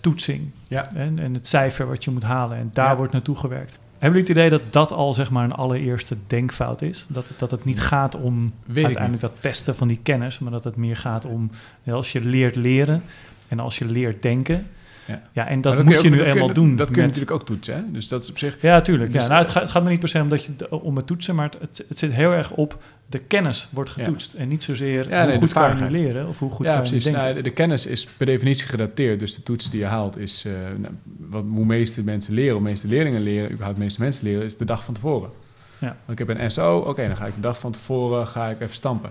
toetsing 0.00 0.50
ja. 0.68 0.90
en, 0.90 1.18
en, 1.18 1.34
het 1.34 1.46
cijfer 1.46 1.86
wat 1.86 2.04
je 2.04 2.10
moet 2.10 2.22
halen. 2.22 2.58
En 2.58 2.70
daar 2.72 2.90
ja. 2.90 2.96
wordt 2.96 3.12
naartoe 3.12 3.36
gewerkt. 3.36 3.78
Hebben 4.00 4.20
jullie 4.20 4.40
het 4.40 4.48
idee 4.48 4.58
dat 4.58 4.72
dat 4.72 4.92
al 4.92 5.14
zeg 5.14 5.30
maar 5.30 5.44
een 5.44 5.52
allereerste 5.52 6.16
denkfout 6.26 6.82
is? 6.82 7.06
Dat, 7.08 7.32
dat 7.36 7.50
het 7.50 7.64
niet 7.64 7.80
gaat 7.80 8.20
om 8.20 8.52
Weet 8.64 8.84
uiteindelijk 8.84 9.22
dat 9.22 9.40
testen 9.40 9.76
van 9.76 9.88
die 9.88 10.00
kennis, 10.02 10.38
maar 10.38 10.52
dat 10.52 10.64
het 10.64 10.76
meer 10.76 10.96
gaat 10.96 11.24
om 11.24 11.50
ja, 11.82 11.92
als 11.92 12.12
je 12.12 12.20
leert 12.20 12.56
leren 12.56 13.02
en 13.48 13.58
als 13.58 13.78
je 13.78 13.84
leert 13.84 14.22
denken. 14.22 14.66
Ja, 15.10 15.22
ja 15.32 15.48
en 15.48 15.60
dat, 15.60 15.76
dat 15.76 15.84
moet 15.84 16.02
je, 16.02 16.10
nu 16.10 16.22
eenmaal 16.22 16.44
kun, 16.46 16.54
doen. 16.54 16.76
Dat 16.76 16.86
kun 16.90 17.00
je 17.00 17.06
natuurlijk 17.06 17.32
ook 17.32 17.44
toetsen, 17.44 17.74
hè? 17.74 17.82
Dus 17.92 18.08
dat 18.08 18.22
is 18.22 18.30
op 18.30 18.38
zich... 18.38 18.56
Ja, 18.60 18.80
tuurlijk. 18.80 19.12
Dus 19.12 19.22
ja. 19.22 19.28
Nou, 19.28 19.40
het, 19.40 19.50
gaat, 19.50 19.62
het 19.62 19.70
gaat 19.70 19.82
me 19.82 19.88
niet 19.90 20.00
per 20.00 20.08
se 20.08 20.20
om, 20.20 20.28
dat 20.28 20.44
je, 20.44 20.80
om 20.82 20.96
het 20.96 21.06
toetsen, 21.06 21.34
maar 21.34 21.50
het, 21.60 21.84
het 21.88 21.98
zit 21.98 22.12
heel 22.12 22.30
erg 22.30 22.50
op 22.50 22.82
de 23.06 23.18
kennis 23.18 23.68
wordt 23.70 23.90
getoetst. 23.90 24.34
En 24.34 24.48
niet 24.48 24.62
zozeer 24.62 25.08
ja, 25.08 25.20
hoe 25.20 25.28
nee, 25.28 25.38
goed 25.38 25.52
kan 25.52 25.76
je 25.76 25.90
leren 25.90 26.28
of 26.28 26.38
hoe 26.38 26.50
goed 26.50 26.66
ja, 26.66 26.72
kan 26.72 26.80
precies. 26.80 27.04
je 27.04 27.10
denken. 27.10 27.28
Nou, 27.28 27.36
de, 27.36 27.42
de, 27.42 27.50
kennis 27.50 27.86
is 27.86 28.06
per 28.06 28.26
definitie 28.26 28.66
gedateerd. 28.66 29.18
Dus 29.18 29.34
de 29.34 29.42
toets 29.42 29.70
die 29.70 29.80
je 29.80 29.86
haalt 29.86 30.18
is... 30.18 30.44
Uh, 30.46 30.52
nou, 30.76 30.94
wat, 31.18 31.44
hoe 31.50 31.64
meeste 31.64 32.04
mensen 32.04 32.34
leren, 32.34 32.52
hoe 32.52 32.62
meeste 32.62 32.88
leerlingen 32.88 33.22
leren... 33.22 33.50
überhaupt 33.50 33.76
de 33.76 33.84
meeste 33.84 34.00
mensen 34.00 34.24
leren, 34.24 34.44
is 34.44 34.56
de 34.56 34.64
dag 34.64 34.84
van 34.84 34.94
tevoren. 34.94 35.30
Ja. 35.78 35.96
Want 36.06 36.20
ik 36.20 36.26
heb 36.26 36.38
een 36.38 36.50
SO, 36.50 36.76
oké, 36.76 36.88
okay, 36.88 37.06
dan 37.06 37.16
ga 37.16 37.26
ik 37.26 37.34
de 37.34 37.40
dag 37.40 37.58
van 37.58 37.72
tevoren 37.72 38.26
ga 38.26 38.48
ik 38.48 38.60
even 38.60 38.74
stampen. 38.74 39.10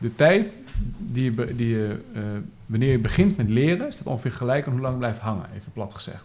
De 0.00 0.14
tijd 0.14 0.62
die 0.98 1.24
je, 1.24 1.54
die 1.54 1.68
je 1.68 2.00
uh, 2.14 2.22
wanneer 2.66 2.90
je 2.90 2.98
begint 2.98 3.36
met 3.36 3.48
leren... 3.48 3.92
staat 3.92 4.06
ongeveer 4.06 4.32
gelijk 4.32 4.66
aan 4.66 4.72
hoe 4.72 4.80
lang 4.80 4.92
het 4.92 5.00
blijft 5.00 5.18
hangen, 5.18 5.46
even 5.54 5.72
plat 5.72 5.94
gezegd. 5.94 6.24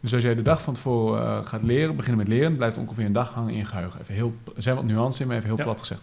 Dus 0.00 0.14
als 0.14 0.22
jij 0.22 0.34
de 0.34 0.42
dag 0.42 0.62
van 0.62 0.74
tevoren 0.74 1.22
uh, 1.22 1.46
gaat 1.46 1.62
leren, 1.62 1.96
beginnen 1.96 2.18
met 2.18 2.28
leren, 2.28 2.56
blijft 2.56 2.78
ongeveer 2.78 3.04
een 3.04 3.12
dag 3.12 3.30
hangen 3.30 3.52
in 3.52 3.58
je 3.58 3.64
geheugen. 3.64 4.00
Even 4.00 4.14
heel, 4.14 4.34
er 4.56 4.62
zijn 4.62 4.76
wat 4.76 4.84
nuances 4.84 5.20
in, 5.20 5.26
maar 5.26 5.36
even 5.36 5.48
heel 5.48 5.56
ja, 5.56 5.62
plat 5.62 5.78
gezegd. 5.78 6.00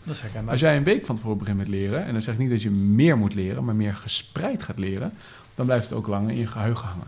Als 0.47 0.59
jij 0.59 0.77
een 0.77 0.83
week 0.83 1.05
van 1.05 1.15
tevoren 1.15 1.37
begint 1.37 1.57
met 1.57 1.67
leren, 1.67 2.05
en 2.05 2.13
dan 2.13 2.21
zeg 2.21 2.33
ik 2.33 2.39
niet 2.39 2.49
dat 2.49 2.61
je 2.61 2.69
meer 2.71 3.17
moet 3.17 3.35
leren, 3.35 3.63
maar 3.63 3.75
meer 3.75 3.95
gespreid 3.95 4.63
gaat 4.63 4.79
leren, 4.79 5.11
dan 5.55 5.65
blijft 5.65 5.89
het 5.89 5.97
ook 5.97 6.07
langer 6.07 6.29
in 6.29 6.37
je 6.37 6.47
geheugen 6.47 6.87
hangen. 6.87 7.07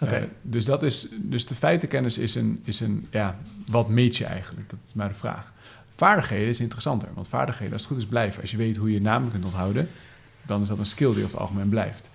Okay. 0.00 0.20
Uh, 0.20 0.26
dus, 0.42 0.64
dat 0.64 0.82
is, 0.82 1.08
dus 1.16 1.46
de 1.46 1.54
feitenkennis 1.54 2.18
is 2.18 2.34
een, 2.34 2.60
is 2.64 2.80
een, 2.80 3.06
ja, 3.10 3.38
wat 3.66 3.88
meet 3.88 4.16
je 4.16 4.24
eigenlijk? 4.24 4.70
Dat 4.70 4.78
is 4.86 4.92
maar 4.92 5.08
de 5.08 5.14
vraag. 5.14 5.52
Vaardigheden 5.96 6.48
is 6.48 6.60
interessanter, 6.60 7.08
want 7.14 7.28
vaardigheden, 7.28 7.72
als 7.72 7.82
het 7.82 7.90
goed 7.90 8.00
is, 8.00 8.06
blijven. 8.06 8.40
Als 8.40 8.50
je 8.50 8.56
weet 8.56 8.76
hoe 8.76 8.92
je 8.92 9.00
namen 9.00 9.30
kunt 9.30 9.44
onthouden, 9.44 9.88
dan 10.42 10.62
is 10.62 10.68
dat 10.68 10.78
een 10.78 10.86
skill 10.86 11.12
die 11.12 11.24
over 11.24 11.30
het 11.30 11.40
algemeen 11.40 11.68
blijft 11.68 12.08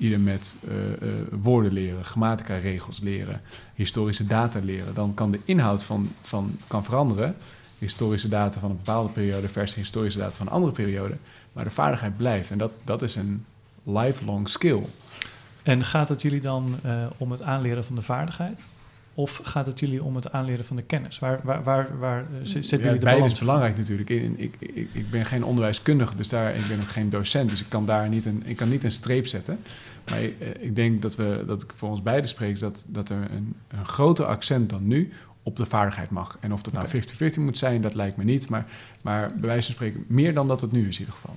ieder 0.00 0.20
met 0.20 0.56
uh, 0.68 1.08
uh, 1.08 1.14
woorden 1.42 1.72
leren, 1.72 2.04
grammatica-regels 2.04 3.00
leren, 3.00 3.40
historische 3.74 4.26
data 4.26 4.60
leren, 4.62 4.94
dan 4.94 5.14
kan 5.14 5.30
de 5.30 5.40
inhoud 5.44 5.82
van, 5.82 6.12
van 6.20 6.56
kan 6.66 6.84
veranderen. 6.84 7.36
Historische 7.78 8.28
data 8.28 8.60
van 8.60 8.70
een 8.70 8.76
bepaalde 8.76 9.12
periode 9.12 9.48
versus 9.48 9.76
historische 9.76 10.18
data 10.18 10.36
van 10.36 10.46
een 10.46 10.52
andere 10.52 10.72
periode. 10.72 11.16
Maar 11.52 11.64
de 11.64 11.70
vaardigheid 11.70 12.16
blijft. 12.16 12.50
En 12.50 12.58
dat, 12.58 12.72
dat 12.84 13.02
is 13.02 13.14
een 13.14 13.44
lifelong 13.82 14.48
skill. 14.48 14.82
En 15.62 15.84
gaat 15.84 16.08
het 16.08 16.22
jullie 16.22 16.40
dan 16.40 16.78
uh, 16.86 17.06
om 17.16 17.30
het 17.30 17.42
aanleren 17.42 17.84
van 17.84 17.94
de 17.94 18.02
vaardigheid? 18.02 18.66
Of 19.14 19.40
gaat 19.42 19.66
het 19.66 19.78
jullie 19.78 20.02
om 20.02 20.14
het 20.14 20.32
aanleren 20.32 20.64
van 20.64 20.76
de 20.76 20.82
kennis? 20.82 21.18
Waar, 21.18 21.40
waar, 21.42 21.62
waar, 21.62 21.98
waar 21.98 22.26
zet 22.42 22.68
ja, 22.68 22.76
jullie 22.76 22.92
de 22.92 22.98
beide 22.98 23.00
balans? 23.00 23.32
is 23.32 23.38
belangrijk 23.38 23.76
natuurlijk. 23.76 24.10
Ik, 24.10 24.38
ik, 24.38 24.54
ik, 24.60 24.88
ik, 24.92 25.10
ben 25.10 25.24
geen 25.26 25.44
onderwijskundige, 25.44 26.16
dus 26.16 26.28
daar, 26.28 26.54
ik 26.54 26.66
ben 26.68 26.80
ook 26.80 26.88
geen 26.88 27.10
docent. 27.10 27.50
Dus 27.50 27.60
ik 27.60 27.68
kan 27.68 27.86
daar 27.86 28.08
niet 28.08 28.24
een, 28.26 28.42
ik 28.44 28.56
kan 28.56 28.68
niet 28.68 28.84
een 28.84 28.90
streep 28.90 29.26
zetten. 29.26 29.58
Maar 30.10 30.22
ik, 30.22 30.34
ik 30.60 30.76
denk 30.76 31.02
dat, 31.02 31.16
we, 31.16 31.44
dat 31.46 31.62
ik 31.62 31.72
voor 31.76 31.88
ons 31.88 32.02
beiden 32.02 32.28
spreek... 32.28 32.60
dat, 32.60 32.84
dat 32.88 33.08
er 33.08 33.30
een, 33.30 33.54
een 33.68 33.86
groter 33.86 34.24
accent 34.24 34.70
dan 34.70 34.86
nu 34.86 35.12
op 35.42 35.56
de 35.56 35.66
vaardigheid 35.66 36.10
mag. 36.10 36.36
En 36.40 36.52
of 36.52 36.62
dat 36.62 36.72
nou 36.72 36.86
50-50 37.36 37.40
moet 37.40 37.58
zijn, 37.58 37.82
dat 37.82 37.94
lijkt 37.94 38.16
me 38.16 38.24
niet. 38.24 38.48
Maar, 38.48 38.64
maar 39.02 39.26
bij 39.26 39.48
wijze 39.48 39.64
van 39.64 39.74
spreken 39.74 40.04
meer 40.08 40.34
dan 40.34 40.48
dat 40.48 40.60
het 40.60 40.72
nu 40.72 40.88
is 40.88 40.94
in 40.94 41.00
ieder 41.00 41.14
geval. 41.14 41.34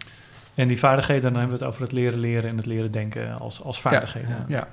En 0.56 0.68
die 0.68 0.80
vaardigheden, 0.80 1.24
dan 1.24 1.40
hebben 1.40 1.58
we 1.58 1.64
het 1.64 1.74
over 1.74 1.82
het 1.82 1.92
leren 1.92 2.20
leren 2.20 2.50
en 2.50 2.58
het 2.58 2.66
leren 2.66 2.92
denken 2.92 3.40
als, 3.40 3.62
als 3.62 3.82
vaardigheden. 3.82 4.30
Ja, 4.30 4.46
ja. 4.48 4.68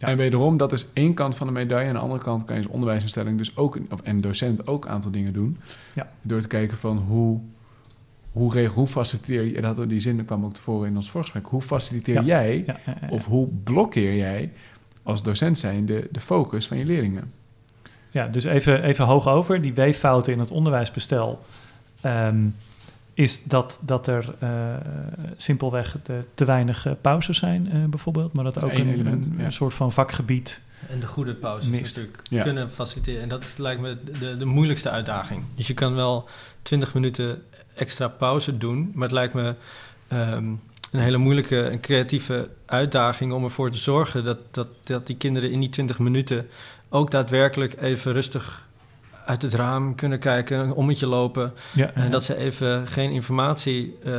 Ja. 0.00 0.08
En 0.08 0.16
wederom, 0.16 0.56
dat 0.56 0.72
is 0.72 0.86
één 0.92 1.14
kant 1.14 1.36
van 1.36 1.46
de 1.46 1.52
medaille. 1.52 1.88
Aan 1.88 1.94
de 1.94 2.00
andere 2.00 2.22
kant 2.22 2.44
kan 2.44 2.56
je 2.56 2.62
als 2.62 2.72
onderwijsinstelling 2.72 3.38
dus 3.38 3.56
ook, 3.56 3.78
of, 3.90 4.00
en 4.00 4.20
docent 4.20 4.66
ook 4.66 4.84
een 4.84 4.90
aantal 4.90 5.10
dingen 5.10 5.32
doen. 5.32 5.58
Ja. 5.94 6.10
Door 6.22 6.40
te 6.40 6.48
kijken 6.48 6.78
van 6.78 6.98
hoe, 6.98 7.40
hoe, 8.32 8.52
regel, 8.52 8.74
hoe 8.74 8.86
faciliteer 8.86 9.44
je, 9.44 9.60
dat 9.60 9.88
die 9.88 10.00
zin 10.00 10.24
kwam 10.24 10.44
ook 10.44 10.54
tevoren 10.54 10.88
in 10.88 10.96
ons 10.96 11.10
voorgesprek, 11.10 11.46
hoe 11.46 11.62
faciliteer 11.62 12.24
jij 12.24 12.64
of 13.10 13.26
hoe 13.26 13.48
blokkeer 13.64 14.16
jij 14.16 14.52
als 15.02 15.22
docent 15.22 15.58
zijn 15.58 15.86
de, 15.86 16.08
de 16.10 16.20
focus 16.20 16.66
van 16.66 16.76
je 16.76 16.84
leerlingen? 16.84 17.32
Ja, 18.10 18.26
dus 18.26 18.44
even, 18.44 18.82
even 18.82 19.04
hoog 19.04 19.28
over. 19.28 19.62
Die 19.62 19.74
weeffouten 19.74 20.32
in 20.32 20.38
het 20.38 20.50
onderwijsbestel 20.50 21.44
ehm, 22.00 22.46
is 23.14 23.44
dat, 23.44 23.78
dat 23.82 24.06
er 24.06 24.34
eh, 24.38 24.50
simpelweg 25.36 25.96
de, 26.02 26.24
te 26.34 26.44
weinig 26.44 26.86
eh, 26.86 26.92
pauzes 27.00 27.38
zijn, 27.38 27.70
eh, 27.72 27.84
bijvoorbeeld. 27.84 28.32
Maar 28.32 28.44
dat, 28.44 28.62
ook 28.62 28.72
een, 28.72 28.88
element, 28.88 29.26
een, 29.26 29.34
ja. 29.38 29.44
een 29.44 29.52
soort 29.52 29.74
van 29.74 29.92
vakgebied 29.92 30.60
En 30.88 31.00
de 31.00 31.06
goede 31.06 31.34
pauzes 31.34 31.70
Mist. 31.70 31.96
natuurlijk 31.96 32.20
Ja. 32.30 32.42
kunnen 32.42 32.70
faciliteren. 32.70 33.22
En 33.22 33.28
dat 33.28 33.58
lijkt 33.58 33.80
me 33.80 33.96
de, 34.18 34.36
de 34.36 34.44
moeilijkste 34.44 34.90
uitdaging. 34.90 35.42
Dus 35.54 35.66
je 35.66 35.74
kan 35.74 35.94
wel 35.94 36.28
20 36.62 36.94
minuten 36.94 37.42
extra 37.74 38.08
pauze 38.08 38.56
doen, 38.56 38.90
maar 38.94 39.02
het 39.02 39.12
lijkt 39.12 39.34
me 39.34 39.54
ehm, 40.08 40.44
een 40.92 41.00
hele 41.00 41.16
moeilijke 41.16 41.62
en 41.62 41.80
creatieve 41.80 42.48
uitdaging 42.66 43.32
om 43.32 43.44
ervoor 43.44 43.70
te 43.70 43.78
zorgen 43.78 44.24
dat, 44.24 44.38
dat, 44.50 44.68
dat 44.84 45.06
die 45.06 45.16
kinderen 45.16 45.50
in 45.50 45.60
die 45.60 45.68
20 45.68 45.98
minuten 45.98 46.48
ook 46.88 47.10
daadwerkelijk 47.10 47.80
even 47.80 48.12
rustig 48.12 48.68
uit 49.30 49.42
het 49.42 49.54
raam 49.54 49.94
kunnen 49.94 50.18
kijken, 50.18 50.58
een 50.58 50.72
ommetje 50.72 51.06
lopen. 51.06 51.52
Ja, 51.74 51.90
En 51.94 52.10
dat 52.10 52.24
ze 52.24 52.36
even 52.36 52.86
geen 52.86 53.10
informatie 53.10 53.96
eh, 54.04 54.12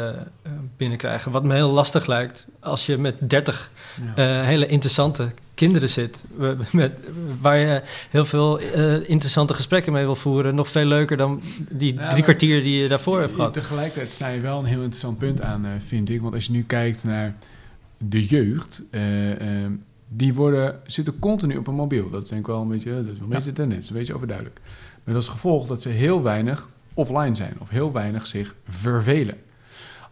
binnenkrijgen. 0.78 1.32
Wat 1.32 1.44
me 1.44 1.54
heel 1.54 1.70
lastig 1.72 2.06
lijkt 2.06 2.46
als 2.60 2.86
je 2.86 2.98
met 2.98 3.16
30 3.30 3.70
Ja. 4.16 4.40
eh, 4.40 4.46
hele 4.48 4.66
interessante 4.66 5.28
kinderen 5.54 5.90
zit. 5.90 6.24
Met, 6.72 6.92
waar 7.42 7.58
je 7.58 7.82
heel 8.10 8.26
veel 8.26 8.60
eh, 8.60 9.10
interessante 9.10 9.54
gesprekken 9.54 9.94
mee 9.94 10.04
wil 10.06 10.16
voeren. 10.16 10.56
Nog 10.56 10.68
veel 10.68 10.86
leuker 10.86 11.18
dan 11.18 11.42
die 11.70 11.94
Ja, 11.94 12.10
drie 12.10 12.24
kwartier 12.24 12.64
die 12.64 12.82
je 12.82 12.88
daarvoor 12.88 13.20
hebt 13.20 13.34
gehad. 13.34 13.54
Tegelijkertijd 13.54 14.14
sta 14.14 14.28
je 14.28 14.40
wel 14.40 14.60
een 14.60 14.66
heel 14.66 14.78
interessant 14.82 15.18
punt 15.18 15.42
aan, 15.42 15.66
eh, 15.66 15.72
vind 15.86 16.10
ik. 16.10 16.22
Want 16.22 16.34
als 16.34 16.46
je 16.46 16.52
nu 16.52 16.64
kijkt 16.64 17.04
naar 17.04 17.36
de 17.98 18.26
jeugd, 18.26 18.84
eh, 18.92 19.32
eh, 19.66 19.72
die 20.08 20.34
worden, 20.34 20.80
zitten 20.86 21.20
continu 21.20 21.58
op 21.58 21.68
een 21.68 21.74
mobiel. 21.76 22.10
Dat 22.10 22.24
is 22.24 22.30
denk 22.30 22.42
ik 22.42 22.48
wel 22.48 22.62
een 22.62 22.68
beetje, 22.68 22.90
dat 22.96 23.00
is 23.00 23.06
wel 23.06 23.14
een 23.22 23.28
Ja. 23.28 23.36
beetje 23.36 23.50
de 23.50 23.56
tendens, 23.56 23.76
dat 23.80 23.84
is 23.84 23.90
een 23.90 23.96
beetje 23.98 24.14
overduidelijk. 24.14 24.60
Met 25.04 25.16
als 25.16 25.28
gevolg 25.28 25.68
dat 25.68 25.82
ze 25.82 25.90
heel 25.90 26.22
weinig 26.22 26.70
offline 26.94 27.36
zijn 27.36 27.54
of 27.60 27.70
heel 27.70 27.92
weinig 27.92 28.28
zich 28.28 28.56
vervelen. 28.70 29.38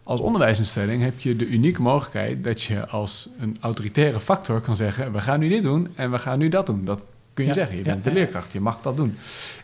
Als 0.02 0.20
onderwijsinstelling 0.20 1.02
heb 1.02 1.20
je 1.20 1.36
de 1.36 1.46
unieke 1.46 1.82
mogelijkheid 1.82 2.44
dat 2.44 2.62
je 2.62 2.86
als 2.86 3.28
een 3.38 3.56
autoritaire 3.60 4.20
factor 4.20 4.60
kan 4.60 4.76
zeggen: 4.76 5.12
we 5.12 5.20
gaan 5.20 5.40
nu 5.40 5.48
dit 5.48 5.62
doen 5.62 5.88
en 5.94 6.10
we 6.10 6.18
gaan 6.18 6.38
nu 6.38 6.48
dat 6.48 6.66
doen. 6.66 6.84
Dat 6.84 7.04
kun 7.34 7.44
je 7.44 7.50
Ja, 7.50 7.56
zeggen. 7.56 7.76
Je 7.76 7.84
ja, 7.84 7.90
bent 7.90 8.04
de 8.04 8.12
leerkracht, 8.12 8.52
je 8.52 8.60
mag 8.60 8.80
dat 8.80 8.96
doen. 8.96 9.16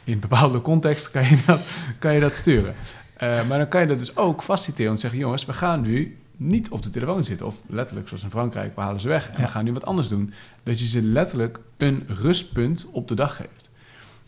In 0.05 0.21
bepaalde 0.21 0.61
context 0.61 1.11
kan 1.11 1.25
je 1.25 1.43
dat, 1.47 1.61
kan 1.99 2.15
je 2.15 2.21
dat 2.21 2.35
sturen. 2.35 2.75
Eh, 3.17 3.49
maar 3.49 3.59
dan 3.59 3.69
kan 3.69 3.81
je 3.81 3.87
dat 3.87 3.99
dus 3.99 4.17
ook 4.17 4.43
faciliteren 4.43 4.93
en 4.93 4.99
zeggen: 4.99 5.19
jongens, 5.19 5.45
we 5.45 5.53
gaan 5.53 5.81
nu 5.81 6.19
niet 6.37 6.71
op 6.71 6.83
de 6.83 6.91
telefoon 6.91 7.25
zitten. 7.25 7.47
Of 7.47 7.59
letterlijk, 7.69 8.09
zoals 8.09 8.23
in 8.23 8.31
Frankrijk, 8.31 8.75
we 8.75 8.81
halen 8.81 9.01
ze 9.01 9.09
weg 9.09 9.31
en 9.31 9.43
we 9.43 9.49
gaan 9.49 9.65
nu 9.65 9.73
wat 9.73 9.85
anders 9.85 10.09
doen. 10.09 10.33
Dat 10.63 10.79
je 10.79 10.87
ze 10.87 11.03
letterlijk 11.03 11.59
een 11.77 12.05
rustpunt 12.07 12.89
op 12.93 13.09
de 13.09 13.15
dag 13.15 13.37
geeft. 13.37 13.66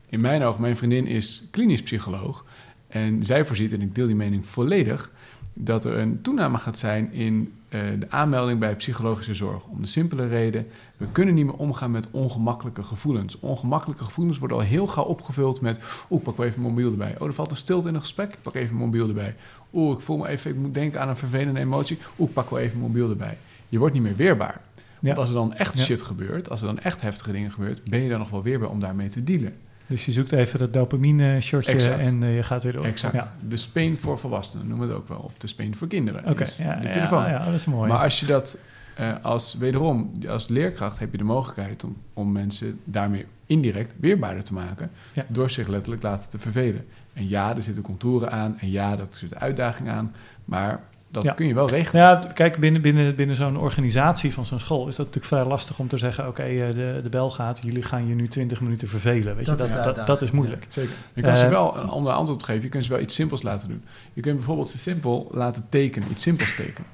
In 0.09 0.21
mijn 0.21 0.43
ogen, 0.43 0.61
mijn 0.61 0.77
vriendin 0.77 1.07
is 1.07 1.43
klinisch 1.51 1.83
psycholoog. 1.83 2.45
En 2.89 3.25
zij 3.25 3.47
voorziet, 3.47 3.73
en 3.73 3.81
ik 3.81 3.95
deel 3.95 4.07
die 4.07 4.17
mening 4.17 4.47
volledig, 4.47 5.11
dat 5.53 5.85
er 5.85 5.99
een 5.99 6.23
toename 6.23 6.59
gaat 6.59 6.79
zijn 6.79 7.13
in 7.13 7.53
eh, 7.69 7.81
de 7.99 8.11
aanmelding 8.11 8.59
bij 8.59 8.77
psychologische 8.77 9.35
zorg. 9.35 9.65
Om 9.67 9.81
de 9.81 9.87
simpele 9.87 10.27
reden, 10.27 10.67
we 10.97 11.07
kunnen 11.13 11.35
niet 11.35 11.45
meer 11.45 11.55
omgaan 11.55 11.91
met 11.91 12.09
ongemakkelijke 12.11 12.83
gevoelens. 12.83 13.41
Ongemakkelijke 13.41 14.05
gevoelens 14.05 14.39
worden 14.39 14.57
al 14.57 14.63
heel 14.63 14.87
gauw 14.87 15.05
opgevuld 15.05 15.61
met, 15.61 15.81
oeh, 16.11 16.23
pak 16.23 16.37
wel 16.37 16.47
even 16.47 16.61
mijn 16.61 16.75
mobiel 16.75 16.91
erbij. 16.91 17.15
Oh, 17.19 17.27
er 17.27 17.35
valt 17.35 17.51
een 17.51 17.57
stilte 17.57 17.89
in 17.89 17.95
een 17.95 18.01
gesprek, 18.01 18.33
ik 18.33 18.43
pak 18.43 18.55
even 18.55 18.75
mijn 18.77 18.87
mobiel 18.89 19.09
erbij. 19.09 19.35
Oeh, 19.73 19.97
ik 19.97 20.05
voel 20.05 20.17
me 20.17 20.29
even, 20.29 20.51
ik 20.51 20.57
moet 20.57 20.75
denken 20.75 21.01
aan 21.01 21.09
een 21.09 21.17
vervelende 21.17 21.61
emotie. 21.61 21.99
Oeh, 22.19 22.29
ik 22.29 22.35
pak 22.35 22.51
wel 22.51 22.59
even 22.59 22.79
mijn 22.79 22.91
mobiel 22.91 23.11
erbij. 23.11 23.37
Je 23.69 23.79
wordt 23.79 23.95
niet 23.95 24.03
meer 24.03 24.17
weerbaar. 24.17 24.61
Want 25.01 25.19
als 25.19 25.29
er 25.29 25.35
dan 25.35 25.55
echt 25.55 25.79
Ja. 25.79 25.85
shit 25.85 26.03
gebeurt, 26.03 26.51
als 26.51 26.61
er 26.61 26.67
dan 26.67 26.79
echt 26.79 27.01
heftige 27.01 27.33
dingen 27.33 27.51
gebeurt, 27.51 27.85
ben 27.85 28.01
je 28.01 28.09
dan 28.09 28.19
nog 28.19 28.31
wel 28.31 28.43
weerbaar 28.43 28.69
om 28.69 28.81
daarmee 28.81 29.09
te 29.09 29.25
dealen. 29.25 29.57
Dus 29.89 30.05
je 30.07 30.13
zoekt 30.13 30.33
even 30.33 30.59
dat 30.59 30.73
dopamine-shotje 30.73 31.73
Exact. 31.73 31.99
en 31.99 32.23
eh, 32.23 32.37
je 32.37 32.43
gaat 32.43 32.63
weer 32.63 32.73
door. 32.73 32.85
Exact. 32.85 33.15
Ja. 33.15 33.35
De 33.49 33.57
Spain 33.57 33.99
voor 33.99 34.19
volwassenen 34.19 34.69
noemen 34.69 34.87
we 34.87 34.93
het 34.93 35.03
ook 35.03 35.09
wel. 35.09 35.19
Of 35.19 35.39
de 35.39 35.47
Spain 35.47 35.77
voor 35.77 35.89
kinderen. 35.89 36.25
Oké, 36.27 36.45
Dus 36.45 36.57
ja, 36.57 36.77
de 36.77 36.87
ja, 36.89 36.93
telefoon. 36.93 37.29
ja, 37.29 37.45
dat 37.45 37.55
is 37.55 37.65
mooi. 37.65 37.89
Maar 37.91 38.03
als 38.03 38.21
je 38.21 38.27
dat 38.27 38.59
eh, 38.97 39.15
als, 39.23 39.55
wederom, 39.55 40.19
als 40.29 40.49
leerkracht 40.49 40.99
heb 40.99 41.13
je 41.13 41.19
de 41.19 41.25
mogelijkheid 41.25 41.85
om, 41.85 41.97
om 42.13 42.33
mensen 42.33 42.81
daarmee 42.85 43.27
indirect 43.47 43.95
weerbaarder 44.01 44.45
te 44.45 44.53
maken. 44.53 44.91
Ja. 45.13 45.25
Door 45.29 45.51
zich 45.51 45.69
letterlijk 45.69 46.03
laten 46.03 46.31
te 46.31 46.39
vervelen. 46.39 46.87
En 47.13 47.29
ja, 47.29 47.57
er 47.57 47.63
zitten 47.63 47.83
contouren 47.83 48.31
aan. 48.31 48.59
En 48.59 48.71
ja, 48.71 48.99
er 48.99 49.07
zit 49.11 49.35
uitdaging 49.35 49.89
aan. 49.89 50.13
Maar 50.45 50.81
dat 51.11 51.23
Ja. 51.23 51.33
kun 51.33 51.47
je 51.47 51.55
wel 51.55 51.69
regelen. 51.69 52.03
Ja, 52.03 52.17
kijk, 52.35 52.59
binnen, 52.59 52.83
binnen, 52.83 53.15
binnen 53.15 53.37
zo'n 53.37 53.57
organisatie 53.59 54.33
van 54.33 54.45
zo'n 54.45 54.59
school 54.61 54.89
is 54.89 54.97
dat 54.97 55.07
natuurlijk 55.07 55.35
vrij 55.35 55.45
lastig 55.45 55.79
om 55.79 55.89
te 55.89 55.99
zeggen: 55.99 56.29
oké, 56.29 56.43
eh, 56.43 56.75
de, 56.75 57.01
de 57.03 57.09
bel 57.09 57.31
gaat, 57.31 57.61
jullie 57.65 57.83
gaan 57.83 58.09
je 58.09 58.15
nu 58.15 58.29
20 58.29 58.61
minuten 58.61 58.89
vervelen. 58.89 59.37
Weet 59.37 59.47
Dat 59.47 59.59
je, 59.59 59.65
is 59.65 59.71
dat, 59.73 59.95
dat, 59.95 60.07
dat, 60.07 60.23
is 60.23 60.31
moeilijk. 60.31 60.65
Zeker. 60.69 60.91
Je 61.15 61.23
kan 61.23 61.37
ze 61.37 61.45
Eh, 61.45 61.51
wel 61.51 61.77
een 61.77 61.89
ander 61.89 62.13
antwoord 62.13 62.43
geven. 62.43 62.63
Je 62.63 62.69
kunt 62.69 62.85
ze 62.85 62.91
wel 62.91 63.01
iets 63.01 63.15
simpels 63.15 63.43
laten 63.43 63.69
doen. 63.69 63.85
Je 64.13 64.21
kunt 64.21 64.37
bijvoorbeeld 64.37 64.69
ze 64.69 64.79
simpel 64.79 65.29
laten 65.33 65.67
tekenen. 65.69 66.11
Iets 66.11 66.23
simpels 66.23 66.55
tekenen. 66.55 66.91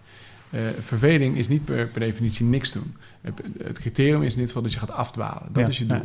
Eh, 0.50 0.60
verveling 0.80 1.36
is 1.36 1.48
niet 1.48 1.64
per, 1.64 1.88
per 1.88 2.00
definitie 2.00 2.46
niks 2.46 2.72
doen. 2.72 2.96
Het, 3.64 3.78
criterium 3.78 4.22
is 4.22 4.32
in 4.32 4.38
dit 4.38 4.46
geval 4.46 4.62
dat 4.62 4.72
je 4.72 4.78
gaat 4.78 4.90
afdwalen. 4.90 5.42
Dat 5.52 5.62
Ja, 5.62 5.68
is 5.68 5.78
je 5.78 5.86
doel. 5.86 6.02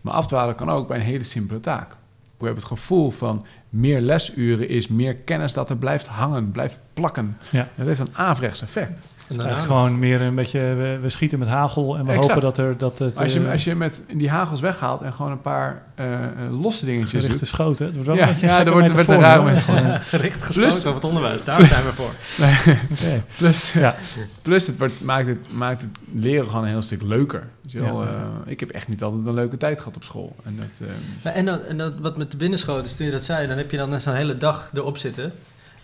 Maar 0.00 0.14
afdwalen 0.14 0.54
kan 0.54 0.70
ook 0.70 0.88
bij 0.88 0.96
een 0.98 1.04
hele 1.04 1.22
simpele 1.22 1.60
taak. 1.60 1.96
We 2.38 2.44
hebben 2.44 2.62
het 2.62 2.72
gevoel 2.72 3.10
van 3.10 3.46
meer 3.68 4.00
lesuren 4.00 4.68
is 4.68 4.88
meer 4.88 5.14
kennis 5.14 5.52
dat 5.52 5.70
er 5.70 5.76
blijft 5.76 6.06
hangen, 6.06 6.50
blijft 6.50 6.80
plakken. 6.94 7.36
Ja. 7.50 7.68
Dat 7.74 7.86
heeft 7.86 8.00
een 8.00 8.16
averechts 8.16 8.62
effect. 8.62 9.00
Het 9.28 9.58
is 9.58 9.66
gewoon 9.66 9.98
meer 9.98 10.20
een 10.20 10.34
beetje, 10.34 10.58
we, 10.60 10.98
we 11.02 11.08
schieten 11.08 11.38
met 11.38 11.48
hagel 11.48 11.96
en 11.96 12.04
we 12.04 12.10
Exact. 12.12 12.26
hopen 12.28 12.42
dat 12.42 12.58
er 12.58 12.76
dat 12.76 12.98
het 12.98 13.18
Als 13.18 13.32
je, 13.32 13.44
eh, 13.44 13.50
als 13.50 13.64
je 13.64 13.74
met 13.74 14.02
die 14.12 14.30
hagels 14.30 14.60
weghaalt 14.60 15.00
en 15.00 15.12
gewoon 15.12 15.32
een 15.32 15.40
paar 15.40 15.82
eh, 15.94 16.24
eh, 16.24 16.30
losse 16.60 16.84
dingetjes 16.84 17.10
gerichte 17.10 17.38
doet. 17.38 17.48
schoten. 17.48 17.84
Het 17.86 17.94
wordt 17.94 18.08
wel 18.08 18.16
Ja, 18.18 18.22
een 18.26 18.28
beetje 18.32 18.46
een 18.46 18.52
ja, 18.52 18.64
er 18.64 18.72
wordt- 18.72 18.88
er 18.88 18.94
wordt 18.94 19.08
een 19.08 19.20
raar 19.20 19.42
met- 19.42 19.58
Gericht 20.08 20.38
Plus- 20.38 20.46
gesloten 20.56 20.88
op 20.88 20.94
het 20.94 21.04
onderwijs, 21.04 21.44
daar 21.44 21.64
zijn 21.66 21.84
we 21.84 21.92
voor. 21.92 22.10
Oké. 22.92 23.22
Plus, 23.36 23.72
Ja. 23.72 23.94
plus 24.42 24.66
het 24.66 24.78
wordt, 24.78 25.00
maakt, 25.02 25.26
het, 25.26 25.52
maakt 25.52 25.80
het 25.80 25.90
leren 26.12 26.46
gewoon 26.46 26.62
een 26.62 26.68
heel 26.68 26.82
stuk 26.82 27.02
leuker. 27.02 27.46
Ja. 27.62 27.80
eh, 27.86 28.06
ik 28.46 28.60
heb 28.60 28.68
echt 28.70 28.88
niet 28.88 29.02
altijd 29.02 29.26
een 29.26 29.34
leuke 29.34 29.56
tijd 29.56 29.78
gehad 29.78 29.96
op 29.96 30.04
school. 30.04 30.36
En 30.44 30.56
dat, 30.58 30.88
eh, 30.88 30.94
Ja, 31.24 31.30
en 31.30 31.44
dan, 31.44 31.60
en 31.60 31.76
dan, 31.78 31.92
wat 32.00 32.16
met 32.16 32.30
de 32.30 32.36
binnenschoten 32.36 32.84
is, 32.84 32.96
toen 32.96 33.06
je 33.06 33.12
dat 33.12 33.24
zei, 33.24 33.46
dan 33.46 33.56
heb 33.56 33.70
je 33.70 33.76
dan 33.76 34.00
zo'n 34.00 34.14
hele 34.14 34.36
dag 34.36 34.70
erop 34.74 34.96
zitten. 34.98 35.32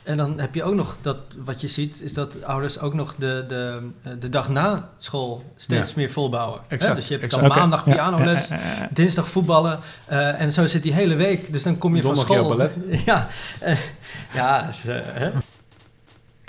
En 0.04 0.16
dan 0.16 0.40
heb 0.40 0.54
je 0.54 0.62
ook 0.62 0.74
nog 0.74 0.96
dat, 1.00 1.16
wat 1.36 1.60
je 1.60 1.68
ziet, 1.68 2.00
is 2.00 2.12
dat 2.12 2.42
ouders 2.42 2.78
ook 2.78 2.94
nog 2.94 3.14
de, 3.18 3.44
de, 3.48 3.88
eh, 4.02 4.12
de 4.20 4.28
dag 4.28 4.48
na 4.48 4.88
school 4.98 5.44
steeds 5.56 5.94
meer 5.94 6.10
volbouwen. 6.10 6.60
Exact, 6.68 6.96
Dus 6.96 7.08
je 7.08 7.12
hebt 7.12 7.24
exact. 7.24 7.48
dan 7.48 7.58
maandag 7.58 7.84
pianoles, 7.84 8.48
ja, 8.48 8.88
dinsdag 8.90 9.28
voetballen 9.28 9.78
eh, 10.06 10.40
en 10.40 10.52
zo 10.52 10.66
zit 10.66 10.82
die 10.82 10.92
hele 10.92 11.14
week. 11.14 11.52
Dus 11.52 11.62
dan 11.62 11.78
kom 11.78 11.96
je 11.96 12.02
van 12.02 12.16
school. 12.16 12.56
jouw 12.58 12.68
Ja, 13.06 13.28
eh, 13.60 13.78
ja 14.34 14.68
is, 14.68 14.82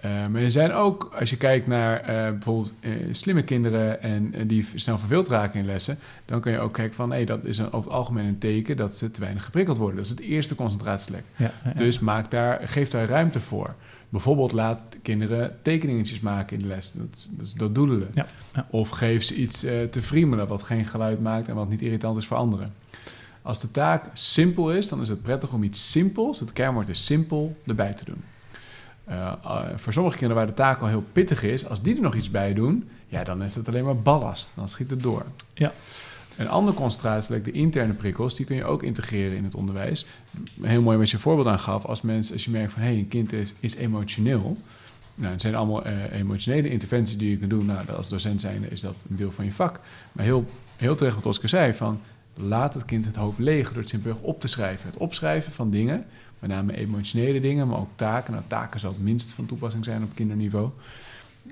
eh, 0.06 0.28
maar 0.28 0.41
er 0.41 0.51
zijn 0.51 0.74
ook, 0.74 1.16
als 1.20 1.30
je 1.30 1.38
kijkt 1.38 1.68
naar 1.68 1.99
eh, 1.99 2.32
bijvoorbeeld 2.32 2.74
eh, 2.80 2.91
slimme 3.12 3.43
kinderen 3.43 4.01
en 4.01 4.47
die 4.47 4.68
snel 4.76 4.97
verveeld 4.97 5.28
raken 5.28 5.60
in 5.60 5.66
lessen, 5.66 5.97
dan 6.26 6.41
kun 6.41 6.51
je 6.51 6.60
ook 6.60 6.74
kijken 6.74 6.95
van, 6.95 7.12
hé, 7.12 7.24
dat 7.24 7.45
is 7.45 7.58
een, 7.58 7.72
over 7.72 7.89
het 7.91 7.99
algemeen 7.99 8.26
een 8.26 8.38
teken 8.38 8.78
dat 8.78 8.97
ze 8.97 9.12
te 9.12 9.20
weinig 9.20 9.43
geprikkeld 9.43 9.78
worden. 9.78 9.95
Dat 9.95 10.06
is 10.06 10.12
het 10.12 10.20
eerste 10.20 10.56
concentratielek. 10.56 11.24
Ja, 11.36 11.45
ja, 11.64 11.70
ja. 11.70 11.78
Dus 11.78 11.99
maak 11.99 12.32
daar, 12.32 12.62
geef 12.66 12.89
daar 12.89 13.08
ruimte 13.08 13.39
voor. 13.39 13.76
Bijvoorbeeld 14.10 14.51
laat 14.51 14.80
kinderen 15.01 15.58
tekeningetjes 15.62 16.20
maken 16.20 16.58
in 16.58 16.62
de 16.62 16.68
les. 16.68 16.91
Dat, 16.91 17.30
dat, 17.32 17.53
dat 17.58 17.76
doedelen. 17.76 18.08
Ja, 18.12 18.26
ja. 18.53 18.68
Of 18.70 18.89
geef 18.89 19.24
ze 19.24 19.36
iets 19.36 19.60
te 19.91 20.01
friemelen 20.01 20.47
wat 20.47 20.64
geen 20.64 20.86
geluid 20.86 21.22
maakt 21.22 21.47
en 21.47 21.56
wat 21.56 21.70
niet 21.70 21.82
irritant 21.82 22.18
is 22.18 22.26
voor 22.26 22.38
anderen. 22.38 22.74
Als 23.41 23.62
de 23.62 23.72
taak 23.72 24.06
simpel 24.14 24.72
is, 24.72 24.89
dan 24.89 25.01
is 25.01 25.10
het 25.10 25.22
prettig 25.22 25.53
om 25.53 25.64
iets 25.64 25.91
simpels, 25.91 26.39
het 26.39 26.53
kernwoord 26.53 26.89
is 26.89 27.06
simpel, 27.06 27.58
erbij 27.66 27.93
te 27.93 28.06
doen. 28.06 28.24
Eh, 29.06 29.34
eh, 29.43 29.64
voor 29.76 29.93
sommige 29.93 30.18
kinderen 30.18 30.43
waar 30.43 30.53
de 30.53 30.62
taak 30.62 30.82
al 30.82 30.88
heel 30.88 31.03
pittig 31.12 31.43
is, 31.43 31.68
als 31.68 31.82
die 31.82 31.95
er 31.95 32.01
nog 32.01 32.16
iets 32.16 32.32
bij 32.32 32.53
doen, 32.53 32.89
ja, 33.08 33.24
dan 33.24 33.43
is 33.43 33.53
dat 33.53 33.68
alleen 33.68 33.84
maar 33.84 34.01
ballast. 34.01 34.51
Dan 34.56 34.70
schiet 34.70 34.89
het 34.89 35.01
door. 35.01 35.26
Ja. 35.53 35.74
Een 36.38 36.49
andere 36.49 36.78
concentratie, 36.78 37.41
de 37.41 37.51
interne 37.51 37.93
prikkels, 37.93 38.36
die 38.36 38.45
kun 38.45 38.56
je 38.56 38.66
ook 38.66 38.84
integreren 38.84 39.38
in 39.38 39.43
het 39.43 39.56
onderwijs. 39.56 40.06
Heel 40.62 40.82
mooi 40.82 40.97
wat 40.97 41.10
je 41.10 41.16
een 41.16 41.22
voorbeeld 41.22 41.47
aangaf. 41.47 41.86
Als, 41.86 42.01
mensen, 42.01 42.34
als 42.34 42.45
je 42.45 42.51
merkt 42.51 42.72
van, 42.72 42.82
hé, 42.82 42.88
hey, 42.88 42.97
een 42.97 43.08
kind 43.08 43.34
is, 43.34 43.53
is 43.60 43.76
emotioneel. 43.76 44.58
Nou, 45.16 45.32
het 45.32 45.41
zijn 45.41 45.56
allemaal 45.56 45.86
eh, 45.86 46.12
emotionele 46.12 46.70
interventies 46.70 47.18
die 47.18 47.30
je 47.30 47.38
kunt 47.38 47.49
doen. 47.49 47.66
Nou, 47.66 47.89
als 47.89 48.10
docent 48.10 48.41
zijnde 48.41 48.68
is 48.68 48.82
dat 48.82 49.06
een 49.10 49.16
deel 49.16 49.32
van 49.32 49.45
je 49.45 49.53
vak. 49.53 49.80
Maar 50.12 50.26
heel, 50.26 50.45
heel 50.78 50.95
terecht 50.95 51.16
wat 51.16 51.26
Oscar 51.26 51.49
zei, 51.49 51.74
van 51.74 51.99
laat 52.34 52.74
het 52.74 52.86
kind 52.86 53.06
het 53.06 53.16
hoofd 53.16 53.39
leeg 53.39 53.68
door 53.70 53.82
het 53.82 53.89
simpelweg 53.89 54.22
op 54.22 54.39
te 54.39 54.47
schrijven. 54.47 54.89
Het 54.89 54.97
opschrijven 54.97 55.51
van 55.51 55.70
dingen, 55.70 56.06
met 56.48 56.56
name 56.56 56.78
emotionele 56.78 57.39
dingen, 57.39 57.68
maar 57.68 57.80
ook 57.80 57.89
taken. 57.96 58.34
Nou, 58.34 58.43
taken 58.48 58.80
zal 58.80 58.91
het 58.91 59.02
minst 59.02 59.34
van 59.34 59.46
toepassing 59.46 59.86
zijn 59.86 60.04
op 60.04 60.10
kinderniveau. 60.14 60.70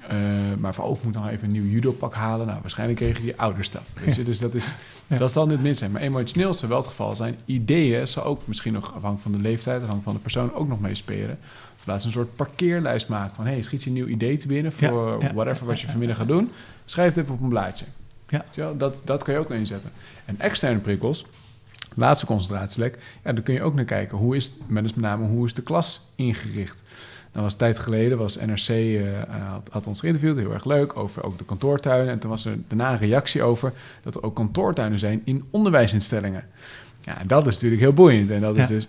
Eh, 0.08 0.18
maar 0.60 0.74
van, 0.74 0.86
oh, 0.86 0.98
ik 0.98 1.04
moet 1.04 1.14
nog 1.14 1.30
even 1.30 1.46
een 1.46 1.52
nieuw 1.52 1.72
judopak 1.72 2.14
halen. 2.14 2.48
Nou, 2.48 2.60
waarschijnlijk 2.62 3.00
kreeg 3.00 3.18
je 3.18 3.24
die 3.24 3.38
ouderstap. 3.40 3.84
Weet 4.04 4.16
je? 4.16 4.24
Dus 4.24 4.40
dat, 4.40 4.54
is, 4.54 4.74
Ja. 5.08 5.18
dat 5.18 5.32
zal 5.32 5.48
niet 5.48 5.62
minst 5.62 5.80
zijn. 5.80 5.92
Maar 5.92 6.02
emotioneel 6.02 6.54
zal 6.54 6.70
wel 6.70 6.78
het 6.78 6.88
geval 6.88 7.16
zijn. 7.16 7.38
Ideeën 7.46 8.08
zal 8.08 8.24
ook 8.24 8.48
misschien 8.48 8.74
nog 8.74 8.86
afhankelijk 8.86 9.22
van 9.22 9.32
de 9.32 9.38
leeftijd, 9.38 9.76
afhankelijk 9.76 10.04
van 10.04 10.14
de 10.14 10.20
persoon 10.20 10.54
ook 10.54 10.68
nog 10.68 10.80
meespelen. 10.80 11.40
Of 11.78 11.86
laat 11.86 12.02
ze 12.02 12.08
een 12.08 12.14
soort 12.14 12.36
parkeerlijst 12.36 13.08
maken 13.08 13.36
van... 13.36 13.46
hey, 13.46 13.62
schiet 13.62 13.84
je 13.84 13.90
een 13.90 13.96
nieuw 13.96 14.08
idee 14.08 14.38
te 14.38 14.48
binnen 14.48 14.72
voor 14.72 15.24
ja, 15.24 15.34
whatever 15.34 15.66
wat 15.66 15.80
je 15.82 15.88
vanmiddag 15.88 16.18
gaat 16.18 16.28
doen. 16.28 16.52
Schrijf 16.86 17.14
het 17.14 17.24
even 17.24 17.36
op 17.36 17.42
een 17.42 17.50
blaadje. 17.50 17.86
Ja. 18.52 18.74
Dat, 18.74 19.02
dat 19.06 19.24
kan 19.24 19.34
je 19.34 19.40
ook 19.40 19.52
inzetten. 19.52 19.92
En 20.26 20.40
externe 20.40 20.80
prikkels, 20.80 21.26
laatste 21.96 22.26
concentratielek... 22.26 22.98
Ja, 23.24 23.34
daar 23.34 23.44
kun 23.44 23.54
je 23.54 23.62
ook 23.62 23.74
naar 23.74 23.86
kijken. 23.86 24.18
Hoe 24.18 24.36
is, 24.36 24.54
met 24.68 24.84
met 24.84 24.96
name, 24.96 25.28
hoe 25.28 25.46
is 25.46 25.54
de 25.54 25.62
klas 25.62 26.12
ingericht? 26.16 26.84
Dan 27.32 27.44
was 27.44 27.52
een 27.52 27.58
tijd 27.60 27.80
geleden, 27.80 28.18
was 28.18 28.38
NRC 28.40 28.68
eh, 28.68 29.04
had, 29.50 29.70
had 29.72 29.88
ons 29.88 30.00
geïnterviewd, 30.00 30.36
heel 30.36 30.54
erg 30.54 30.66
leuk, 30.66 30.98
over 30.98 31.24
ook 31.24 31.38
de 31.38 31.44
kantoortuinen. 31.46 32.14
En 32.14 32.20
toen 32.20 32.30
was 32.30 32.46
er 32.46 32.58
daarna 32.68 32.92
een 32.92 32.98
reactie 32.98 33.44
over 33.44 33.74
dat 34.02 34.16
er 34.16 34.24
ook 34.24 34.36
kantoortuinen 34.36 35.00
zijn 35.00 35.22
in 35.24 35.44
onderwijsinstellingen. 35.50 36.46
Ja, 37.02 37.18
dat 37.28 37.48
is 37.48 37.54
natuurlijk 37.54 37.82
heel 37.82 37.94
boeiend. 37.94 38.30
En 38.30 38.40
dat 38.40 38.58
is 38.58 38.68
dus 38.68 38.88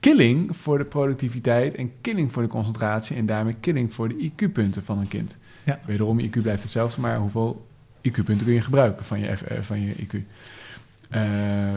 killing 0.00 0.56
voor 0.56 0.78
de 0.78 0.84
productiviteit 0.84 1.74
en 1.74 1.92
killing 2.00 2.32
voor 2.32 2.42
de 2.42 2.48
concentratie 2.48 3.16
en 3.16 3.26
daarmee 3.26 3.54
killing 3.60 3.94
voor 3.94 4.08
de 4.08 4.30
IQ-punten 4.30 4.84
van 4.84 4.98
een 4.98 5.08
kind. 5.08 5.38
Ja. 5.64 5.78
Wederom, 5.86 6.20
IQ 6.20 6.30
blijft 6.42 6.62
hetzelfde, 6.62 7.00
maar 7.00 7.18
hoeveel 7.18 7.66
IQ-punten 8.02 8.46
kun 8.46 8.54
je 8.54 8.60
gebruiken 8.60 9.04
van 9.04 9.20
je, 9.20 9.36
F- 9.36 9.42
eh, 9.42 9.58
van 9.60 9.80
je 9.80 9.92
IQ? 9.94 10.14
Eh, 11.10 11.22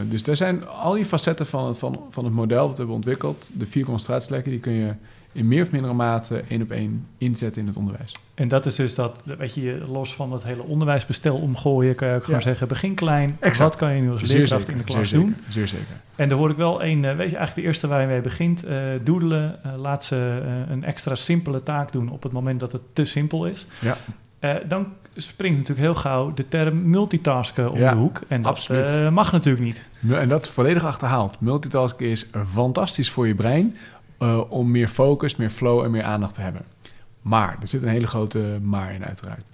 dus 0.08 0.22
daar 0.22 0.36
zijn 0.36 0.66
al 0.68 0.92
die 0.92 1.04
facetten 1.04 1.46
van 1.46 1.66
het, 1.66 1.78
van, 1.78 2.00
van 2.10 2.24
het 2.24 2.34
model 2.34 2.60
wat 2.62 2.70
we 2.70 2.76
hebben 2.76 2.94
ontwikkeld, 2.94 3.50
de 3.54 3.66
vier 3.66 3.84
concentratielekken, 3.84 4.50
die 4.50 4.60
kun 4.60 4.72
je 4.72 4.92
in 5.32 5.48
meer 5.48 5.62
of 5.62 5.70
mindere 5.72 5.94
mate 5.94 6.44
één 6.48 6.62
op 6.62 6.70
één 6.70 7.06
inzetten 7.18 7.60
in 7.62 7.68
het 7.68 7.76
onderwijs. 7.76 8.12
En 8.34 8.48
dat 8.48 8.66
is 8.66 8.74
dus 8.74 8.94
dat, 8.94 9.22
weet 9.38 9.54
je, 9.54 9.84
los 9.88 10.14
van 10.14 10.30
dat 10.30 10.44
hele 10.44 10.62
onderwijsbestel 10.62 11.36
omgooien, 11.36 11.94
kan 11.94 12.08
je 12.08 12.14
ook 12.14 12.24
gewoon 12.24 12.38
Ja. 12.38 12.44
zeggen, 12.46 12.68
begin 12.68 12.94
klein. 12.94 13.36
Exact. 13.40 13.70
Wat 13.70 13.78
kan 13.78 13.94
je 13.94 14.00
nu 14.02 14.10
als 14.10 14.20
Zeer 14.22 14.38
leerkracht 14.38 14.64
zeker, 14.66 14.80
in 14.80 14.86
de 14.86 14.92
zeer 14.92 14.96
klas 14.96 15.08
zeker, 15.08 15.26
doen? 15.26 15.36
Zeer 15.48 15.68
zeker. 15.68 15.86
En 16.16 16.28
daar 16.28 16.38
hoor 16.38 16.50
ik 16.50 16.56
wel 16.56 16.84
een, 16.84 17.04
eh, 17.04 17.16
weet 17.16 17.30
je, 17.30 17.36
eigenlijk 17.36 17.54
de 17.54 17.62
eerste 17.62 17.86
waar 17.86 18.00
je 18.00 18.06
mee 18.06 18.20
begint, 18.20 18.64
eh 18.64 18.78
doedelen. 19.04 19.58
laat 19.76 20.04
ze 20.04 20.42
een 20.68 20.84
extra 20.84 21.14
simpele 21.14 21.62
taak 21.62 21.92
doen 21.92 22.08
op 22.10 22.22
het 22.22 22.32
moment 22.32 22.60
dat 22.60 22.72
het 22.72 22.82
te 22.92 23.04
simpel 23.04 23.46
is. 23.46 23.66
Ja. 23.80 23.96
Dan 24.68 24.86
springt 25.16 25.58
natuurlijk 25.58 25.86
heel 25.86 25.94
gauw 25.94 26.34
de 26.34 26.48
term 26.48 26.90
multitasken 26.90 27.70
om 27.70 27.78
Ja, 27.78 27.90
de 27.90 27.96
hoek. 27.96 28.20
En 28.28 28.42
dat 28.42 28.66
eh, 28.70 29.08
mag 29.08 29.32
natuurlijk 29.32 29.64
niet. 29.64 29.88
En 30.10 30.28
dat 30.28 30.44
is 30.44 30.50
volledig 30.50 30.84
achterhaald. 30.84 31.40
Multitasken 31.40 32.06
is 32.06 32.30
fantastisch 32.52 33.10
voor 33.10 33.26
je 33.26 33.34
brein 33.34 33.76
eh, 34.18 34.40
om 34.48 34.70
meer 34.70 34.88
focus, 34.88 35.36
meer 35.36 35.50
flow 35.50 35.84
en 35.84 35.90
meer 35.90 36.02
aandacht 36.02 36.34
te 36.34 36.40
hebben. 36.40 36.62
Maar, 37.22 37.56
er 37.60 37.68
zit 37.68 37.82
een 37.82 37.88
hele 37.88 38.06
grote 38.06 38.58
maar 38.62 38.94
in 38.94 39.04
uiteraard. 39.04 39.44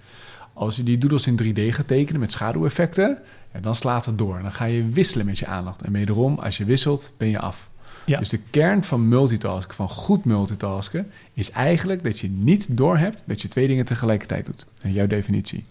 Als 0.53 0.75
je 0.75 0.83
die 0.83 0.97
doodles 0.97 1.27
in 1.27 1.39
3D 1.43 1.75
gaat 1.75 1.87
tekenen 1.87 2.21
met 2.21 2.31
schaduweffecten, 2.31 3.17
ja, 3.53 3.59
dan 3.59 3.75
slaat 3.75 4.05
het 4.05 4.17
door. 4.17 4.39
Dan 4.41 4.51
ga 4.51 4.65
je 4.65 4.89
wisselen 4.89 5.25
met 5.25 5.39
je 5.39 5.45
aandacht. 5.45 5.81
En 5.81 5.91
wederom, 5.91 6.39
als 6.39 6.57
je 6.57 6.65
wisselt, 6.65 7.11
ben 7.17 7.29
je 7.29 7.39
af. 7.39 7.69
Ja. 8.05 8.19
Dus 8.19 8.29
de 8.29 8.39
kern 8.49 8.83
van 8.83 9.07
multitasken, 9.07 9.75
van 9.75 9.89
goed 9.89 10.25
multitasken, 10.25 11.11
is 11.33 11.51
eigenlijk 11.51 12.03
dat 12.03 12.19
je 12.19 12.29
niet 12.29 12.77
doorhebt 12.77 13.23
dat 13.25 13.41
je 13.41 13.47
twee 13.47 13.67
dingen 13.67 13.85
tegelijkertijd 13.85 14.45
doet. 14.45 14.65
En 14.81 14.91
jouw 14.91 15.07
definitie. 15.07 15.65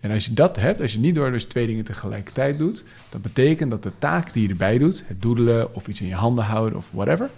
En 0.00 0.10
als 0.10 0.24
je 0.24 0.34
dat 0.34 0.56
hebt, 0.56 0.80
als 0.80 0.92
je 0.92 0.98
niet 0.98 1.14
door 1.14 1.30
dus 1.30 1.44
twee 1.44 1.66
dingen 1.66 1.84
tegelijkertijd 1.84 2.58
doet, 2.58 2.84
dat 3.08 3.22
betekent 3.22 3.70
dat 3.70 3.82
de 3.82 3.92
taak 3.98 4.32
die 4.32 4.42
je 4.42 4.48
erbij 4.48 4.78
doet, 4.78 5.04
het 5.06 5.22
doedelen 5.22 5.74
of 5.74 5.88
iets 5.88 6.00
in 6.00 6.06
je 6.06 6.14
handen 6.14 6.44
houden 6.44 6.78
of 6.78 6.88
whatever, 6.90 7.30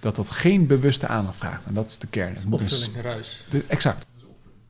dat 0.00 0.16
dat 0.16 0.30
geen 0.30 0.66
bewuste 0.66 1.06
aandacht 1.06 1.36
vraagt. 1.36 1.64
En 1.64 1.74
dat 1.74 1.86
is 1.90 1.98
de 1.98 2.06
kern. 2.06 2.34
Het 2.34 2.44
moet 2.44 2.60
Opvulling, 2.60 2.92
ruis. 3.02 3.44
de- 3.50 3.64
exact. 3.66 4.06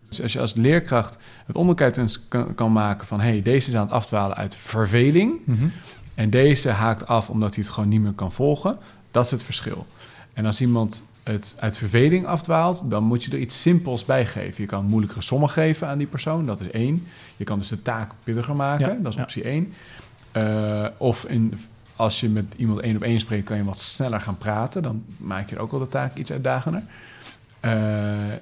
Dus 0.08 0.22
als 0.22 0.32
je 0.32 0.40
als 0.40 0.54
leerkracht 0.54 1.18
het 1.46 1.56
onderscheid 1.56 2.28
kan, 2.28 2.54
kan 2.54 2.72
maken 2.72 3.06
van... 3.06 3.20
hé, 3.20 3.28
hey, 3.28 3.42
deze 3.42 3.68
is 3.68 3.74
aan 3.74 3.82
het 3.84 3.92
afdwalen 3.92 4.36
uit 4.36 4.56
verveling... 4.56 5.32
en 6.14 6.30
deze 6.30 6.68
haakt 6.68 7.06
af 7.06 7.30
omdat 7.30 7.54
hij 7.54 7.64
het 7.64 7.72
gewoon 7.72 7.88
niet 7.88 8.00
meer 8.00 8.12
kan 8.12 8.32
volgen... 8.32 8.78
dat 9.10 9.24
is 9.24 9.30
het 9.30 9.42
verschil. 9.42 9.86
En 10.32 10.46
als 10.46 10.60
iemand 10.60 11.04
het 11.22 11.56
uit 11.60 11.76
verveling 11.76 12.26
afdwaalt... 12.26 12.90
dan 12.90 13.04
moet 13.04 13.24
je 13.24 13.30
er 13.30 13.38
iets 13.38 13.60
simpels 13.60 14.04
bij 14.04 14.26
geven. 14.26 14.62
Je 14.62 14.68
kan 14.68 14.84
moeilijkere 14.84 15.22
sommen 15.22 15.48
geven 15.48 15.88
aan 15.88 15.98
die 15.98 16.06
persoon, 16.06 16.46
dat 16.46 16.60
is 16.60 16.70
één. 16.70 17.06
Je 17.36 17.44
kan 17.44 17.58
dus 17.58 17.68
de 17.68 17.82
taak 17.82 18.12
pittiger 18.24 18.56
maken, 18.56 18.88
Ja, 18.88 19.02
dat 19.02 19.12
is 19.12 19.16
ja. 19.16 19.22
optie 19.22 19.42
één. 19.42 19.72
Eh, 20.32 20.86
of 20.96 21.24
in, 21.24 21.58
als 21.96 22.20
je 22.20 22.28
met 22.28 22.44
iemand 22.56 22.80
één 22.80 22.96
op 22.96 23.02
één 23.02 23.20
spreekt... 23.20 23.44
kan 23.44 23.56
je 23.56 23.64
wat 23.64 23.78
sneller 23.78 24.20
gaan 24.20 24.38
praten. 24.38 24.82
Dan 24.82 25.04
maak 25.16 25.50
je 25.50 25.58
ook 25.58 25.70
wel 25.70 25.80
de 25.80 25.88
taak 25.88 26.16
iets 26.16 26.32
uitdagender. 26.32 26.82
Eh, 27.60 28.32
eh, 28.32 28.38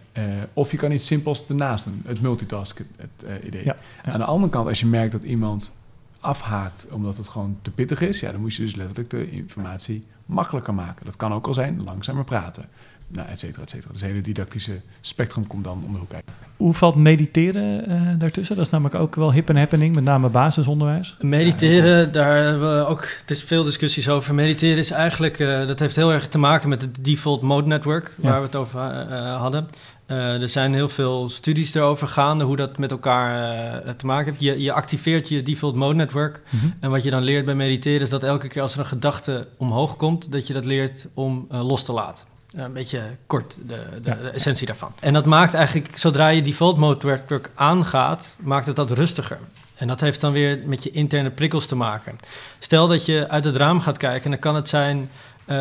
of 0.53 0.71
je 0.71 0.77
kan 0.77 0.93
iets 0.93 1.07
simpels 1.07 1.49
ernaast 1.49 1.85
doen, 1.85 2.03
het 2.07 2.21
multitasken 2.21 2.87
het, 2.97 3.45
idee. 3.45 3.65
Ja. 3.65 3.77
Aan 4.05 4.19
de 4.19 4.25
andere 4.25 4.53
kant, 4.53 4.69
als 4.69 4.81
je 4.81 4.87
merkt 4.87 5.13
dat 5.13 5.23
iemand 5.23 5.73
afhaakt 6.21 6.87
omdat 6.91 7.17
het 7.17 7.29
gewoon 7.29 7.59
te 7.63 7.71
pittig 7.71 8.01
is, 8.01 8.21
ja, 8.21 8.33
dan 8.33 8.41
moet 8.41 8.55
je 8.55 8.63
dus 8.63 8.75
letterlijk 8.75 9.11
de 9.11 9.31
informatie 9.31 10.05
makkelijker 10.29 10.75
maken. 10.75 11.05
Dat 11.05 11.17
kan 11.17 11.33
ook 11.33 11.47
al 11.47 11.55
zijn 11.55 11.83
langzamer 11.85 12.25
praten, 12.25 12.65
nou, 13.09 13.29
et 13.29 13.39
cetera, 13.39 13.63
et 13.63 13.71
cetera. 13.71 13.93
Dus 13.93 14.01
het 14.01 14.11
hele 14.11 14.23
didactische 14.23 14.81
spectrum 15.01 15.47
komt 15.47 15.65
dan 15.65 15.83
om 15.87 15.93
de 15.93 15.99
hoek 15.99 16.09
kijken. 16.09 16.33
Hoe 16.57 16.73
valt 16.75 16.95
mediteren 16.95 17.87
eh, 17.87 18.01
daartussen? 18.19 18.57
Dat 18.57 18.65
is 18.67 18.71
namelijk 18.73 18.95
ook 18.95 19.15
wel 19.15 19.33
hip 19.33 19.49
en 19.49 19.57
happening, 19.57 19.95
met 19.95 20.05
name 20.05 20.29
basisonderwijs. 20.29 21.17
Mediteren, 21.21 22.13
daar 22.13 22.37
hebben 22.45 22.77
we 22.79 22.87
ook, 22.87 23.09
het 23.21 23.31
is 23.31 23.43
veel 23.43 23.65
discussies 23.65 24.09
over. 24.09 24.35
Mediteren 24.35 24.79
is 24.79 24.91
eigenlijk, 24.91 25.39
eh, 25.39 25.67
dat 25.67 25.79
heeft 25.79 25.97
heel 25.97 26.13
erg 26.13 26.29
te 26.29 26.39
maken 26.39 26.69
met 26.69 26.83
het 26.83 27.05
default 27.05 27.43
mode 27.43 27.67
network, 27.67 28.15
waar 28.17 28.33
Ja. 28.33 28.39
we 28.39 28.45
het 28.47 28.57
over 28.57 28.81
eh, 28.81 29.37
hadden. 29.37 29.69
Eh, 30.09 30.43
er 30.43 30.49
zijn 30.49 30.75
heel 30.75 30.89
veel 30.89 31.29
studies 31.29 31.75
erover 31.75 32.09
gaande, 32.09 32.45
hoe 32.45 32.57
dat 32.57 32.79
met 32.79 32.91
elkaar 32.91 33.53
eh, 33.85 33.91
te 33.93 34.07
maken 34.07 34.25
heeft. 34.25 34.41
Je, 34.41 34.63
je 34.63 34.73
activeert 34.73 35.29
je 35.29 35.43
default 35.43 35.75
mode 35.75 35.95
network. 35.95 36.43
En 36.81 36.91
wat 36.91 37.03
je 37.03 37.11
dan 37.11 37.23
leert 37.23 37.45
bij 37.45 37.55
mediteren 37.55 38.01
is 38.01 38.11
dat 38.11 38.23
elke 38.25 38.49
keer 38.49 38.63
als 38.63 38.75
er 38.75 38.81
een 38.81 38.87
gedachte 38.87 39.49
omhoog 39.57 39.97
komt, 39.97 40.33
dat 40.33 40.47
je 40.47 40.53
dat 40.53 40.65
leert 40.65 41.07
om 41.15 41.47
eh, 41.51 41.67
los 41.67 41.83
te 41.85 41.93
laten. 41.93 42.25
Een 42.53 42.73
beetje 42.73 43.03
kort 43.27 43.59
de, 43.67 43.75
de, 44.03 44.11
Ja. 44.11 44.15
de 44.15 44.29
essentie 44.29 44.67
daarvan. 44.67 44.93
En 45.01 45.13
dat 45.13 45.25
maakt 45.25 45.55
eigenlijk, 45.55 45.99
zodra 45.99 46.29
je 46.29 46.43
default 46.43 46.77
mode 46.77 47.07
network 47.07 47.51
aangaat, 47.55 48.37
maakt 48.41 48.67
het 48.67 48.77
dat 48.77 48.91
rustiger. 48.91 49.39
En 49.75 49.89
dat 49.89 50.01
heeft 50.01 50.21
dan 50.21 50.33
weer 50.33 50.61
met 50.65 50.83
je 50.83 50.91
interne 50.91 51.31
prikkels 51.31 51.67
te 51.67 51.77
maken. 51.77 52.19
Stel 52.59 52.89
dat 52.89 53.07
je 53.07 53.29
uit 53.29 53.45
het 53.45 53.57
raam 53.57 53.81
gaat 53.81 53.97
kijken, 53.97 54.31
dan 54.31 54.39
kan 54.39 54.55
het 54.55 54.69
zijn 54.69 55.11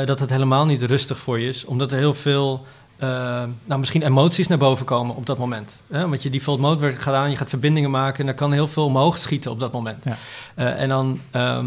dat 0.05 0.19
het 0.19 0.29
helemaal 0.29 0.65
niet 0.65 0.81
rustig 0.81 1.17
voor 1.17 1.39
je 1.39 1.47
is, 1.47 1.65
omdat 1.65 1.91
er 1.91 1.97
heel 1.97 2.13
veel, 2.13 2.65
eh, 2.97 3.07
nou 3.65 3.79
misschien 3.79 4.01
emoties 4.03 4.47
naar 4.47 4.57
boven 4.57 4.85
komen 4.85 5.15
op 5.15 5.25
dat 5.25 5.37
moment. 5.37 5.81
Hè? 5.91 6.07
Want 6.09 6.23
je 6.23 6.29
default 6.29 6.59
mode 6.59 6.81
werd 6.81 7.01
gedaan, 7.01 7.29
je 7.29 7.37
gaat 7.37 7.49
verbindingen 7.49 7.91
maken 7.91 8.19
en 8.19 8.25
dan 8.25 8.35
kan 8.35 8.51
heel 8.51 8.67
veel 8.67 8.85
omhoog 8.85 9.17
schieten 9.17 9.51
op 9.51 9.59
dat 9.59 9.71
moment. 9.71 10.03
Ja. 10.03 10.17
Eh, 10.55 10.81
en 10.81 10.89
dan 10.89 11.19
ehm, 11.31 11.65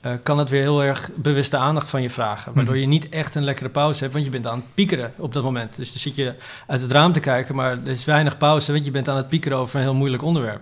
eh, 0.00 0.12
kan 0.22 0.38
het 0.38 0.48
weer 0.48 0.60
heel 0.60 0.82
erg 0.82 1.10
bewuste 1.14 1.56
aandacht 1.56 1.88
van 1.90 2.02
je 2.02 2.10
vragen, 2.10 2.52
waardoor 2.54 2.72
Mhm. 2.74 2.82
je 2.82 2.88
niet 2.88 3.08
echt 3.08 3.34
een 3.34 3.44
lekkere 3.44 3.68
pauze 3.68 4.00
hebt, 4.00 4.12
want 4.12 4.24
je 4.24 4.30
bent 4.30 4.46
aan 4.46 4.56
het 4.56 4.74
piekeren 4.74 5.12
op 5.16 5.32
dat 5.34 5.42
moment. 5.42 5.76
Dus 5.76 5.88
dan 5.92 5.98
zit 6.00 6.14
je 6.14 6.34
uit 6.66 6.82
het 6.82 6.92
raam 6.92 7.12
te 7.12 7.20
kijken, 7.20 7.54
maar 7.54 7.70
er 7.70 7.88
is 7.88 8.04
weinig 8.04 8.36
pauze, 8.38 8.72
want 8.72 8.84
je 8.84 8.90
bent 8.90 9.08
aan 9.08 9.16
het 9.16 9.28
piekeren 9.28 9.58
over 9.58 9.76
een 9.76 9.82
heel 9.82 9.94
moeilijk 9.94 10.22
onderwerp. 10.22 10.60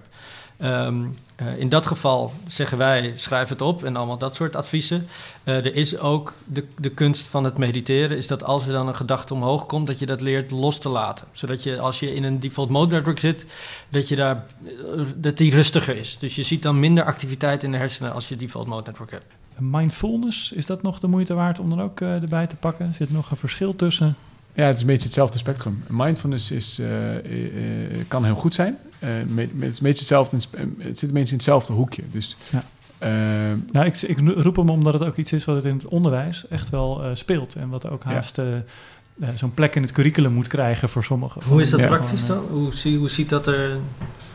Ehm, 0.64 1.04
eh, 1.36 1.58
in 1.58 1.68
dat 1.68 1.86
geval 1.86 2.32
zeggen 2.46 2.78
wij, 2.78 3.12
schrijf 3.16 3.48
het 3.48 3.62
op 3.62 3.84
en 3.84 3.96
allemaal 3.96 4.18
dat 4.18 4.34
soort 4.34 4.56
adviezen. 4.56 5.06
Eh, 5.42 5.56
er 5.56 5.74
is 5.74 5.98
ook 5.98 6.34
de, 6.44 6.66
de 6.78 6.90
kunst 6.90 7.26
van 7.26 7.44
het 7.44 7.58
mediteren, 7.58 8.16
is 8.16 8.26
dat 8.26 8.44
als 8.44 8.66
er 8.66 8.72
dan 8.72 8.88
een 8.88 8.94
gedachte 8.94 9.34
omhoog 9.34 9.66
komt, 9.66 9.86
dat 9.86 9.98
je 9.98 10.06
dat 10.06 10.20
leert 10.20 10.50
los 10.50 10.78
te 10.78 10.88
laten. 10.88 11.26
Zodat 11.32 11.62
je 11.62 11.78
als 11.78 12.00
je 12.00 12.14
in 12.14 12.24
een 12.24 12.40
default 12.40 12.68
mode 12.68 12.94
network 12.94 13.18
zit, 13.18 13.46
dat, 13.88 14.08
je 14.08 14.16
daar, 14.16 14.44
eh, 14.66 15.00
dat 15.16 15.36
die 15.36 15.54
rustiger 15.54 15.96
is. 15.96 16.18
Dus 16.18 16.34
je 16.34 16.42
ziet 16.42 16.62
dan 16.62 16.80
minder 16.80 17.04
activiteit 17.04 17.62
in 17.62 17.72
de 17.72 17.78
hersenen 17.78 18.12
als 18.12 18.28
je 18.28 18.36
default 18.36 18.66
mode 18.66 18.86
network 18.86 19.10
hebt. 19.10 19.26
Mindfulness, 19.58 20.52
is 20.52 20.66
dat 20.66 20.82
nog 20.82 21.00
de 21.00 21.06
moeite 21.06 21.34
waard 21.34 21.58
om 21.58 21.72
er 21.72 21.82
ook 21.82 22.00
erbij 22.00 22.46
te 22.46 22.56
pakken? 22.56 22.94
Zit 22.94 23.10
nog 23.10 23.30
een 23.30 23.36
verschil 23.36 23.76
tussen? 23.76 24.16
Ja, 24.54 24.64
het 24.66 24.74
is 24.74 24.80
een 24.80 24.86
beetje 24.86 25.04
hetzelfde 25.04 25.38
spectrum. 25.38 25.82
Mindfulness 25.88 26.50
is, 26.50 26.78
eh, 26.78 27.16
eh, 27.16 27.20
eh, 27.20 28.04
kan 28.08 28.24
heel 28.24 28.34
goed 28.34 28.54
zijn. 28.54 28.76
Eh, 28.98 29.08
me- 29.28 29.40
het 29.40 29.50
is 29.52 29.58
een 29.58 29.68
beetje 29.82 29.98
hetzelfde, 29.98 30.36
het 30.78 30.98
zit 30.98 31.08
een 31.08 31.14
beetje 31.14 31.30
in 31.30 31.34
hetzelfde 31.36 31.72
hoekje. 31.72 32.02
Dus, 32.10 32.36
Ja. 32.50 32.62
Nou, 33.72 33.86
ik, 33.86 34.02
ik 34.02 34.18
roep 34.36 34.56
hem 34.56 34.68
omdat 34.70 34.92
het 34.92 35.02
ook 35.04 35.16
iets 35.16 35.32
is 35.32 35.44
wat 35.44 35.56
het 35.56 35.64
in 35.64 35.74
het 35.76 35.86
onderwijs 35.86 36.48
echt 36.48 36.70
wel 36.70 37.02
eh, 37.04 37.10
speelt. 37.12 37.54
En 37.54 37.68
wat 37.68 37.88
ook 37.88 38.02
Ja. 38.04 38.10
haast 38.12 38.38
eh, 38.38 38.56
eh, 38.56 38.62
zo'n 39.34 39.54
plek 39.54 39.74
in 39.74 39.82
het 39.82 39.92
curriculum 39.92 40.32
moet 40.32 40.46
krijgen 40.46 40.88
voor 40.88 41.04
sommigen. 41.04 41.42
Hoe 41.48 41.62
is 41.62 41.70
dat 41.70 41.80
Ja. 41.80 41.86
praktisch 41.86 42.26
dan? 42.26 42.44
Hoe, 42.50 42.74
zie, 42.74 42.98
hoe 42.98 43.08
ziet 43.10 43.28
dat 43.28 43.46
er 43.46 43.76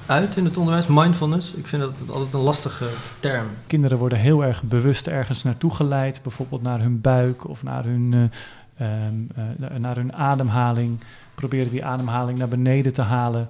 uit 0.06 0.38
in 0.38 0.46
het 0.46 0.58
onderwijs? 0.58 0.88
Mindfulness? 0.88 1.54
Ik 1.54 1.68
vind 1.68 1.82
dat 1.82 1.94
altijd 2.16 2.34
een 2.34 2.40
lastige 2.40 2.86
term. 3.20 3.46
Kinderen 3.68 3.98
worden 3.98 4.18
heel 4.18 4.44
erg 4.44 4.64
bewust 4.64 5.08
ergens 5.08 5.44
naartoe 5.44 5.74
geleid. 5.76 6.20
Bijvoorbeeld 6.24 6.62
naar 6.62 6.80
hun 6.80 7.02
buik 7.02 7.48
of 7.48 7.64
naar 7.64 7.84
hun, 7.84 8.32
eh, 8.80 9.06
ehm, 9.06 9.14
eh, 9.36 9.78
naar 9.80 9.96
hun 9.96 10.14
ademhaling. 10.14 11.00
Proberen 11.36 11.72
die 11.72 11.86
ademhaling 11.86 12.38
naar 12.38 12.48
beneden 12.48 12.94
te 12.94 13.02
halen. 13.02 13.48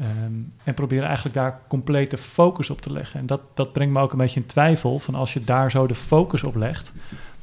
Ehm, 0.00 0.08
en 0.64 0.74
proberen 0.74 1.04
eigenlijk 1.04 1.34
daar 1.34 1.60
complete 1.68 2.16
focus 2.16 2.70
op 2.70 2.80
te 2.80 2.92
leggen. 2.92 3.20
En 3.20 3.26
dat, 3.26 3.40
dat 3.54 3.72
brengt 3.72 3.92
me 3.92 4.00
ook 4.00 4.12
een 4.12 4.18
beetje 4.18 4.40
in 4.40 4.46
twijfel. 4.46 4.98
Van 4.98 5.14
als 5.14 5.32
je 5.32 5.44
daar 5.44 5.70
zo 5.70 5.86
de 5.86 5.94
focus 5.94 6.42
op 6.42 6.54
legt. 6.56 6.92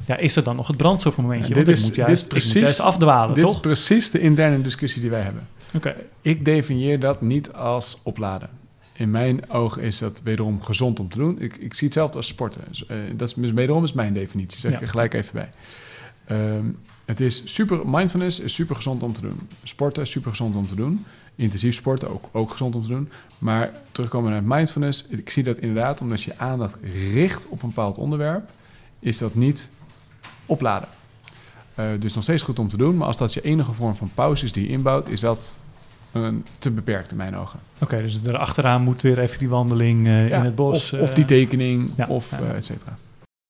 Ja, 0.05 0.15
is 0.17 0.35
er 0.35 0.43
dan 0.43 0.55
nog 0.55 0.67
het 0.67 0.77
brandstofmomentje? 0.77 1.47
Ja, 1.49 1.53
Want 1.53 1.65
dit 1.65 1.75
is- 1.77 1.81
moet 1.83 1.95
dit 1.95 2.05
juist, 2.05 2.11
is 2.21 2.27
ik 2.27 2.31
moet 2.33 2.39
precies- 2.41 2.61
juist 2.61 2.79
afdwalen, 2.79 3.35
dit 3.35 3.43
is 3.43 3.51
toch? 3.51 3.61
precies 3.61 4.11
de 4.11 4.19
interne 4.19 4.61
discussie 4.61 5.01
die 5.01 5.09
wij 5.09 5.21
hebben. 5.21 5.47
Oké. 5.75 5.95
Ik 6.21 6.45
definieer 6.45 6.99
dat 6.99 7.21
niet 7.21 7.53
als 7.53 7.99
opladen. 8.03 8.49
In 8.93 9.11
mijn 9.11 9.49
ogen 9.51 9.81
is 9.81 9.97
dat 9.97 10.21
wederom 10.23 10.61
gezond 10.61 10.99
om 10.99 11.09
te 11.09 11.17
doen. 11.17 11.41
Ik, 11.41 11.55
ik 11.55 11.73
zie 11.73 11.87
hetzelfde 11.87 12.17
als 12.17 12.27
sporten. 12.27 12.61
Dus, 12.69 12.85
eh, 12.85 12.97
dat 13.15 13.37
is 13.37 13.51
wederom 13.51 13.83
is 13.83 13.93
mijn 13.93 14.13
definitie. 14.13 14.59
Zeg 14.59 14.71
ik 14.71 14.81
er 14.81 14.89
gelijk 14.89 15.13
even 15.13 15.33
bij. 15.33 15.49
Ehm, 16.25 16.65
het 17.09 17.19
is 17.19 17.41
super, 17.45 17.79
mindfulness 17.85 18.39
is 18.39 18.53
super 18.53 18.75
gezond 18.75 19.03
om 19.03 19.13
te 19.13 19.21
doen. 19.21 19.39
Sporten 19.63 20.01
is 20.01 20.11
super 20.11 20.29
gezond 20.29 20.55
om 20.55 20.67
te 20.67 20.75
doen. 20.75 21.05
Intensief 21.35 21.75
sporten 21.75 22.09
ook, 22.09 22.29
ook 22.31 22.51
gezond 22.51 22.75
om 22.75 22.81
te 22.81 22.87
doen. 22.87 23.09
Maar 23.37 23.71
terugkomen 23.91 24.31
naar 24.31 24.43
mindfulness. 24.43 25.07
Ik 25.07 25.29
zie 25.29 25.43
dat 25.43 25.57
inderdaad 25.57 26.01
omdat 26.01 26.23
je 26.23 26.37
aandacht 26.37 26.75
richt 27.13 27.47
op 27.47 27.63
een 27.63 27.67
bepaald 27.67 27.97
onderwerp. 27.97 28.49
Is 28.99 29.17
dat 29.17 29.35
niet 29.35 29.69
opladen. 30.45 30.89
Eh, 31.75 31.85
dus 31.99 32.13
nog 32.13 32.23
steeds 32.23 32.43
goed 32.43 32.59
om 32.59 32.69
te 32.69 32.77
doen. 32.77 32.97
Maar 32.97 33.07
als 33.07 33.17
dat 33.17 33.33
je 33.33 33.41
enige 33.41 33.73
vorm 33.73 33.95
van 33.95 34.11
pauze 34.13 34.45
is 34.45 34.51
die 34.51 34.63
je 34.63 34.69
inbouwt, 34.69 35.09
is 35.09 35.19
dat 35.19 35.59
een 36.11 36.45
te 36.59 36.71
beperkt 36.71 37.11
in 37.11 37.17
mijn 37.17 37.35
ogen. 37.35 37.59
Oké, 37.79 38.01
dus 38.01 38.19
erachteraan 38.25 38.81
moet 38.81 39.01
weer 39.01 39.19
even 39.19 39.39
die 39.39 39.49
wandeling 39.49 40.07
eh, 40.07 40.29
Ja, 40.29 40.37
in 40.37 40.45
het 40.45 40.55
bos. 40.55 40.93
Of, 40.93 40.99
of 40.99 41.09
eh, 41.09 41.15
die 41.15 41.25
tekening, 41.25 41.91
ja, 41.97 42.07
of 42.07 42.31
ja. 42.31 42.53
et 42.53 42.65
cetera. 42.65 42.93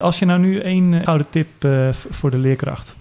Als 0.04 0.20
je 0.20 0.26
nou 0.26 0.40
nu 0.40 0.60
één 0.60 1.04
gouden 1.04 1.30
tip 1.30 1.68
voor 2.10 2.32
de 2.32 2.38
leerkracht. 2.38 2.98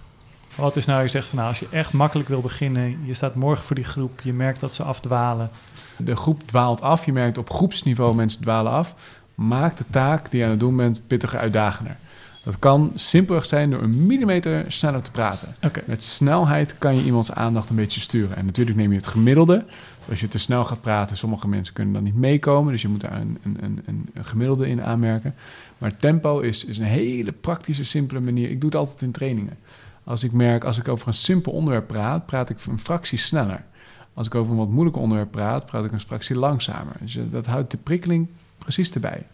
Wat 0.59 0.77
is 0.77 0.87
nou, 0.87 1.03
je 1.03 1.09
zegt 1.09 1.29
van 1.29 1.37
nou, 1.39 1.49
als 1.49 1.59
je 1.59 1.67
echt 1.71 1.93
makkelijk 1.93 2.29
wil 2.29 2.41
beginnen, 2.41 2.99
je 3.05 3.15
staat 3.15 3.35
morgen 3.35 3.65
voor 3.65 3.77
die 3.77 3.85
groep, 3.85 4.21
je 4.21 4.33
merkt 4.33 4.61
dat 4.61 4.75
ze 4.75 4.83
afdwalen. 4.83 5.51
De 5.97 6.17
groep 6.17 6.43
dwaalt 6.47 6.81
af. 6.81 7.05
Je 7.05 7.13
merkt 7.13 7.39
op 7.39 7.51
groepsniveau 7.51 8.15
mensen 8.15 8.43
dwalen 8.43 8.73
af. 8.73 8.95
Maak 9.35 9.77
de 9.77 9.85
taak 9.91 10.31
die 10.31 10.39
je 10.39 10.45
aan 10.45 10.51
het 10.51 10.61
doen 10.61 10.77
bent 10.77 11.07
pittiger, 11.07 11.39
uitdagender. 11.39 11.97
Dat 12.45 12.59
kan 12.59 12.93
simpelweg 12.95 13.47
zijn 13.47 13.71
door 13.71 13.83
een 13.83 14.07
millimeter 14.07 14.65
sneller 14.69 15.03
te 15.03 15.11
praten. 15.11 15.55
Met 15.85 16.03
snelheid 16.03 16.79
kan 16.79 16.97
je 16.97 17.05
iemands 17.05 17.33
aandacht 17.33 17.71
een 17.71 17.77
beetje 17.77 18.01
sturen. 18.01 18.37
En 18.37 18.45
natuurlijk 18.45 18.77
neem 18.77 18.91
je 18.91 18.97
het 18.97 19.07
gemiddelde. 19.07 19.65
Dus 19.99 20.09
als 20.09 20.21
je 20.21 20.29
te 20.29 20.39
snel 20.39 20.65
gaat 20.65 20.81
praten, 20.81 21.17
sommige 21.17 21.49
mensen 21.49 21.75
kunnen 21.75 21.95
dan 21.95 22.03
niet 22.03 22.17
meekomen. 22.17 22.73
Dus 22.73 22.83
je 22.83 22.89
moet 22.89 23.01
daar 23.01 23.21
een, 23.21 23.39
een, 23.43 23.57
een, 23.61 23.83
een, 23.87 24.09
een 24.15 24.25
gemiddelde 24.25 24.69
in 24.69 24.83
aanmerken. 24.83 25.35
Maar 25.79 25.97
tempo 25.97 26.41
is, 26.41 26.65
is 26.65 26.79
een 26.79 26.85
hele 26.85 27.33
praktische, 27.33 27.85
simpele 27.85 28.21
manier. 28.21 28.51
Ik 28.51 28.61
doe 28.61 28.71
het 28.71 28.79
altijd 28.79 29.03
in 29.03 29.11
trainingen. 29.11 29.57
Als 30.09 30.25
ik 30.25 30.33
merk, 30.33 30.65
als 30.65 30.79
ik 30.79 30.89
over 30.89 31.09
een 31.09 31.15
simpel 31.15 31.53
onderwerp 31.53 31.87
praat, 31.87 32.27
praat 32.27 32.51
ik 32.51 32.65
een 32.65 32.79
fractie 32.79 33.19
sneller. 33.19 33.65
Als 34.15 34.27
ik 34.27 34.35
over 34.35 34.53
een 34.53 34.59
wat 34.59 34.69
moeilijk 34.69 34.97
onderwerp 34.97 35.31
praat, 35.31 35.67
praat 35.67 35.85
ik 35.85 35.93
een 35.93 36.01
fractie 36.01 36.37
langzamer. 36.37 36.93
Dus 37.01 37.17
eh, 37.17 37.23
dat 37.31 37.47
houdt 37.47 37.71
de 37.71 37.77
prikkeling 37.77 38.29
precies 38.59 38.93
erbij. 38.93 39.27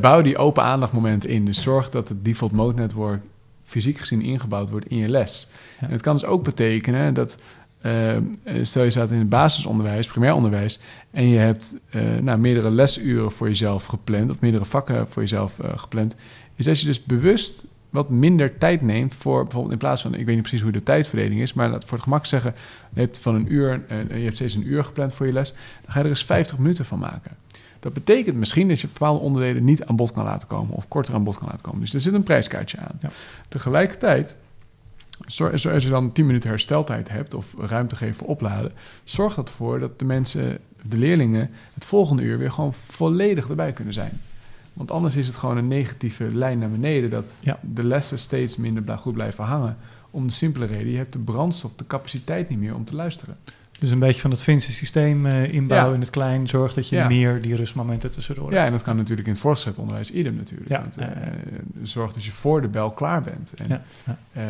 Bouw 0.00 0.22
die 0.22 0.36
open 0.36 0.62
aandachtmomenten 0.62 1.28
in. 1.28 1.44
Dus 1.44 1.62
zorg 1.62 1.90
dat 1.90 2.08
het 2.08 2.24
default 2.24 2.52
mode 2.52 2.80
network 2.80 3.22
fysiek 3.62 3.98
gezien 3.98 4.22
ingebouwd 4.22 4.70
wordt 4.70 4.86
in 4.86 4.96
je 4.96 5.08
les. 5.08 5.48
Ja. 5.80 5.86
En 5.86 5.92
het 5.92 6.02
kan 6.02 6.14
dus 6.14 6.24
ook 6.24 6.44
betekenen 6.44 7.14
dat, 7.14 7.38
eh, 7.80 8.16
stel 8.62 8.84
je 8.84 8.90
staat 8.90 9.10
in 9.10 9.18
het 9.18 9.28
basisonderwijs, 9.28 10.06
primair 10.06 10.34
onderwijs, 10.34 10.80
en 11.10 11.28
je 11.28 11.38
hebt 11.38 11.78
eh, 11.90 12.02
nou, 12.20 12.38
meerdere 12.38 12.70
lesuren 12.70 13.30
voor 13.30 13.48
jezelf 13.48 13.84
gepland, 13.84 14.30
of 14.30 14.40
meerdere 14.40 14.64
vakken 14.64 15.08
voor 15.08 15.22
jezelf 15.22 15.58
eh, 15.58 15.78
gepland, 15.78 16.16
is 16.54 16.64
dat 16.64 16.80
je 16.80 16.86
dus 16.86 17.04
bewust 17.04 17.66
wat 17.90 18.10
minder 18.10 18.58
tijd 18.58 18.82
neemt 18.82 19.14
voor 19.14 19.42
bijvoorbeeld 19.42 19.72
in 19.72 19.78
plaats 19.78 20.02
van, 20.02 20.14
ik 20.14 20.26
weet 20.26 20.34
niet 20.34 20.42
precies 20.42 20.62
hoe 20.62 20.72
de 20.72 20.82
tijdverdeling 20.82 21.40
is, 21.40 21.52
maar 21.52 21.70
laat 21.70 21.84
voor 21.84 21.92
het 21.92 22.02
gemak 22.02 22.26
zeggen, 22.26 22.54
je 22.92 23.00
hebt 23.00 23.18
van 23.18 23.34
een 23.34 23.52
uur, 23.52 23.84
eh, 23.88 23.98
je 24.08 24.24
hebt 24.24 24.36
steeds 24.36 24.54
een 24.54 24.66
uur 24.66 24.84
gepland 24.84 25.14
voor 25.14 25.26
je 25.26 25.32
les, 25.32 25.52
dan 25.82 25.92
ga 25.92 25.98
je 25.98 26.04
er 26.04 26.10
eens 26.10 26.24
50 26.24 26.58
minuten 26.58 26.84
van 26.84 26.98
maken. 26.98 27.36
Dat 27.80 27.92
betekent 27.92 28.36
misschien 28.36 28.68
dat 28.68 28.80
je 28.80 28.86
bepaalde 28.86 29.24
onderdelen 29.24 29.64
niet 29.64 29.84
aan 29.84 29.96
bod 29.96 30.12
kan 30.12 30.24
laten 30.24 30.48
komen 30.48 30.74
of 30.74 30.88
korter 30.88 31.14
aan 31.14 31.24
bod 31.24 31.38
kan 31.38 31.46
laten 31.46 31.62
komen. 31.62 31.80
Dus 31.80 31.94
er 31.94 32.00
zit 32.00 32.14
een 32.14 32.22
prijskaartje 32.22 32.78
aan. 32.78 32.98
Ja. 33.00 33.10
Tegelijkertijd, 33.48 34.36
als 35.38 35.62
je 35.62 35.88
dan 35.88 36.12
10 36.12 36.26
minuten 36.26 36.48
hersteltijd 36.48 37.08
hebt 37.08 37.34
of 37.34 37.54
ruimte 37.58 37.96
geeft 37.96 38.16
voor 38.16 38.26
opladen, 38.26 38.72
zorg 39.04 39.34
dat 39.34 39.48
ervoor 39.48 39.78
dat 39.78 39.98
de 39.98 40.04
mensen, 40.04 40.58
de 40.82 40.96
leerlingen, 40.96 41.50
het 41.74 41.84
volgende 41.84 42.22
uur 42.22 42.38
weer 42.38 42.52
gewoon 42.52 42.74
volledig 42.88 43.48
erbij 43.48 43.72
kunnen 43.72 43.94
zijn. 43.94 44.20
Want 44.72 44.90
anders 44.90 45.16
is 45.16 45.26
het 45.26 45.36
gewoon 45.36 45.56
een 45.56 45.68
negatieve 45.68 46.24
lijn 46.24 46.58
naar 46.58 46.70
beneden, 46.70 47.10
dat 47.10 47.38
Ja. 47.42 47.58
de 47.74 47.84
lessen 47.84 48.18
steeds 48.18 48.56
minder 48.56 48.98
goed 48.98 49.14
blijven 49.14 49.44
hangen. 49.44 49.76
Om 50.10 50.26
de 50.26 50.32
simpele 50.32 50.66
reden, 50.66 50.90
je 50.90 50.96
hebt 50.96 51.12
de 51.12 51.18
brandstof, 51.18 51.70
de 51.76 51.86
capaciteit 51.86 52.48
niet 52.48 52.58
meer 52.58 52.74
om 52.74 52.84
te 52.84 52.94
luisteren. 52.94 53.36
dus 53.78 53.90
een 53.90 53.98
beetje 53.98 54.20
van 54.20 54.30
het 54.30 54.42
Finse 54.42 54.72
systeem 54.72 55.26
eh, 55.26 55.52
inbouwen 55.52 55.88
Ja. 55.88 55.94
in 55.94 56.00
het 56.00 56.10
klein, 56.10 56.48
zorg 56.48 56.72
dat 56.74 56.88
je 56.88 56.96
Ja. 56.96 57.06
meer 57.08 57.42
die 57.42 57.54
rustmomenten 57.56 58.10
tussendoor 58.10 58.48
Ja, 58.50 58.54
hebt. 58.54 58.66
en 58.66 58.72
dat 58.72 58.82
kan 58.82 58.96
natuurlijk 58.96 59.26
in 59.26 59.32
het 59.32 59.42
voortgezet 59.42 59.76
onderwijs 59.78 60.10
idem 60.12 60.34
natuurlijk. 60.34 60.68
Ja, 60.70 60.80
Want, 60.80 60.94
ja, 60.98 61.12
eh, 61.12 61.26
ja. 61.52 61.86
zorg 61.86 62.12
dat 62.12 62.24
je 62.24 62.30
voor 62.30 62.60
de 62.62 62.68
bel 62.68 62.90
klaar 62.90 63.20
bent. 63.22 63.54
En, 63.56 63.66
Ja, 63.68 63.82
ja. 64.06 64.18
eh, 64.32 64.42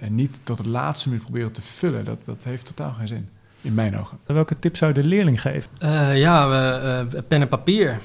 en 0.00 0.14
niet 0.14 0.40
tot 0.44 0.58
het 0.58 0.66
laatste 0.66 1.08
minuut 1.08 1.22
proberen 1.24 1.52
te 1.52 1.62
vullen. 1.62 2.04
Dat, 2.04 2.18
dat 2.24 2.36
heeft 2.42 2.66
totaal 2.66 2.92
geen 2.92 3.08
zin, 3.08 3.28
in 3.60 3.74
mijn 3.74 3.98
ogen. 3.98 4.18
Welke 4.26 4.58
tip 4.58 4.76
zou 4.76 4.94
je 4.94 5.02
de 5.02 5.08
leerling 5.08 5.40
geven? 5.40 5.70
Eh, 5.78 6.18
ja, 6.18 6.48
we, 6.48 6.56
eh, 7.16 7.22
pen 7.28 7.40
en 7.40 7.48
papier. 7.48 7.98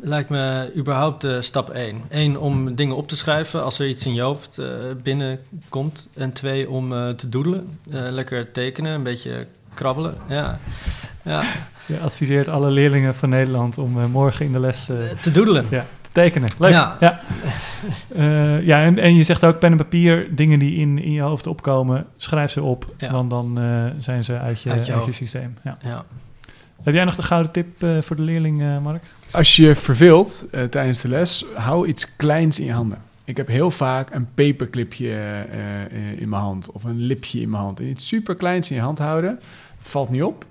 Lijkt 0.00 0.28
me 0.28 0.72
überhaupt 0.76 1.24
eh, 1.24 1.40
stap 1.40 1.70
één. 1.70 2.02
Eén, 2.08 2.38
om 2.38 2.74
dingen 2.74 2.96
op 2.96 3.08
te 3.08 3.16
schrijven 3.16 3.64
als 3.64 3.78
er 3.78 3.88
iets 3.88 4.06
in 4.06 4.14
je 4.14 4.20
hoofd 4.20 4.58
eh, 4.58 4.66
binnenkomt. 5.02 6.08
En 6.14 6.32
twee, 6.32 6.70
om 6.70 6.92
eh, 6.92 7.08
te 7.08 7.28
doedelen. 7.28 7.78
Eh, 7.90 8.00
lekker 8.10 8.52
tekenen, 8.52 8.92
een 8.92 9.02
beetje 9.02 9.46
krabbelen. 9.74 10.14
Ja, 10.28 10.58
ja. 11.22 11.42
Je 11.86 12.00
adviseert 12.00 12.48
alle 12.48 12.70
leerlingen 12.70 13.14
van 13.14 13.28
Nederland 13.28 13.78
om 13.78 14.10
morgen 14.10 14.46
in 14.46 14.52
de 14.52 14.60
les 14.60 14.84
te 15.20 15.30
doedelen. 15.32 15.66
ja, 15.70 15.84
te 16.00 16.10
tekenen. 16.12 16.48
Leuk. 16.58 16.70
Ja, 16.70 16.96
Ja. 17.00 17.20
Ja 18.60 18.82
en, 18.82 18.98
en 18.98 19.14
je 19.14 19.22
zegt 19.22 19.44
ook 19.44 19.58
pen 19.58 19.70
en 19.70 19.76
papier, 19.76 20.36
dingen 20.36 20.58
die 20.58 20.74
in, 20.74 21.02
in 21.02 21.12
je 21.12 21.20
hoofd 21.20 21.46
opkomen, 21.46 22.06
schrijf 22.16 22.50
ze 22.50 22.62
op. 22.62 22.86
Ja. 22.98 23.10
Want 23.10 23.30
dan 23.30 23.58
zijn 23.98 24.24
ze 24.24 24.38
uit 24.38 24.62
je, 24.62 24.70
Uit 24.70 24.90
uit 24.90 25.04
je 25.04 25.12
systeem. 25.12 25.56
Ja. 25.64 25.78
Ja. 25.82 26.04
Heb 26.82 26.94
jij 26.94 27.04
nog 27.04 27.14
de 27.14 27.22
gouden 27.22 27.52
tip 27.52 27.86
voor 28.00 28.16
de 28.16 28.22
leerling, 28.22 28.62
Mark? 28.82 29.02
Als 29.30 29.56
je 29.56 29.62
je 29.62 29.76
verveelt 29.76 30.46
eh, 30.50 30.64
tijdens 30.64 31.00
de 31.00 31.08
les, 31.08 31.44
hou 31.54 31.86
iets 31.86 32.16
kleins 32.16 32.58
in 32.58 32.64
je 32.64 32.72
handen. 32.72 33.02
Ik 33.24 33.36
heb 33.36 33.48
heel 33.48 33.70
vaak 33.70 34.10
een 34.10 34.28
paperclipje 34.34 35.10
eh, 35.10 35.84
eh, 35.84 36.20
in 36.20 36.28
mijn 36.28 36.42
hand 36.42 36.70
of 36.70 36.84
een 36.84 36.98
lipje 37.00 37.40
in 37.40 37.50
mijn 37.50 37.62
hand. 37.62 37.80
En 37.80 37.86
iets 37.86 38.06
super 38.06 38.34
kleins 38.34 38.70
in 38.70 38.76
je 38.76 38.82
hand 38.82 38.98
houden, 38.98 39.40
het 39.78 39.90
valt 39.90 40.10
niet 40.10 40.22
op. 40.22 40.46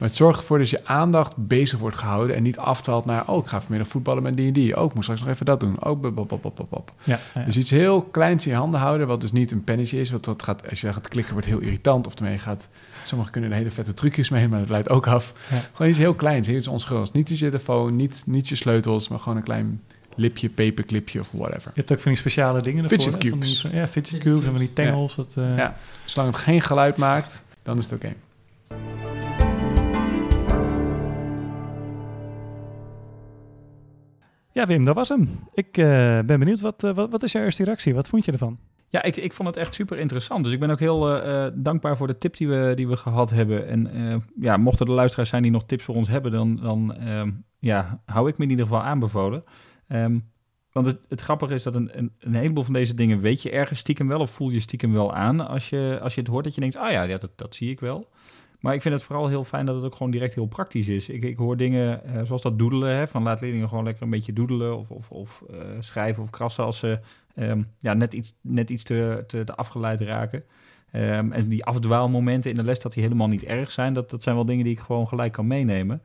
Maar 0.00 0.08
het 0.08 0.18
zorgt 0.18 0.40
ervoor 0.40 0.58
dat 0.58 0.70
je 0.70 0.86
aandacht 0.86 1.36
bezig 1.36 1.78
wordt 1.78 1.96
gehouden 1.96 2.36
en 2.36 2.42
niet 2.42 2.58
afdwaalt 2.58 3.04
naar, 3.04 3.28
oh, 3.28 3.38
ik 3.38 3.46
ga 3.46 3.60
vanmiddag 3.60 3.88
voetballen 3.88 4.22
met 4.22 4.36
die 4.36 4.46
en 4.46 4.52
die. 4.52 4.76
Oh, 4.76 4.84
ik 4.84 4.94
moet 4.94 5.02
straks 5.02 5.20
nog 5.20 5.30
even 5.30 5.46
dat 5.46 5.60
doen. 5.60 5.84
Oh, 5.84 6.00
bop, 6.00 6.14
bop, 6.14 6.28
bop, 6.28 6.42
bop, 6.42 6.66
bop. 6.70 6.92
Ja, 7.02 7.18
ja. 7.34 7.42
Dus 7.42 7.56
iets 7.56 7.70
heel 7.70 8.02
kleins 8.02 8.44
in 8.46 8.50
je 8.50 8.56
handen 8.56 8.80
houden, 8.80 9.06
wat 9.06 9.20
dus 9.20 9.32
niet 9.32 9.50
een 9.50 9.64
pennetje 9.64 10.00
is. 10.00 10.10
Want 10.10 10.24
dat 10.24 10.42
gaat, 10.42 10.70
als 10.70 10.80
je 10.80 10.92
gaat 10.92 11.08
klikken, 11.08 11.32
wordt 11.32 11.48
heel 11.48 11.58
irritant. 11.58 12.06
Of 12.06 12.14
ermee 12.14 12.38
gaat, 12.38 12.68
sommigen 13.10 13.32
kunnen 13.32 13.50
er 13.50 13.56
hele 13.56 13.70
vette 13.70 13.94
trucjes 13.94 14.28
mee, 14.28 14.48
maar 14.48 14.58
dat 14.58 14.68
leidt 14.68 14.88
ook 14.88 15.06
af. 15.06 15.32
Ja. 15.50 15.56
Gewoon 15.72 15.90
iets 15.90 15.98
heel 16.00 16.14
kleins, 16.14 16.48
iets 16.48 16.68
onschuldigs. 16.68 17.12
Niet 17.12 17.28
je 17.28 17.36
telefoon, 17.36 17.96
niet, 17.96 18.22
niet 18.26 18.48
je 18.48 18.54
sleutels, 18.54 19.08
maar 19.08 19.18
gewoon 19.18 19.36
een 19.38 19.44
klein 19.44 19.82
lipje, 20.14 20.48
paperclipje 20.50 21.20
of 21.20 21.28
whatever. 21.32 21.70
Je 21.74 21.80
hebt 21.80 21.92
ook 21.92 22.00
van 22.00 22.10
die 22.10 22.20
speciale 22.20 22.60
dingen 22.62 22.84
ervoor. 22.84 22.98
Fidget 22.98 23.22
hè? 23.22 23.28
Van 23.28 23.40
die- 23.40 23.48
cubes. 23.56 23.72
ja, 23.72 23.88
fidget 23.88 24.18
cubes 24.20 24.44
en 24.44 24.50
van 24.50 24.58
die 24.58 24.72
tangles. 24.72 25.14
Dat, 25.14 25.34
eh, 25.38 25.56
Ja. 25.56 25.76
Zolang 26.04 26.32
het 26.32 26.42
geen 26.42 26.60
geluid 26.60 26.96
maakt, 26.96 27.44
dan 27.62 27.78
is 27.78 27.90
het 27.90 27.94
oké. 27.94 28.14
Ja, 34.52 34.66
Wim, 34.66 34.84
dat 34.84 34.94
was 34.94 35.08
hem. 35.08 35.28
Ik 35.54 35.78
eh, 35.78 35.84
ben 36.20 36.38
benieuwd, 36.38 36.60
wat, 36.60 36.84
eh, 36.84 36.94
wat, 36.94 37.10
wat 37.10 37.22
is 37.22 37.32
jouw 37.32 37.42
eerste 37.42 37.64
reactie? 37.64 37.94
Wat 37.94 38.08
vond 38.08 38.24
je 38.24 38.32
ervan? 38.32 38.58
Ja, 38.90 39.02
ik, 39.02 39.16
ik 39.16 39.32
vond 39.32 39.48
het 39.48 39.56
echt 39.56 39.74
super 39.74 39.98
interessant. 39.98 40.44
Dus 40.44 40.52
ik 40.52 40.60
ben 40.60 40.70
ook 40.70 40.78
heel 40.78 41.20
eh, 41.20 41.46
eh, 41.46 41.52
dankbaar 41.56 41.96
voor 41.96 42.06
de 42.06 42.18
tip 42.18 42.36
die 42.36 42.48
we, 42.48 42.72
die 42.74 42.88
we 42.88 42.96
gehad 42.96 43.30
hebben. 43.30 43.66
En 43.66 43.92
eh, 43.92 44.16
ja, 44.40 44.56
mochten 44.56 44.86
er 44.86 44.92
luisteraars 44.92 45.28
zijn 45.28 45.42
die 45.42 45.50
nog 45.50 45.64
tips 45.64 45.84
voor 45.84 45.94
ons 45.94 46.08
hebben, 46.08 46.32
dan, 46.32 46.56
dan 46.56 46.94
ehm, 46.94 47.30
ja, 47.58 48.02
hou 48.04 48.28
ik 48.28 48.38
me 48.38 48.44
in 48.44 48.50
ieder 48.50 48.66
geval 48.66 48.82
aanbevolen. 48.82 49.44
Ehm, 49.88 50.18
want 50.72 50.86
het, 50.86 50.98
het 51.08 51.20
grappige 51.20 51.54
is 51.54 51.62
dat 51.62 51.74
een, 51.74 51.98
een, 51.98 52.12
een 52.18 52.34
heleboel 52.34 52.64
van 52.64 52.72
deze 52.72 52.94
dingen 52.94 53.20
weet 53.20 53.42
je 53.42 53.50
ergens 53.50 53.78
stiekem 53.78 54.08
wel 54.08 54.20
of 54.20 54.30
voel 54.30 54.50
je 54.50 54.60
stiekem 54.60 54.92
wel 54.92 55.14
aan 55.14 55.48
als 55.48 55.68
je, 55.68 55.98
als 56.02 56.14
je 56.14 56.20
het 56.20 56.30
hoort. 56.30 56.44
Dat 56.44 56.54
je 56.54 56.60
denkt, 56.60 56.76
ah 56.76 56.90
ja, 56.90 57.02
ja 57.02 57.18
dat, 57.18 57.30
dat 57.36 57.54
zie 57.54 57.70
ik 57.70 57.80
wel. 57.80 58.08
Maar 58.60 58.74
ik 58.74 58.82
vind 58.82 58.94
het 58.94 59.02
vooral 59.02 59.28
heel 59.28 59.44
fijn 59.44 59.66
dat 59.66 59.74
het 59.74 59.84
ook 59.84 59.94
gewoon 59.94 60.12
direct 60.12 60.34
heel 60.34 60.46
praktisch 60.46 60.88
is. 60.88 61.08
Ik, 61.08 61.22
ik 61.22 61.36
hoor 61.36 61.56
dingen 61.56 62.04
eh, 62.04 62.20
zoals 62.24 62.42
dat 62.42 62.58
doedelen, 62.58 62.96
hè, 62.96 63.06
van 63.06 63.22
laat 63.22 63.40
leerlingen 63.40 63.68
gewoon 63.68 63.84
lekker 63.84 64.02
een 64.02 64.10
beetje 64.10 64.32
doedelen 64.32 64.78
of, 64.78 64.90
of, 64.90 65.10
of 65.10 65.44
eh, 65.50 65.58
schrijven 65.78 66.22
of 66.22 66.30
krassen 66.30 66.64
als 66.64 66.78
ze 66.78 67.00
ehm, 67.34 67.62
ja, 67.78 67.94
net 67.94 68.14
iets, 68.14 68.34
net 68.40 68.70
iets 68.70 68.82
te, 68.82 69.24
te, 69.26 69.54
afgeleid 69.54 70.00
raken. 70.00 70.44
Ehm, 70.90 71.32
en 71.32 71.48
die 71.48 71.64
afdwaalmomenten 71.64 72.50
in 72.50 72.56
de 72.56 72.62
les, 72.62 72.80
dat 72.80 72.92
die 72.92 73.02
helemaal 73.02 73.28
niet 73.28 73.44
erg 73.44 73.70
zijn, 73.70 73.92
dat, 73.92 74.10
dat 74.10 74.22
zijn 74.22 74.34
wel 74.34 74.44
dingen 74.44 74.64
die 74.64 74.72
ik 74.72 74.80
gewoon 74.80 75.08
gelijk 75.08 75.32
kan 75.32 75.46
meenemen. 75.46 76.02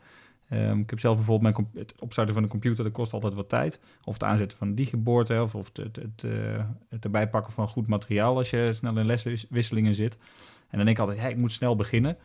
Ehm, 0.50 0.80
ik 0.80 0.90
heb 0.90 1.00
zelf 1.00 1.16
bijvoorbeeld 1.16 1.56
mijn 1.56 1.70
het 1.76 1.94
opstarten 2.00 2.34
van 2.34 2.44
een 2.44 2.50
computer, 2.50 2.84
dat 2.84 2.94
kost 2.94 3.14
altijd 3.14 3.34
wat 3.34 3.50
tijd. 3.50 3.80
Of 4.04 4.14
het 4.14 4.24
aanzetten 4.24 4.58
van 4.58 4.76
digibord, 4.76 5.28
hè, 5.28 5.42
of, 5.42 5.54
het, 5.54 5.78
het, 5.78 6.24
eh, 6.24 6.64
het 6.90 7.04
erbij 7.04 7.30
pakken 7.30 7.54
van 7.54 7.68
goed 7.68 7.88
materiaal 7.88 8.38
als 8.38 8.50
je 8.50 8.74
snel 8.74 8.98
in 8.98 9.06
leswisselingen 9.06 9.96
zit. 9.96 10.18
En 10.70 10.78
dan 10.78 10.86
denk 10.86 10.98
ik 10.98 11.00
altijd, 11.00 11.20
hey, 11.20 11.32
ik 11.32 11.38
moet 11.38 11.52
snel 11.52 11.76
beginnen. 11.76 12.18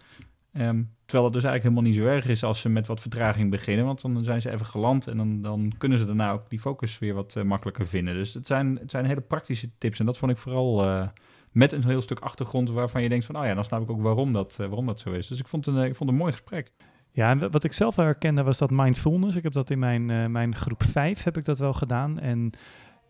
Ehm, 0.53 0.83
terwijl 1.05 1.25
het 1.25 1.33
dus 1.33 1.45
eigenlijk 1.45 1.63
helemaal 1.63 1.83
niet 1.83 1.95
zo 1.95 2.05
erg 2.05 2.27
is 2.27 2.45
als 2.45 2.61
ze 2.61 2.69
met 2.69 2.87
wat 2.87 3.01
vertraging 3.01 3.51
beginnen. 3.51 3.87
Want 3.87 4.01
dan 4.01 4.25
zijn 4.25 4.41
ze 4.41 4.51
even 4.51 4.67
geland 4.67 5.07
en 5.07 5.17
dan, 5.17 5.43
dan 5.43 5.73
kunnen 5.79 5.99
ze 5.99 6.07
daarna 6.07 6.33
ook 6.33 6.51
die 6.51 6.59
focus 6.59 6.99
weer 6.99 7.15
wat 7.15 7.37
eh, 7.37 7.43
makkelijker 7.43 7.87
vinden. 7.87 8.15
Dus 8.15 8.35
het 8.35 8.47
zijn, 8.47 8.79
het 8.81 8.91
zijn 8.91 9.05
hele 9.05 9.21
praktische 9.21 9.71
tips. 9.79 9.99
En 9.99 10.07
dat 10.07 10.19
vond 10.19 10.31
ik 10.31 10.37
vooral 10.37 10.85
eh, 10.85 11.09
met 11.51 11.73
een 11.73 11.85
heel 11.85 12.01
stuk 12.01 12.19
achtergrond 12.19 12.71
waarvan 12.71 13.03
je 13.03 13.09
denkt 13.09 13.25
van... 13.25 13.37
oh 13.37 13.45
ja, 13.45 13.55
dan 13.55 13.65
snap 13.65 13.83
ik 13.83 13.91
ook 13.91 14.03
waarom 14.03 14.33
dat, 14.33 14.57
eh, 14.61 14.67
waarom 14.67 14.87
dat 14.87 15.01
zo 15.01 15.11
is. 15.11 15.27
Dus 15.27 15.41
ik 15.41 15.49
vond, 15.49 15.67
een, 15.67 15.77
ik 15.77 15.95
vond 15.95 16.11
een 16.11 16.17
mooi 16.17 16.33
gesprek. 16.33 16.71
Ja, 17.13 17.31
en 17.31 17.51
wat 17.51 17.65
ik 17.65 17.73
zelf 17.73 17.97
herkende 17.97 18.43
was 18.43 18.59
dat 18.59 18.71
mindfulness. 18.71 19.37
Ik 19.37 19.43
heb 19.43 19.53
dat 19.53 19.71
in 19.71 19.79
mijn, 19.79 20.33
mijn 20.33 20.55
groep 20.55 20.83
5 20.83 21.23
heb 21.23 21.37
ik 21.37 21.45
dat 21.45 21.59
wel 21.59 21.73
gedaan. 21.73 22.19
En 22.19 22.53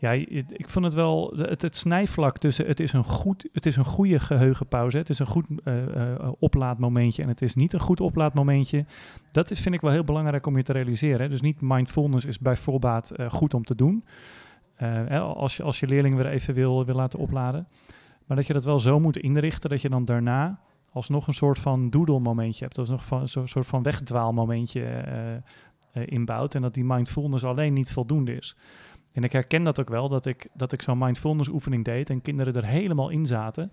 ja, 0.00 0.12
ik 0.12 0.68
vond 0.68 0.84
het 0.84 0.94
wel 0.94 1.32
het, 1.36 1.62
het 1.62 1.76
snijvlak 1.76 2.38
tussen 2.38 2.66
het 2.66 2.80
is 2.80 2.92
een 2.92 3.04
goed, 3.04 3.48
het 3.52 3.66
is 3.66 3.76
een 3.76 3.84
goede 3.84 4.18
geheugenpauze, 4.18 4.98
het 4.98 5.08
is 5.08 5.18
een 5.18 5.26
goed 5.26 5.46
eh, 5.64 6.12
eh, 6.12 6.32
oplaadmomentje 6.38 7.22
en 7.22 7.28
het 7.28 7.42
is 7.42 7.54
niet 7.54 7.72
een 7.72 7.80
goed 7.80 8.00
oplaadmomentje. 8.00 8.84
Dat 9.32 9.50
is 9.50 9.60
vind 9.60 9.74
ik 9.74 9.80
wel 9.80 9.90
heel 9.90 10.04
belangrijk 10.04 10.46
om 10.46 10.56
je 10.56 10.62
te 10.62 10.72
realiseren. 10.72 11.30
Dus 11.30 11.40
niet 11.40 11.60
mindfulness 11.60 12.26
is 12.26 12.38
bij 12.38 12.56
voorbaat 12.56 13.10
eh, 13.10 13.30
goed 13.30 13.54
om 13.54 13.64
te 13.64 13.74
doen. 13.74 14.04
Hè, 14.74 15.18
als, 15.18 15.56
je, 15.56 15.62
als 15.62 15.80
je 15.80 15.86
leerling 15.86 16.16
weer 16.16 16.26
even 16.26 16.54
wil, 16.54 16.84
wil 16.84 16.94
laten 16.94 17.18
opladen. 17.18 17.68
Maar 18.26 18.36
dat 18.36 18.46
je 18.46 18.52
dat 18.52 18.64
wel 18.64 18.78
zo 18.78 19.00
moet 19.00 19.16
inrichten 19.16 19.70
dat 19.70 19.82
je 19.82 19.88
dan 19.88 20.04
daarna 20.04 20.60
alsnog 20.92 21.26
een 21.26 21.34
soort 21.34 21.58
van 21.58 21.90
doodle 21.90 22.20
momentje 22.20 22.64
hebt. 22.64 22.76
Dat 22.76 22.84
is 22.84 22.90
nog 22.90 23.04
van, 23.04 23.28
zo'n 23.28 23.48
soort 23.48 23.66
van 23.66 23.82
wegdwaalmomentje 23.82 25.04
inbouwt. 25.92 26.54
En 26.54 26.62
dat 26.62 26.74
die 26.74 26.84
mindfulness 26.84 27.44
alleen 27.44 27.72
niet 27.72 27.92
voldoende 27.92 28.36
is. 28.36 28.56
En 29.12 29.24
ik 29.24 29.32
herken 29.32 29.62
dat 29.62 29.80
ook 29.80 29.88
wel, 29.88 30.08
dat 30.08 30.26
ik, 30.26 30.48
dat 30.54 30.72
ik 30.72 30.82
zo'n 30.82 30.98
mindfulness 30.98 31.48
oefening 31.48 31.84
deed 31.84 32.10
en 32.10 32.22
kinderen 32.22 32.54
er 32.54 32.64
helemaal 32.64 33.08
in 33.08 33.26
zaten. 33.26 33.72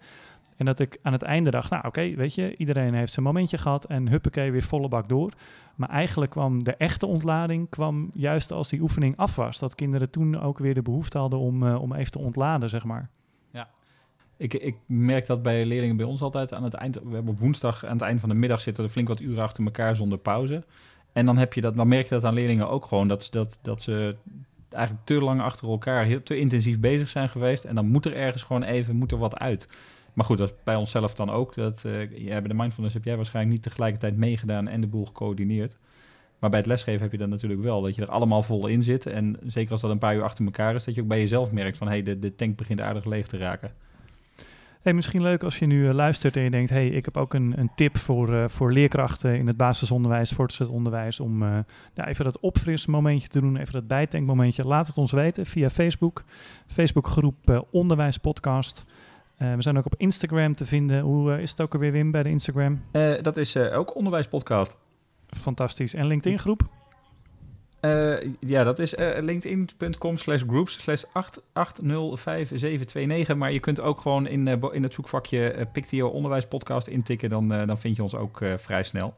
En 0.57 0.65
dat 0.65 0.79
ik 0.79 0.99
aan 1.01 1.13
het 1.13 1.21
einde 1.21 1.51
dacht, 1.51 1.69
nou 1.69 1.87
oké, 1.87 2.15
weet 2.15 2.35
je, 2.35 2.57
iedereen 2.57 2.93
heeft 2.93 3.13
zijn 3.13 3.25
momentje 3.25 3.57
gehad 3.57 3.85
en 3.85 4.07
huppakee, 4.07 4.51
weer 4.51 4.63
volle 4.63 4.87
bak 4.87 5.09
door. 5.09 5.31
Maar 5.75 5.89
eigenlijk 5.89 6.31
kwam 6.31 6.63
de 6.63 6.75
echte 6.75 7.05
ontlading 7.05 7.69
kwam 7.69 8.09
juist 8.11 8.51
als 8.51 8.69
die 8.69 8.81
oefening 8.81 9.17
af 9.17 9.35
was. 9.35 9.59
Dat 9.59 9.75
kinderen 9.75 10.09
toen 10.09 10.39
ook 10.39 10.57
weer 10.57 10.73
de 10.73 10.81
behoefte 10.81 11.17
hadden 11.17 11.39
om, 11.39 11.63
uh, 11.63 11.81
om 11.81 11.93
even 11.93 12.11
te 12.11 12.19
ontladen, 12.19 12.69
zeg 12.69 12.83
maar. 12.83 13.09
Ja, 13.51 13.69
ik, 14.37 14.53
ik 14.53 14.75
merk 14.85 15.25
dat 15.25 15.41
bij 15.41 15.65
leerlingen 15.65 15.97
bij 15.97 16.05
ons 16.05 16.21
altijd 16.21 16.53
aan 16.53 16.63
het 16.63 16.73
eind, 16.73 16.95
we 16.95 17.13
hebben 17.13 17.33
op 17.33 17.39
woensdag 17.39 17.85
aan 17.85 17.91
het 17.91 18.01
eind 18.01 18.19
van 18.19 18.29
de 18.29 18.35
middag 18.35 18.61
zitten 18.61 18.83
er 18.83 18.89
flink 18.89 19.07
wat 19.07 19.19
uren 19.19 19.43
achter 19.43 19.63
elkaar 19.63 19.95
zonder 19.95 20.17
pauze. 20.17 20.63
En 21.13 21.25
dan 21.25 21.37
heb 21.37 21.53
je 21.53 21.61
dat, 21.61 21.75
dan 21.75 21.87
merk 21.87 22.03
je 22.03 22.13
dat 22.13 22.23
aan 22.23 22.33
leerlingen 22.33 22.69
ook 22.69 22.85
gewoon, 22.85 23.07
dat, 23.07 23.27
dat, 23.31 23.59
dat 23.61 23.81
ze 23.81 24.15
eigenlijk 24.69 25.05
te 25.05 25.21
lang 25.21 25.41
achter 25.41 25.69
elkaar 25.69 26.05
heel, 26.05 26.23
te 26.23 26.37
intensief 26.37 26.79
bezig 26.79 27.07
zijn 27.07 27.29
geweest. 27.29 27.65
En 27.65 27.75
dan 27.75 27.87
moet 27.87 28.05
er 28.05 28.15
ergens 28.15 28.43
gewoon 28.43 28.63
even 28.63 28.95
moet 28.95 29.11
er 29.11 29.17
wat 29.17 29.39
uit. 29.39 29.67
Maar 30.13 30.25
goed, 30.25 30.37
dat 30.37 30.49
is 30.49 30.55
bij 30.63 30.75
onszelf 30.75 31.13
dan 31.13 31.29
ook. 31.29 31.55
Dat, 31.55 31.83
uh, 31.85 31.93
bij 32.27 32.41
de 32.41 32.53
mindfulness 32.53 32.93
heb 32.93 33.03
jij 33.03 33.15
waarschijnlijk 33.15 33.55
niet 33.55 33.63
tegelijkertijd 33.63 34.17
meegedaan 34.17 34.67
en 34.67 34.81
de 34.81 34.87
boel 34.87 35.05
gecoördineerd. 35.05 35.77
Maar 36.39 36.49
bij 36.49 36.59
het 36.59 36.67
lesgeven 36.67 37.01
heb 37.01 37.11
je 37.11 37.17
dat 37.17 37.29
natuurlijk 37.29 37.61
wel. 37.61 37.81
Dat 37.81 37.95
je 37.95 38.01
er 38.01 38.09
allemaal 38.09 38.43
vol 38.43 38.67
in 38.67 38.83
zit. 38.83 39.05
En 39.05 39.37
zeker 39.45 39.71
als 39.71 39.81
dat 39.81 39.91
een 39.91 39.97
paar 39.97 40.15
uur 40.15 40.23
achter 40.23 40.45
elkaar 40.45 40.75
is, 40.75 40.83
dat 40.83 40.95
je 40.95 41.01
ook 41.01 41.07
bij 41.07 41.19
jezelf 41.19 41.51
merkt 41.51 41.77
van 41.77 41.87
hé, 41.87 42.01
hey, 42.01 42.19
de 42.19 42.35
tank 42.35 42.55
begint 42.57 42.81
aardig 42.81 43.05
leeg 43.05 43.27
te 43.27 43.37
raken. 43.37 43.71
Hey, 44.81 44.93
misschien 44.93 45.21
leuk 45.21 45.43
als 45.43 45.59
je 45.59 45.65
nu 45.65 45.85
uh, 45.85 45.93
luistert 45.93 46.35
en 46.37 46.43
je 46.43 46.49
denkt: 46.49 46.69
hey, 46.69 46.87
ik 46.87 47.05
heb 47.05 47.17
ook 47.17 47.33
een, 47.33 47.53
een 47.57 47.71
tip 47.75 47.97
voor, 47.97 48.29
uh, 48.29 48.47
voor 48.47 48.71
leerkrachten 48.71 49.37
in 49.37 49.47
het 49.47 49.57
basisonderwijs, 49.57 50.31
voortgezet 50.31 50.73
onderwijs, 50.73 51.19
om 51.19 51.43
uh, 51.43 51.57
ja, 51.93 52.07
even 52.07 52.23
dat 52.23 52.39
opfrismomentje 52.39 53.27
te 53.27 53.39
doen, 53.39 53.57
even 53.57 53.73
dat 53.73 53.87
bijtankmomentje. 53.87 54.67
Laat 54.67 54.87
het 54.87 54.97
ons 54.97 55.11
weten 55.11 55.45
via 55.45 55.69
Facebook, 55.69 56.23
Facebookgroep 56.67 57.65
Onderwijspodcast. 57.71 58.85
Uh, 59.37 59.55
we 59.55 59.61
zijn 59.61 59.77
ook 59.77 59.85
op 59.85 59.95
Instagram 59.97 60.55
te 60.55 60.65
vinden. 60.65 61.01
Hoe 61.01 61.41
is 61.41 61.49
het 61.49 61.61
ook 61.61 61.73
alweer, 61.73 61.91
Wim, 61.91 62.11
bij 62.11 62.23
de 62.23 62.29
Instagram? 62.29 62.81
Dat 63.21 63.37
is 63.37 63.57
ook 63.57 63.95
Onderwijspodcast. 63.95 64.77
Fantastisch. 65.27 65.93
En 65.93 66.07
LinkedIn 66.07 66.39
groep? 67.87 68.35
ja, 68.39 68.63
dat 68.63 68.79
is 68.79 68.93
linkedin.com 69.19 70.17
slash 70.17 70.43
groups 70.47 70.81
slash 70.81 71.03
8805729. 71.03 71.09
Maar 73.37 73.51
je 73.51 73.59
kunt 73.59 73.81
ook 73.81 74.01
gewoon 74.01 74.27
in, 74.27 74.47
in 74.71 74.83
het 74.83 74.93
zoekvakje 74.93 75.67
Pictio 75.71 76.07
Onderwijspodcast 76.07 76.87
intikken. 76.87 77.29
Dan, 77.29 77.47
dan 77.47 77.79
vind 77.79 77.95
je 77.95 78.03
ons 78.03 78.15
ook 78.15 78.41
vrij 78.57 78.83
snel. 78.83 79.15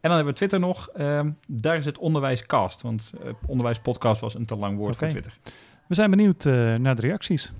En 0.00 0.10
dan 0.10 0.14
hebben 0.14 0.32
we 0.32 0.38
Twitter 0.38 0.60
nog. 0.60 0.88
Ehm, 0.88 1.30
daar 1.46 1.76
is 1.76 1.84
het 1.84 1.98
Onderwijscast. 1.98 2.82
Want 2.82 3.10
Onderwijspodcast 3.46 4.20
was 4.20 4.34
een 4.34 4.46
te 4.46 4.56
lang 4.56 4.76
woord 4.76 4.94
okay. 4.94 5.10
voor 5.10 5.20
Twitter. 5.20 5.40
We 5.88 5.94
zijn 5.94 6.10
benieuwd 6.10 6.44
naar 6.44 6.94
de 6.96 7.02
reacties. 7.02 7.52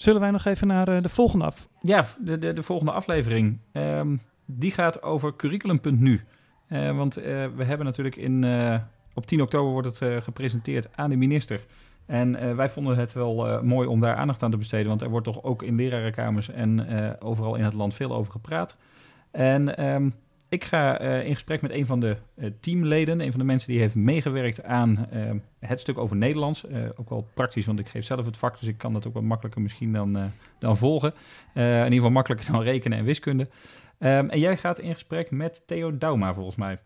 Zullen 0.00 0.20
wij 0.20 0.30
nog 0.30 0.44
even 0.44 0.66
naar 0.66 0.88
uh, 0.88 1.02
de 1.02 1.08
volgende 1.08 1.44
af? 1.44 1.68
Ja, 1.80 2.06
de, 2.18 2.38
de, 2.38 2.52
de 2.52 2.62
volgende 2.62 2.92
aflevering. 2.92 3.58
Um, 3.72 4.20
die 4.44 4.70
gaat 4.70 5.02
over 5.02 5.36
curriculum.nu. 5.36 6.24
Uh, 6.70 6.96
want 6.96 7.18
uh, 7.18 7.24
we 7.56 7.64
hebben 7.64 7.86
natuurlijk 7.86 8.16
in, 8.16 8.44
op 9.14 9.26
10 9.26 9.42
oktober 9.42 9.72
wordt 9.72 9.98
het 9.98 10.24
gepresenteerd 10.24 10.96
aan 10.96 11.10
de 11.10 11.16
minister. 11.16 11.60
En 12.06 12.56
wij 12.56 12.68
vonden 12.68 12.96
het 12.96 13.12
wel 13.12 13.62
mooi 13.64 13.88
om 13.88 14.00
daar 14.00 14.14
aandacht 14.14 14.42
aan 14.42 14.50
te 14.50 14.56
besteden. 14.56 14.88
Want 14.88 15.02
er 15.02 15.10
wordt 15.10 15.26
toch 15.26 15.42
ook 15.42 15.62
in 15.62 15.76
lerarenkamers 15.76 16.50
en 16.50 16.86
overal 17.20 17.54
in 17.54 17.64
het 17.64 17.74
land 17.74 17.94
veel 17.94 18.14
over 18.14 18.32
gepraat. 18.32 18.76
En 19.30 19.84
um, 19.86 20.14
ik 20.48 20.64
ga 20.64 20.98
in 21.00 21.34
gesprek 21.34 21.62
met 21.62 21.70
een 21.70 21.86
van 21.86 22.00
de 22.00 22.16
teamleden, 22.60 23.20
een 23.20 23.30
van 23.30 23.40
de 23.40 23.46
mensen 23.46 23.70
die 23.70 23.80
heeft 23.80 23.94
meegewerkt 23.94 24.62
aan 24.62 25.06
het 25.58 25.80
stuk 25.80 25.98
over 25.98 26.16
Nederlands. 26.16 26.64
ook 26.96 27.08
wel 27.08 27.26
praktisch, 27.34 27.66
want 27.66 27.78
ik 27.78 27.88
geef 27.88 28.04
zelf 28.04 28.24
het 28.24 28.36
vak, 28.36 28.58
dus 28.58 28.68
ik 28.68 28.78
kan 28.78 28.92
dat 28.92 29.06
ook 29.06 29.14
wat 29.14 29.22
makkelijker 29.22 29.62
misschien 29.62 29.92
dan, 29.92 30.18
dan 30.58 30.76
volgen. 30.76 31.14
in 31.54 31.62
ieder 31.62 31.92
geval 31.92 32.10
makkelijker 32.10 32.52
dan 32.52 32.62
rekenen 32.62 32.98
en 32.98 33.04
wiskunde. 33.04 33.48
Um, 34.02 34.30
en 34.30 34.38
jij 34.38 34.56
gaat 34.56 34.78
in 34.78 34.92
gesprek 34.92 35.30
met 35.30 35.62
Theo 35.66 35.98
Dauma, 35.98 36.34
volgens 36.34 36.56
mij. 36.56 36.78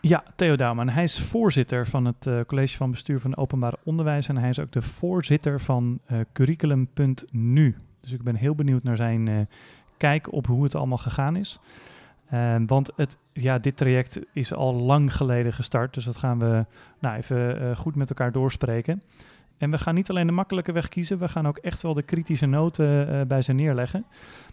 Ja, 0.00 0.24
Theo 0.36 0.56
Dauma. 0.56 0.82
En 0.82 0.88
hij 0.88 1.02
is 1.02 1.20
voorzitter 1.20 1.86
van 1.86 2.04
het 2.04 2.28
College 2.46 2.76
van 2.76 2.90
Bestuur 2.90 3.20
van 3.20 3.36
Openbaar 3.36 3.74
Onderwijs. 3.84 4.28
En 4.28 4.36
hij 4.36 4.48
is 4.48 4.58
ook 4.58 4.72
de 4.72 4.82
voorzitter 4.82 5.60
van 5.60 6.00
curriculum.nu. 6.32 7.76
Dus 8.00 8.12
ik 8.12 8.22
ben 8.22 8.34
heel 8.34 8.54
benieuwd 8.54 8.82
naar 8.82 8.96
zijn 8.96 9.48
kijk 9.96 10.32
op 10.32 10.46
hoe 10.46 10.64
het 10.64 10.74
allemaal 10.74 10.98
gegaan 10.98 11.36
is. 11.36 11.60
Uh, 12.32 12.56
want 12.66 12.90
het, 12.96 13.18
ja, 13.32 13.58
dit 13.58 13.76
traject 13.76 14.20
is 14.32 14.54
al 14.54 14.74
lang 14.74 15.16
geleden 15.16 15.52
gestart. 15.52 15.94
Dus 15.94 16.04
dat 16.04 16.16
gaan 16.16 16.38
we 16.38 16.64
nou, 16.98 17.16
even 17.16 17.62
uh, 17.62 17.76
goed 17.76 17.94
met 17.94 18.08
elkaar 18.08 18.32
doorspreken. 18.32 19.02
En 19.62 19.70
we 19.70 19.78
gaan 19.78 19.94
niet 19.94 20.10
alleen 20.10 20.26
de 20.26 20.32
makkelijke 20.32 20.72
weg 20.72 20.88
kiezen, 20.88 21.18
we 21.18 21.28
gaan 21.28 21.46
ook 21.46 21.56
echt 21.56 21.82
wel 21.82 21.94
de 21.94 22.02
kritische 22.02 22.46
noten 22.46 23.08
uh, 23.08 23.20
bij 23.26 23.42
ze 23.42 23.52
neerleggen. 23.52 24.04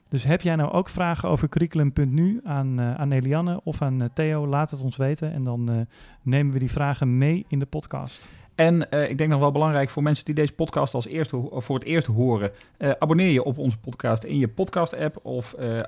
Dus 0.09 0.23
heb 0.23 0.41
jij 0.41 0.55
nou 0.55 0.71
ook 0.71 0.89
vragen 0.89 1.29
over 1.29 1.49
curriculum.nu 1.49 2.41
aan, 2.43 2.81
uh, 2.81 2.93
aan 2.93 3.11
Elianne 3.11 3.61
of 3.63 3.81
aan 3.81 4.09
Theo, 4.13 4.47
laat 4.47 4.71
het 4.71 4.83
ons 4.83 4.97
weten. 4.97 5.33
En 5.33 5.43
dan 5.43 5.87
nemen 6.21 6.53
we 6.53 6.59
die 6.59 6.71
vragen 6.71 7.17
mee 7.17 7.45
in 7.47 7.59
de 7.59 7.65
podcast. 7.65 8.29
En 8.59 8.87
uh, 8.89 9.09
ik 9.09 9.17
denk 9.17 9.29
nog 9.29 9.39
wel 9.39 9.51
belangrijk 9.51 9.89
voor 9.89 10.03
mensen 10.03 10.25
die 10.25 10.33
deze 10.33 10.53
podcast 10.53 10.93
als 10.93 11.07
eerste 11.07 11.47
voor 11.51 11.75
het 11.75 11.87
eerst 11.87 12.07
horen. 12.07 12.51
Uh, 12.77 12.91
abonneer 12.99 13.31
je 13.31 13.43
op 13.43 13.57
onze 13.57 13.77
podcast 13.77 14.23
in 14.23 14.37
je 14.37 14.47
podcast-app 14.47 15.25
of 15.25 15.55
uh, 15.59 15.79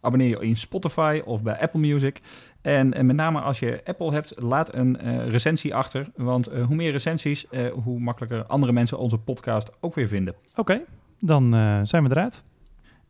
abonneer 0.00 0.28
je 0.28 0.46
in 0.46 0.56
Spotify 0.56 1.22
of 1.24 1.42
bij 1.42 1.60
Apple 1.60 1.80
Music. 1.80 2.20
En 2.60 3.06
met 3.06 3.16
name 3.16 3.40
als 3.40 3.58
je 3.58 3.80
Apple 3.84 4.12
hebt, 4.12 4.32
laat 4.36 4.74
een 4.74 4.98
recensie 5.30 5.74
achter. 5.74 6.10
Want 6.16 6.46
hoe 6.46 6.76
meer 6.76 6.90
recensies, 6.90 7.46
hoe 7.84 8.00
makkelijker 8.00 8.44
andere 8.46 8.72
mensen 8.72 8.98
onze 8.98 9.18
podcast 9.18 9.70
ook 9.80 9.94
weer 9.94 10.08
vinden. 10.08 10.34
Oké, 10.50 10.60
okay, 10.60 10.84
dan 11.20 11.50
zijn 11.86 12.02
we 12.04 12.10
eruit. 12.10 12.42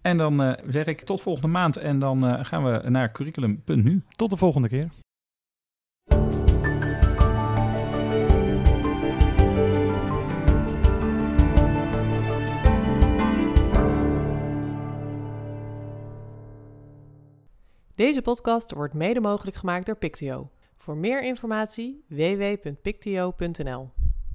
En 0.03 0.17
dan 0.17 0.57
zeg 0.69 0.87
ik 0.87 1.01
tot 1.01 1.21
volgende 1.21 1.49
maand 1.49 1.77
en 1.77 1.99
dan 1.99 2.45
gaan 2.45 2.65
we 2.65 2.89
naar 2.89 3.13
curriculum.nu. 3.13 4.03
Tot 4.09 4.31
de 4.31 4.37
volgende 4.37 4.69
keer. 4.69 4.89
Deze 17.99 18.23
podcast 18.23 18.73
wordt 18.73 18.95
mede 18.95 19.21
mogelijk 19.21 19.57
gemaakt 19.57 19.87
door 19.87 19.97
Pictio. 19.97 20.51
Voor 20.77 20.97
meer 20.97 21.23
informatie 21.23 22.05
www.pictio.nl 22.09 23.91